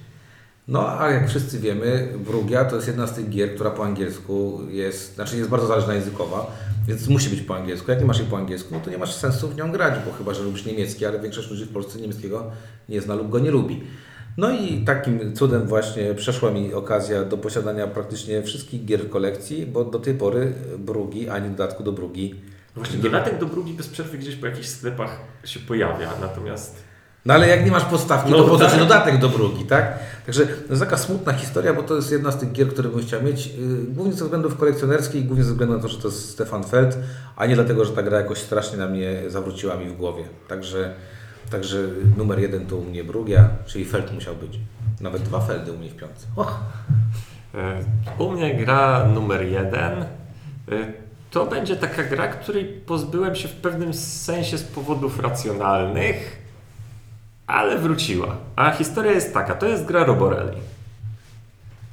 No, 0.69 1.01
a 1.01 1.11
jak 1.11 1.29
wszyscy 1.29 1.59
wiemy, 1.59 2.09
Brugia 2.19 2.65
to 2.65 2.77
jest 2.77 2.89
jedna 2.89 3.07
z 3.07 3.15
tych 3.15 3.29
gier, 3.29 3.55
która 3.55 3.71
po 3.71 3.85
angielsku 3.85 4.61
jest, 4.71 5.15
znaczy 5.15 5.37
jest 5.37 5.51
bardzo 5.51 5.67
zależna 5.67 5.95
językowa, 5.95 6.57
więc 6.87 7.09
musi 7.09 7.31
być 7.31 7.41
po 7.41 7.57
angielsku. 7.57 7.91
Jak 7.91 8.01
nie 8.01 8.07
masz 8.07 8.19
jej 8.19 8.29
po 8.29 8.37
angielsku, 8.37 8.75
no 8.75 8.81
to 8.81 8.91
nie 8.91 8.99
masz 8.99 9.15
sensu 9.15 9.49
w 9.49 9.57
nią 9.57 9.73
grać, 9.73 9.95
bo 10.07 10.13
chyba, 10.13 10.35
że 10.35 10.43
lubisz 10.43 10.65
niemiecki, 10.65 11.07
ale 11.07 11.21
większość 11.21 11.51
ludzi 11.51 11.65
w 11.65 11.73
Polsce 11.73 12.01
niemieckiego 12.01 12.51
nie 12.89 13.01
zna 13.01 13.15
lub 13.15 13.31
go 13.31 13.39
nie 13.39 13.51
lubi. 13.51 13.83
No 14.37 14.51
i 14.51 14.85
takim 14.85 15.37
cudem 15.37 15.67
właśnie 15.67 16.15
przeszła 16.15 16.51
mi 16.51 16.75
okazja 16.75 17.25
do 17.25 17.39
posiadania 17.39 17.87
praktycznie 17.87 18.43
wszystkich 18.43 18.85
gier 18.85 19.11
kolekcji, 19.11 19.67
bo 19.67 19.85
do 19.85 19.99
tej 19.99 20.15
pory 20.15 20.53
Brugi, 20.79 21.29
ani 21.29 21.51
dodatku 21.51 21.83
do 21.83 21.93
Brugi. 21.93 22.35
Właśnie 22.75 22.99
dodatek 22.99 23.39
do 23.39 23.47
drugi 23.47 23.73
bez 23.73 23.89
przerwy 23.89 24.19
gdzieś 24.19 24.37
po 24.37 24.47
jakichś 24.47 24.69
sklepach 24.69 25.21
się 25.45 25.61
pojawia, 25.61 26.11
natomiast 26.21 26.94
No 27.27 27.35
ale 27.35 27.49
jak 27.49 27.65
nie 27.65 27.71
masz 27.71 27.85
podstawki, 27.85 28.31
No 28.31 28.37
to 28.37 28.45
po 28.45 28.59
co 28.59 28.67
tak. 28.67 28.79
dodatek 28.79 29.19
do 29.19 29.29
Brugi, 29.29 29.65
tak? 29.65 29.99
Także 30.27 30.47
to 30.47 30.69
jest 30.71 30.83
taka 30.83 30.97
smutna 30.97 31.33
historia, 31.33 31.75
bo 31.75 31.83
to 31.83 31.97
jest 31.97 32.13
jedna 32.13 32.31
z 32.31 32.37
tych 32.39 32.53
gier, 32.53 32.69
które 32.69 32.89
bym 32.89 33.01
chciał 33.03 33.23
mieć, 33.23 33.47
yy, 33.47 33.55
głównie 33.89 34.13
ze 34.13 34.25
względów 34.25 34.57
kolekcjonerskich, 34.57 35.27
głównie 35.27 35.45
ze 35.45 35.51
względu 35.51 35.77
na 35.77 35.83
to, 35.83 35.89
że 35.89 35.99
to 35.99 36.09
jest 36.09 36.31
Stefan 36.31 36.65
Feld, 36.65 36.99
a 37.37 37.47
nie 37.47 37.55
dlatego, 37.55 37.85
że 37.85 37.93
ta 37.93 38.03
gra 38.03 38.19
jakoś 38.19 38.39
strasznie 38.39 38.79
na 38.79 38.87
mnie 38.87 39.23
zawróciła 39.29 39.77
mi 39.77 39.87
w 39.87 39.97
głowie. 39.97 40.25
Także, 40.49 40.95
także 41.51 41.79
numer 42.17 42.39
jeden 42.39 42.67
to 42.67 42.77
u 42.77 42.85
mnie 42.85 43.05
Brugia, 43.05 43.49
czyli 43.67 43.85
Feld 43.85 44.15
musiał 44.15 44.35
być. 44.35 44.59
Nawet 45.01 45.23
dwa 45.23 45.41
Feldy 45.41 45.73
u 45.73 45.77
mnie 45.79 45.91
w 45.91 45.97
piątce. 45.97 46.27
E, 47.55 47.85
u 48.19 48.33
mnie 48.33 48.55
gra 48.55 49.05
numer 49.15 49.43
jeden 49.43 50.03
e, 50.03 50.07
to 51.31 51.47
będzie 51.47 51.77
taka 51.77 52.05
gra, 52.05 52.29
której 52.29 52.65
pozbyłem 52.65 53.35
się 53.35 53.49
w 53.49 53.53
pewnym 53.53 53.95
sensie 53.95 54.59
z 54.59 54.63
powodów 54.63 55.21
racjonalnych, 55.21 56.44
ale 57.47 57.79
wróciła. 57.79 58.37
A 58.57 58.71
historia 58.71 59.13
jest 59.13 59.35
taka, 59.35 59.55
to 59.55 59.67
jest 59.67 59.85
gra 59.85 60.05
Roborelli. 60.05 60.57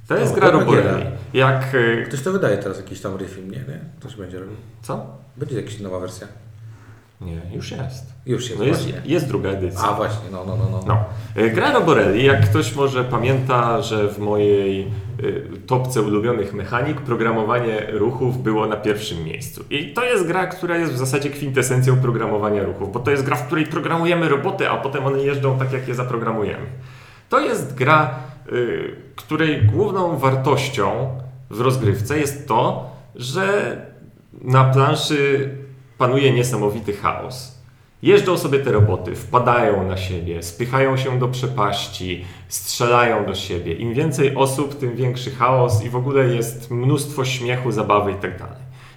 To 0.07 0.17
jest 0.17 0.31
O, 0.33 0.35
gra 0.35 0.49
Roborelli. 0.49 1.05
Jak... 1.33 1.75
e, 1.75 2.03
Ktoś 2.03 2.21
to 2.21 2.31
wydaje 2.31 2.57
teraz 2.57 2.77
jakiś 2.77 3.01
tam 3.01 3.15
refilm, 3.15 3.51
nie? 3.51 3.57
nie? 3.57 3.79
Ktoś 3.99 4.15
będzie 4.15 4.39
robił. 4.39 4.55
Co? 4.81 5.05
Będzie 5.37 5.55
jakaś 5.55 5.79
nowa 5.79 5.99
wersja. 5.99 6.27
Nie, 7.21 7.41
już 7.55 7.71
jest. 7.71 8.13
Już 8.25 8.49
jest 8.49 8.59
No 8.59 8.65
jest, 8.65 8.81
właśnie. 8.81 9.01
jest 9.05 9.27
druga 9.27 9.49
edycja. 9.49 9.89
A 9.89 9.93
właśnie, 9.93 10.29
no, 10.31 10.43
no, 10.47 10.57
no. 10.57 10.69
no. 10.71 10.83
No. 10.87 11.03
E, 11.43 11.49
Gra 11.49 11.71
Roborelli, 11.71 12.25
jak 12.25 12.49
ktoś 12.49 12.75
może 12.75 13.03
pamięta, 13.03 13.81
że 13.81 14.07
w 14.07 14.19
mojej 14.19 14.87
y, 15.23 15.47
topce 15.67 16.01
ulubionych 16.01 16.53
mechanik 16.53 17.01
programowanie 17.01 17.87
ruchów 17.91 18.43
było 18.43 18.67
na 18.67 18.75
pierwszym 18.75 19.23
miejscu. 19.23 19.63
I 19.69 19.93
to 19.93 20.05
jest 20.05 20.27
gra, 20.27 20.47
która 20.47 20.77
jest 20.77 20.93
w 20.93 20.97
zasadzie 20.97 21.29
kwintesencją 21.29 21.97
programowania 21.97 22.63
ruchów, 22.63 22.93
bo 22.93 22.99
to 22.99 23.11
jest 23.11 23.23
gra, 23.23 23.35
w 23.35 23.45
której 23.45 23.65
programujemy 23.65 24.29
roboty, 24.29 24.69
a 24.69 24.77
potem 24.77 25.05
one 25.05 25.19
jeżdżą 25.19 25.59
tak, 25.59 25.73
jak 25.73 25.87
je 25.87 25.95
zaprogramujemy. 25.95 26.65
To 27.29 27.39
jest 27.39 27.75
gra, 27.75 28.15
y, 28.51 28.95
której 29.15 29.61
główną 29.65 30.17
wartością 30.17 31.09
w 31.49 31.61
rozgrywce 31.61 32.19
jest 32.19 32.47
to, 32.47 32.89
że 33.15 33.77
na 34.41 34.63
planszy 34.63 35.49
panuje 36.01 36.31
niesamowity 36.31 36.93
chaos. 36.93 37.61
Jeżdżą 38.01 38.37
sobie 38.37 38.59
te 38.59 38.71
roboty, 38.71 39.15
wpadają 39.15 39.87
na 39.87 39.97
siebie, 39.97 40.43
spychają 40.43 40.97
się 40.97 41.19
do 41.19 41.27
przepaści, 41.27 42.25
strzelają 42.47 43.25
do 43.25 43.35
siebie. 43.35 43.73
Im 43.73 43.93
więcej 43.93 44.35
osób, 44.35 44.79
tym 44.79 44.95
większy 44.95 45.31
chaos 45.31 45.83
i 45.83 45.89
w 45.89 45.95
ogóle 45.95 46.27
jest 46.27 46.71
mnóstwo 46.71 47.25
śmiechu, 47.25 47.71
zabawy 47.71 48.11
itd. 48.11 48.45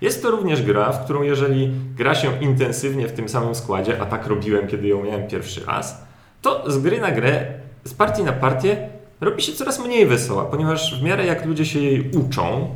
Jest 0.00 0.22
to 0.22 0.30
również 0.30 0.62
gra, 0.62 0.92
w 0.92 1.04
którą 1.04 1.22
jeżeli 1.22 1.70
gra 1.96 2.14
się 2.14 2.40
intensywnie 2.40 3.08
w 3.08 3.12
tym 3.12 3.28
samym 3.28 3.54
składzie, 3.54 4.00
a 4.00 4.06
tak 4.06 4.26
robiłem, 4.26 4.66
kiedy 4.66 4.88
ją 4.88 5.04
miałem 5.04 5.28
pierwszy 5.28 5.64
raz, 5.64 6.04
to 6.42 6.70
z 6.70 6.78
gry 6.78 7.00
na 7.00 7.10
grę, 7.10 7.46
z 7.84 7.94
partii 7.94 8.22
na 8.22 8.32
partię 8.32 8.88
robi 9.20 9.42
się 9.42 9.52
coraz 9.52 9.84
mniej 9.84 10.06
wesoła, 10.06 10.44
ponieważ 10.44 11.00
w 11.00 11.02
miarę 11.02 11.26
jak 11.26 11.46
ludzie 11.46 11.66
się 11.66 11.80
jej 11.80 12.10
uczą 12.10 12.74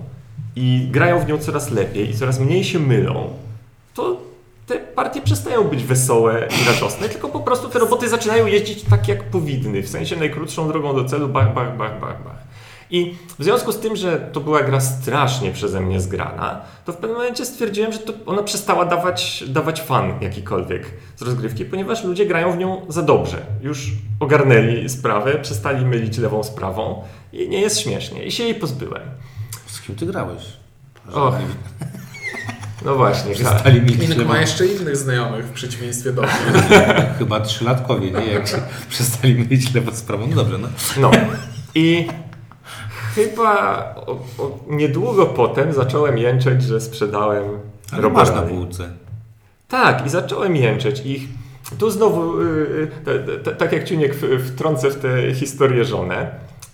i 0.56 0.88
grają 0.90 1.18
w 1.20 1.28
nią 1.28 1.38
coraz 1.38 1.70
lepiej 1.70 2.10
i 2.10 2.14
coraz 2.14 2.40
mniej 2.40 2.64
się 2.64 2.78
mylą, 2.78 3.30
to 3.98 4.16
te 4.66 4.78
partie 4.78 5.20
przestają 5.20 5.64
być 5.64 5.84
wesołe 5.84 6.48
i 6.62 6.66
radosne, 6.66 7.08
tylko 7.08 7.28
po 7.28 7.40
prostu 7.40 7.68
te 7.68 7.78
roboty 7.78 8.08
zaczynają 8.08 8.46
jeździć 8.46 8.82
tak, 8.82 9.08
jak 9.08 9.24
powinny, 9.24 9.82
w 9.82 9.88
sensie 9.88 10.16
najkrótszą 10.16 10.68
drogą 10.68 10.96
do 10.96 11.04
celu, 11.04 11.28
bach, 11.28 11.54
bach, 11.54 11.76
bach, 11.76 12.00
bach, 12.00 12.24
bach. 12.24 12.38
I 12.90 13.14
w 13.38 13.44
związku 13.44 13.72
z 13.72 13.78
tym, 13.78 13.96
że 13.96 14.30
to 14.32 14.40
była 14.40 14.62
gra 14.62 14.80
strasznie 14.80 15.52
przeze 15.52 15.80
mnie 15.80 16.00
zgrana, 16.00 16.60
to 16.84 16.92
w 16.92 16.96
pewnym 16.96 17.18
momencie 17.18 17.46
stwierdziłem, 17.46 17.92
że 17.92 17.98
to 17.98 18.12
ona 18.26 18.42
przestała 18.42 18.84
dawać, 18.84 19.44
dawać 19.48 19.80
fan 19.82 20.12
jakikolwiek 20.20 20.86
z 21.16 21.22
rozgrywki, 21.22 21.64
ponieważ 21.64 22.04
ludzie 22.04 22.26
grają 22.26 22.52
w 22.52 22.58
nią 22.58 22.86
za 22.88 23.02
dobrze. 23.02 23.46
Już 23.62 23.92
ogarnęli 24.20 24.88
sprawę, 24.88 25.38
przestali 25.38 25.86
mylić 25.86 26.18
lewą 26.18 26.42
z 26.42 26.50
prawą 26.50 27.02
i 27.32 27.48
nie 27.48 27.60
jest 27.60 27.80
śmiesznie. 27.80 28.24
I 28.24 28.32
się 28.32 28.44
jej 28.44 28.54
pozbyłem. 28.54 29.02
Z 29.66 29.80
kim 29.80 29.96
ty 29.96 30.06
grałeś? 30.06 30.42
Och. 31.12 31.34
No 32.84 32.94
właśnie. 32.94 33.34
Przestali 33.34 33.82
mi 33.82 34.04
Inny 34.04 34.24
ma 34.24 34.38
jeszcze 34.40 34.66
innych 34.66 34.96
znajomych 34.96 35.44
w 35.46 35.52
przeciwieństwie 35.52 36.12
do 36.12 36.22
mnie. 36.22 36.30
Chyba 37.18 37.40
trzylatkowie, 37.40 38.10
nie? 38.10 38.26
Jak 38.26 38.48
się 38.48 38.56
przestali 38.90 39.34
mylić 39.34 39.74
lewo 39.74 39.92
z 39.92 40.02
prawą. 40.02 40.26
No 40.26 40.36
dobrze, 40.36 40.58
no. 40.58 40.68
No 41.00 41.10
i 41.74 42.08
chyba 43.14 43.94
o, 44.06 44.12
o, 44.12 44.58
niedługo 44.68 45.26
potem 45.26 45.72
zacząłem 45.72 46.18
jęczeć, 46.18 46.62
że 46.62 46.80
sprzedałem 46.80 47.44
Ale 47.92 48.10
masz 48.10 48.30
na 48.30 48.42
półce. 48.42 48.88
Tak, 49.68 50.06
i 50.06 50.08
zacząłem 50.08 50.56
jęczeć. 50.56 51.02
I 51.04 51.28
tu 51.78 51.90
znowu, 51.90 52.42
yy, 52.42 52.90
t- 53.04 53.38
t- 53.44 53.54
tak 53.54 53.72
jak 53.72 53.84
Ciuniek 53.84 54.14
w- 54.14 54.48
wtrącę 54.52 54.90
w 54.90 54.96
tę 54.96 55.34
historię 55.34 55.84
żonę. 55.84 56.30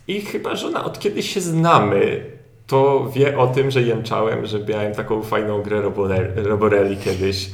I 0.08 0.20
chyba 0.20 0.56
żona, 0.56 0.84
od 0.84 0.98
kiedy 0.98 1.22
się 1.22 1.40
znamy, 1.40 2.24
to 2.66 3.10
wie 3.14 3.38
o 3.38 3.46
tym, 3.46 3.70
że 3.70 3.82
jęczałem, 3.82 4.46
że 4.46 4.58
miałem 4.68 4.94
taką 4.94 5.22
fajną 5.22 5.62
grę 5.62 5.82
Robore- 5.82 6.36
Roborelli 6.44 6.96
kiedyś. 6.96 7.50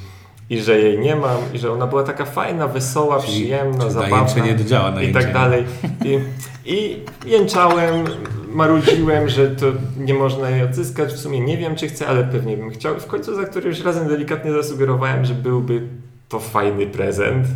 I 0.50 0.60
że 0.60 0.78
jej 0.80 0.98
nie 0.98 1.16
mam, 1.16 1.36
i 1.54 1.58
że 1.58 1.72
ona 1.72 1.86
była 1.86 2.02
taka 2.02 2.24
fajna, 2.24 2.68
wesoła, 2.68 3.20
Czyli- 3.20 3.32
przyjemna, 3.32 3.72
czyli 3.72 3.84
na 3.84 3.90
zabawna. 3.90 4.18
jęczenie 4.18 4.64
działa 4.64 4.90
na 4.90 5.02
I 5.02 5.12
tak 5.12 5.32
dalej. 5.32 5.64
I, 6.04 6.18
I 6.64 6.96
jęczałem, 7.26 8.04
marudziłem, 8.52 9.28
że 9.28 9.50
to 9.50 9.66
nie 9.98 10.14
można 10.14 10.50
jej 10.50 10.62
odzyskać. 10.62 11.12
W 11.12 11.18
sumie 11.18 11.40
nie 11.40 11.56
wiem, 11.56 11.76
czy 11.76 11.88
chcę, 11.88 12.06
ale 12.06 12.24
pewnie 12.24 12.56
bym 12.56 12.70
chciał. 12.70 12.94
W 13.00 13.06
końcu 13.06 13.34
za 13.34 13.44
którymś 13.44 13.80
razem 13.80 14.08
delikatnie 14.08 14.52
zasugerowałem, 14.52 15.24
że 15.24 15.34
byłby 15.34 15.82
to 16.28 16.40
fajny 16.40 16.86
prezent 16.86 17.46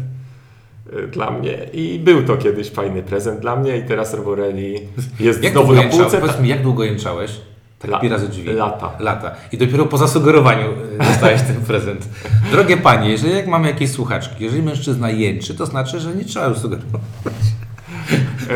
dla 1.12 1.30
mnie. 1.30 1.58
I 1.72 1.98
był 1.98 2.22
to 2.22 2.36
kiedyś 2.36 2.70
fajny 2.70 3.02
prezent 3.02 3.40
dla 3.40 3.56
mnie 3.56 3.76
i 3.78 3.82
teraz 3.82 4.14
Roborelli 4.14 4.80
jest 5.20 5.42
Jak 5.42 5.52
znowu 5.52 5.66
długo 5.66 5.82
na 5.82 5.88
półce. 5.88 6.18
Powiedz 6.20 6.40
mi, 6.40 6.48
jak 6.48 6.62
długo 6.62 6.84
jęczałeś? 6.84 7.30
Tak 7.78 7.90
La- 7.90 8.08
razy 8.10 8.28
drzwi. 8.28 8.52
lata. 8.52 8.90
Lata. 8.98 9.30
I 9.52 9.58
dopiero 9.58 9.86
po 9.86 9.98
zasugerowaniu 9.98 10.66
y, 10.94 10.98
dostałeś 10.98 11.42
ten 11.42 11.56
prezent. 11.56 12.08
Drogie 12.52 12.76
panie, 12.76 13.10
jeżeli 13.10 13.36
jak 13.36 13.46
mamy 13.46 13.68
jakieś 13.68 13.90
słuchaczki, 13.90 14.44
jeżeli 14.44 14.62
mężczyzna 14.62 15.10
jęczy, 15.10 15.54
to 15.54 15.66
znaczy, 15.66 16.00
że 16.00 16.14
nie 16.14 16.24
trzeba 16.24 16.46
już 16.46 16.58
sugerować. 16.58 17.02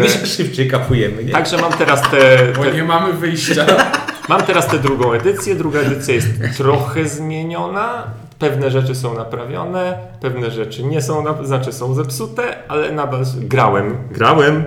My 0.00 0.08
się 0.08 0.26
szybciej 0.26 0.68
kapujemy, 0.68 1.24
nie? 1.24 1.32
Także 1.32 1.56
mam 1.56 1.72
teraz 1.72 2.10
te, 2.10 2.38
Bo 2.56 2.62
te, 2.64 2.72
nie 2.72 2.84
mamy 2.84 3.12
wyjścia. 3.12 3.66
Mam 4.28 4.42
teraz 4.42 4.66
tę 4.66 4.78
drugą 4.78 5.12
edycję. 5.12 5.54
Druga 5.54 5.80
edycja 5.80 6.14
jest 6.14 6.28
trochę 6.56 7.08
zmieniona. 7.08 8.04
Pewne 8.38 8.70
rzeczy 8.70 8.94
są 8.94 9.14
naprawione, 9.14 9.98
pewne 10.20 10.50
rzeczy 10.50 10.84
nie 10.84 11.02
są, 11.02 11.22
na, 11.22 11.44
znaczy 11.46 11.72
są 11.72 11.94
zepsute, 11.94 12.68
ale 12.68 12.92
nadal 12.92 13.24
grałem. 13.38 13.96
Grałem 14.10 14.64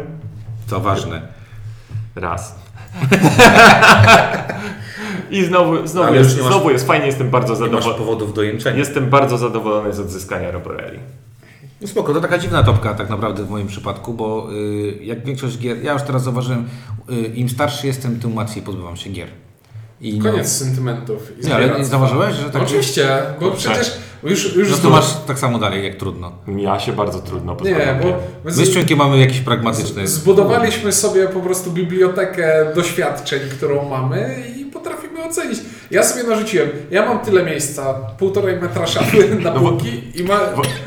To 0.69 0.79
ważne. 0.79 1.21
raz. 2.15 2.55
I 5.31 5.43
znowu, 5.45 5.87
znowu, 5.87 6.13
jest, 6.13 6.37
nie 6.37 6.43
masz- 6.43 6.51
znowu 6.51 6.71
jest 6.71 6.87
fajnie, 6.87 7.05
jestem 7.05 7.29
bardzo 7.29 7.53
Nie 7.53 7.59
masz 7.59 7.69
zadowolony. 7.69 7.97
powodów 7.99 8.33
do 8.33 8.43
jęczenia. 8.43 8.77
Jestem 8.77 9.09
bardzo 9.09 9.37
zadowolony 9.37 9.93
z 9.93 9.99
odzyskania 9.99 10.51
Roborelli. 10.51 10.99
No 11.81 11.87
spoko, 11.87 12.13
to 12.13 12.21
taka 12.21 12.37
dziwna 12.37 12.63
topka 12.63 12.93
tak 12.93 13.09
naprawdę 13.09 13.43
w 13.43 13.49
moim 13.49 13.67
przypadku, 13.67 14.13
bo 14.13 14.47
y, 14.53 14.99
jak 15.03 15.25
większość 15.25 15.57
gier, 15.57 15.83
ja 15.83 15.93
już 15.93 16.01
teraz 16.01 16.23
zauważyłem, 16.23 16.69
y, 17.09 17.13
im 17.21 17.49
starszy 17.49 17.87
jestem, 17.87 18.19
tym 18.19 18.35
łatwiej 18.35 18.63
pozbywam 18.63 18.97
się 18.97 19.09
gier. 19.09 19.27
I 20.01 20.19
no- 20.19 20.31
Koniec 20.31 20.47
sentymentów. 20.51 21.31
i 21.43 21.47
Nie, 21.47 21.55
ale 21.55 21.79
nie 21.79 21.85
zauważyłeś, 21.85 22.35
że 22.35 22.49
tak 22.49 22.61
oczywiście, 22.61 23.07
bo 23.39 23.51
przecież 23.51 23.97
już, 24.23 24.55
już 24.55 24.71
No 24.71 24.77
to 24.77 24.89
masz 24.89 25.13
tak 25.27 25.39
samo 25.39 25.59
dalej, 25.59 25.83
jak 25.83 25.95
trudno. 25.95 26.31
Ja 26.57 26.79
się 26.79 26.93
bardzo 26.93 27.19
trudno 27.19 27.57
Nie, 27.63 27.99
bo 28.01 28.07
my 28.07 28.13
My 28.43 28.51
z 28.51 28.73
Ciunkiem 28.73 28.97
mamy 28.97 29.19
jakiś 29.19 29.39
pragmatyczny... 29.39 30.07
Zbudowaliśmy 30.07 30.91
sobie 30.91 31.27
po 31.27 31.39
prostu 31.39 31.71
bibliotekę 31.71 32.71
doświadczeń, 32.75 33.39
którą 33.57 33.89
mamy 33.89 34.43
i 34.57 34.65
potrafimy 34.65 35.23
ocenić. 35.23 35.59
Ja 35.91 36.03
sobie 36.03 36.23
narzuciłem, 36.23 36.69
ja 36.91 37.05
mam 37.05 37.19
tyle 37.19 37.45
miejsca, 37.45 37.93
półtorej 37.93 38.61
metra 38.61 38.87
szafy 38.87 39.35
na 39.43 39.53
No 39.53 39.59
bo- 39.59 39.69
półki 39.71 40.01
i 40.15 40.23
ma 40.23 40.39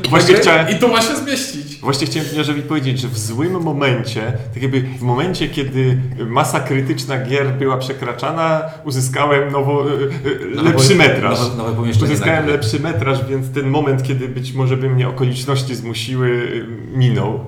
właśnie 0.09 0.33
gry 0.33 0.41
chciałem- 0.43 0.69
i 0.69 0.75
tu 0.75 0.87
ma 0.87 1.01
się 1.01 1.15
zmieścić. 1.15 1.79
Właśnie 1.81 2.07
chciałem 2.07 2.61
powiedzieć, 2.67 2.99
że 2.99 3.07
w 3.07 3.17
złym 3.17 3.61
momencie, 3.61 4.33
tak 4.53 4.63
jakby 4.63 4.81
w 4.81 5.01
momencie, 5.01 5.49
kiedy 5.49 5.97
masa 6.27 6.59
krytyczna 6.59 7.17
gier 7.25 7.53
była 7.53 7.77
przekraczana, 7.77 8.61
uzyskałem 8.85 9.51
nowo, 9.51 9.89
y, 9.91 9.93
y, 10.25 10.61
lepszy 10.63 10.95
metraż. 10.95 11.39
Nowe, 11.39 11.55
nowe 11.57 11.75
pomieszczenie. 11.75 12.11
Uzyskałem 12.13 12.47
lepszy 12.47 12.79
metraż, 12.79 13.25
więc 13.25 13.51
ten 13.51 13.67
moment, 13.67 14.03
kiedy 14.03 14.27
być 14.29 14.53
może 14.53 14.77
by 14.77 14.89
mnie 14.89 15.07
okoliczności 15.09 15.75
zmusiły, 15.75 16.49
minął. 16.93 17.39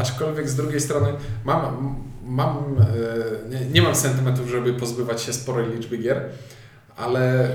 Aczkolwiek 0.00 0.48
z 0.48 0.54
drugiej 0.56 0.80
strony 0.80 1.08
mam, 1.44 1.94
mam 2.28 2.56
e, 2.80 3.50
nie, 3.50 3.66
nie 3.66 3.82
mam 3.82 3.94
sentymentów, 3.94 4.48
żeby 4.48 4.74
pozbywać 4.74 5.22
się 5.22 5.32
sporej 5.32 5.66
liczby 5.74 5.98
gier, 5.98 6.20
ale 6.96 7.44
e, 7.44 7.50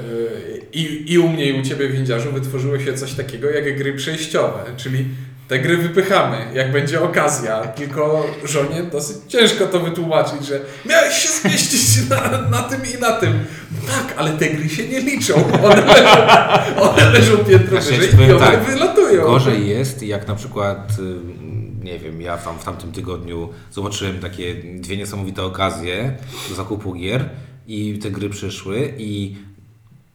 i, 0.74 1.14
i 1.14 1.20
u 1.20 1.30
mnie 1.30 1.46
i 1.46 1.60
u 1.60 1.64
Ciebie 1.64 1.90
windziarzu 1.90 2.32
wytworzyło 2.32 2.80
się 2.80 2.94
coś 2.94 3.14
takiego 3.14 3.50
jak 3.50 3.78
gry 3.78 3.94
przejściowe, 3.94 4.64
czyli 4.78 5.06
te 5.48 5.60
gry 5.60 5.78
wypychamy, 5.78 6.38
jak 6.54 6.72
będzie 6.72 7.02
okazja, 7.02 7.68
tylko 7.68 8.28
żonie 8.44 8.84
dosyć 8.84 9.18
ciężko 9.28 9.66
to 9.66 9.80
wytłumaczyć, 9.80 10.46
że 10.46 10.60
miałeś 10.86 11.16
się 11.16 11.30
zmieścić 11.30 11.82
na, 12.10 12.50
na 12.50 12.64
tym 12.64 12.80
i 12.98 13.02
na 13.02 13.12
tym. 13.12 13.46
Tak, 13.88 14.14
ale 14.18 14.32
te 14.32 14.50
gry 14.50 14.70
się 14.70 14.88
nie 14.88 15.00
liczą. 15.00 15.34
One 15.64 15.86
leżą, 15.94 16.82
one 16.82 17.10
leżą 17.10 17.38
piętro 17.38 17.78
wyżej 17.78 18.10
i 18.28 18.32
one 18.32 18.40
tak, 18.40 18.64
wylatują. 18.64 19.24
Gorzej 19.24 19.68
jest, 19.68 20.04
jak 20.04 20.28
na 20.28 20.36
przykład, 20.36 20.92
y, 21.00 21.63
nie 21.84 22.00
wiem, 22.00 22.22
ja 22.22 22.38
tam 22.38 22.60
w 22.60 22.64
tamtym 22.64 22.92
tygodniu 22.92 23.50
zobaczyłem 23.72 24.20
takie 24.20 24.56
dwie 24.56 24.98
niesamowite 24.98 25.44
okazje 25.44 26.18
do 26.50 26.56
zakupu 26.56 26.94
gier 26.94 27.30
i 27.68 28.00
te 28.00 28.12
gry 28.12 28.30
przyszły 28.30 28.94
i 28.98 29.36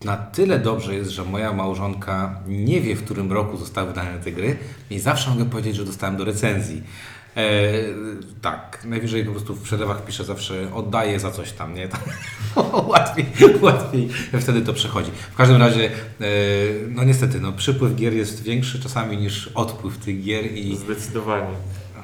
na 0.05 0.17
tyle 0.17 0.59
dobrze 0.59 0.95
jest, 0.95 1.11
że 1.11 1.25
moja 1.25 1.53
małżonka 1.53 2.41
nie 2.47 2.81
wie, 2.81 2.97
w 2.97 3.05
którym 3.05 3.33
roku 3.33 3.57
zostały 3.57 3.89
wydane 3.89 4.19
te 4.19 4.33
gry 4.33 4.57
i 4.91 4.99
zawsze 4.99 5.31
mogę 5.31 5.45
powiedzieć, 5.45 5.77
że 5.77 5.85
dostałem 5.85 6.17
do 6.17 6.25
recenzji. 6.25 6.83
E, 7.39 7.43
tak, 8.43 8.85
najwyżej 8.85 9.25
po 9.25 9.31
prostu 9.31 9.55
w 9.55 9.63
przelewach 9.63 10.05
piszę 10.05 10.25
zawsze 10.25 10.75
oddaję 10.75 11.21
za 11.21 11.31
coś 11.31 11.53
tam, 11.53 11.75
nie? 11.75 11.89
łatwiej, 12.93 13.27
łatwiej 13.61 14.09
wtedy 14.41 14.61
to 14.61 14.73
przechodzi. 14.73 15.11
W 15.33 15.37
każdym 15.37 15.57
razie, 15.57 15.85
e, 15.85 15.91
no 16.89 17.05
niestety, 17.05 17.41
no, 17.41 17.53
przypływ 17.53 17.95
gier 17.95 18.13
jest 18.13 18.43
większy 18.43 18.83
czasami 18.83 19.17
niż 19.17 19.49
odpływ 19.55 19.99
tych 19.99 20.23
gier 20.23 20.53
i 20.53 20.77
Zdecydowanie. 20.77 21.55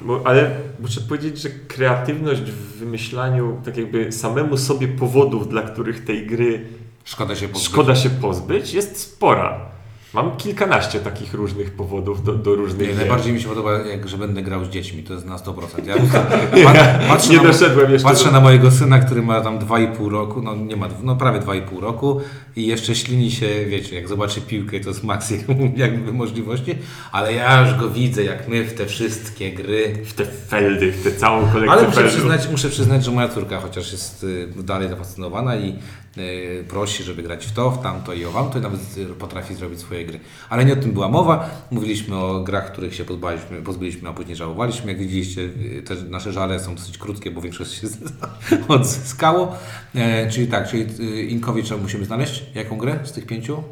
Bo, 0.02 0.22
ale 0.24 0.50
muszę 0.80 1.00
powiedzieć, 1.00 1.38
że 1.38 1.48
kreatywność 1.50 2.40
w 2.40 2.78
wymyślaniu 2.78 3.60
tak 3.64 3.76
jakby 3.76 4.12
samemu 4.12 4.56
sobie 4.56 4.88
powodów, 4.88 5.48
dla 5.48 5.62
których 5.62 6.04
tej 6.04 6.26
gry 6.26 6.66
szkoda 7.04 7.36
się 7.36 7.48
pozbyć. 7.48 7.68
szkoda 7.68 7.96
się 7.96 8.10
pozbyć, 8.10 8.74
jest 8.74 9.00
spora. 9.00 9.73
Mam 10.14 10.36
kilkanaście 10.36 11.00
takich 11.00 11.34
różnych 11.34 11.70
powodów 11.70 12.24
do, 12.24 12.34
do 12.34 12.54
różnych 12.54 12.88
Nie, 12.88 12.94
najbardziej 12.94 13.32
mi 13.32 13.40
się 13.40 13.48
podoba, 13.48 13.78
jak, 13.78 14.08
że 14.08 14.18
będę 14.18 14.42
grał 14.42 14.64
z 14.64 14.68
dziećmi, 14.68 15.02
to 15.02 15.14
jest 15.14 15.26
na 15.26 15.36
100%. 15.36 15.86
Ja 15.86 15.94
pat- 16.64 17.08
patrzę, 17.08 17.30
nie 17.30 17.36
na, 17.36 17.42
doszedłem 17.42 17.90
jeszcze 17.92 18.08
patrzę 18.08 18.24
do... 18.24 18.30
na 18.30 18.40
mojego 18.40 18.70
syna, 18.70 18.98
który 18.98 19.22
ma 19.22 19.40
tam 19.40 19.58
2,5 19.58 20.10
roku, 20.10 20.42
no 20.42 20.56
nie 20.56 20.76
ma, 20.76 20.88
no 21.02 21.16
prawie 21.16 21.40
2,5 21.40 21.80
roku 21.80 22.20
i 22.56 22.66
jeszcze 22.66 22.94
ślini 22.94 23.30
się, 23.30 23.46
wiecie, 23.68 23.96
jak 23.96 24.08
zobaczy 24.08 24.40
piłkę, 24.40 24.80
to 24.80 24.88
jest 24.88 25.04
maksimum 25.04 25.72
jakby 25.76 26.12
możliwości, 26.12 26.74
ale 27.12 27.32
ja 27.32 27.60
już 27.60 27.78
go 27.78 27.90
widzę, 27.90 28.24
jak 28.24 28.48
my 28.48 28.64
w 28.64 28.74
te 28.74 28.86
wszystkie 28.86 29.52
gry 29.52 29.94
w 30.04 30.12
te 30.12 30.24
feldy, 30.26 30.92
w 30.92 31.02
tę 31.02 31.12
całą 31.12 31.40
kolekcję 31.40 31.70
Ale 31.70 31.82
muszę 31.82 31.94
feldów. 31.94 32.12
przyznać, 32.12 32.48
muszę 32.50 32.68
przyznać, 32.68 33.04
że 33.04 33.10
moja 33.10 33.28
córka 33.28 33.60
chociaż 33.60 33.92
jest 33.92 34.24
y, 34.24 34.48
dalej 34.62 34.88
zafascynowana 34.88 35.56
i 35.56 35.78
y, 36.18 36.64
prosi, 36.68 37.02
żeby 37.02 37.22
grać 37.22 37.46
w 37.46 37.52
to, 37.52 37.70
w 37.70 37.82
tamto 37.82 38.14
i 38.14 38.24
o 38.24 38.30
wamto 38.30 38.58
i 38.58 38.62
nawet 38.62 38.80
y, 38.98 39.06
potrafi 39.06 39.54
zrobić 39.54 39.80
swoje 39.80 40.04
gry. 40.04 40.20
Ale 40.48 40.64
nie 40.64 40.72
o 40.72 40.76
tym 40.76 40.92
była 40.92 41.08
mowa. 41.08 41.50
Mówiliśmy 41.70 42.16
o 42.16 42.40
grach, 42.40 42.72
których 42.72 42.94
się 42.94 43.04
pozbyliśmy, 43.04 43.62
pozbyliśmy 43.62 44.08
a 44.08 44.12
później 44.12 44.36
żałowaliśmy. 44.36 44.92
Jak 44.92 45.00
widzieliście, 45.00 45.48
te 45.86 45.94
nasze 45.94 46.32
żale 46.32 46.60
są 46.60 46.74
dosyć 46.74 46.98
krótkie, 46.98 47.30
bo 47.30 47.40
większość 47.40 47.80
się 47.80 47.86
odzyskało. 48.68 49.56
E, 49.94 50.30
czyli 50.30 50.46
tak, 50.46 50.68
czyli 50.70 50.86
Inkowicza 51.32 51.76
musimy 51.76 52.04
znaleźć. 52.04 52.43
Jaką 52.54 52.78
grę 52.78 52.98
z 53.04 53.12
tych 53.12 53.26
pięciu? 53.26 53.62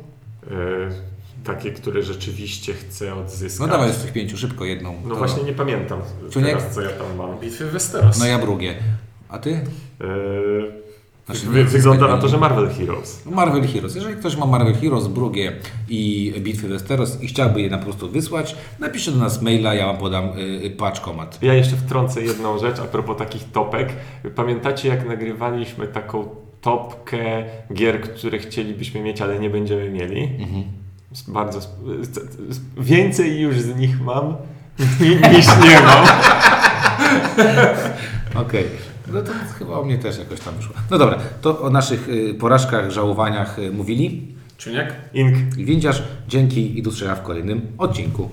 E, 0.51 0.51
takie, 1.45 1.73
które 1.73 2.03
rzeczywiście 2.03 2.73
chcę 2.75 3.15
odzyskać. 3.15 3.61
No 3.61 3.73
dawaj 3.77 3.93
z 3.93 3.97
tych 3.97 4.13
pięciu, 4.13 4.37
szybko 4.39 4.65
jedną. 4.65 4.95
No 5.05 5.11
To- 5.11 5.17
właśnie 5.17 5.43
nie 5.43 5.53
pamiętam 5.53 6.01
Ciuniek? 6.31 6.49
teraz, 6.57 6.75
co 6.75 6.81
ja 6.81 6.89
tam 6.91 7.17
mam. 7.17 7.39
Bitwy 7.41 7.71
Westeros. 7.71 8.19
No 8.19 8.27
ja 8.27 8.39
drugie. 8.39 8.75
A 9.29 9.39
ty? 9.39 9.61
E, 10.01 10.83
Znaczy, 11.27 11.47
wy, 11.47 11.65
wygląda 11.65 12.09
na 12.09 12.19
to, 12.19 12.29
że 12.29 12.39
Marvel 12.39 12.69
Heroes. 12.71 13.27
Marvel 13.27 13.69
Heroes. 13.69 13.95
Jeżeli 13.95 14.17
ktoś 14.17 14.37
ma 14.37 14.47
Marvel 14.47 14.75
Heroes, 14.75 15.09
Brugie 15.09 15.53
i 15.89 16.35
Bitwy 16.39 16.69
Westeros 16.69 17.23
i 17.23 17.27
chciałby 17.27 17.61
je 17.61 17.71
na 17.71 17.79
po 17.79 17.85
prostu 17.85 18.09
wysłać, 18.11 18.57
napisze 18.81 19.13
do 19.13 19.19
nas 19.19 19.43
maila, 19.43 19.75
ja 19.75 19.87
wam 19.87 19.97
podam 19.97 20.25
y, 20.65 20.71
paczkomat. 20.71 21.39
Ja 21.43 21.55
jeszcze 21.55 21.77
wtrącę 21.77 22.23
jedną 22.23 22.59
rzecz 22.59 22.79
a 22.79 22.85
propos 22.85 23.17
takich 23.19 23.45
topek. 23.53 23.89
Pamiętacie, 24.35 24.89
jak 24.89 25.09
nagrywaliśmy 25.09 25.87
taką 25.89 26.29
topkę 26.63 27.45
gier, 27.75 28.01
które 28.01 28.39
chcielibyśmy 28.39 29.01
mieć, 29.01 29.21
ale 29.21 29.39
nie 29.39 29.51
będziemy 29.51 29.91
mieli? 29.91 30.23
Mhm. 30.23 30.65
Bardzo. 31.29 31.61
Więcej 32.77 33.41
już 33.41 33.61
z 33.61 33.77
nich 33.77 34.01
mam 34.01 34.37
niż 35.33 35.47
nie 35.65 35.81
mam. 35.81 36.07
Okej. 38.47 38.65
No 39.13 39.23
to 39.23 39.33
chyba 39.59 39.79
o 39.79 39.85
mnie 39.85 39.99
też 39.99 40.19
jakoś 40.19 40.41
tam 40.41 40.55
wyszło. 40.55 40.75
No 40.91 40.99
dobra, 40.99 41.19
to 41.41 41.61
o 41.61 41.71
naszych 41.71 42.09
y, 42.09 42.35
porażkach, 42.35 42.91
żałowaniach 42.91 43.59
y, 43.59 43.71
mówili. 43.71 44.35
Czuniek? 44.59 44.95
Ink. 45.15 45.59
I 45.59 45.65
Windziarz, 45.65 46.03
dzięki 46.29 46.79
i 46.79 46.83
do 46.83 46.91
w 46.91 47.23
kolejnym 47.23 47.67
odcinku. 47.79 48.31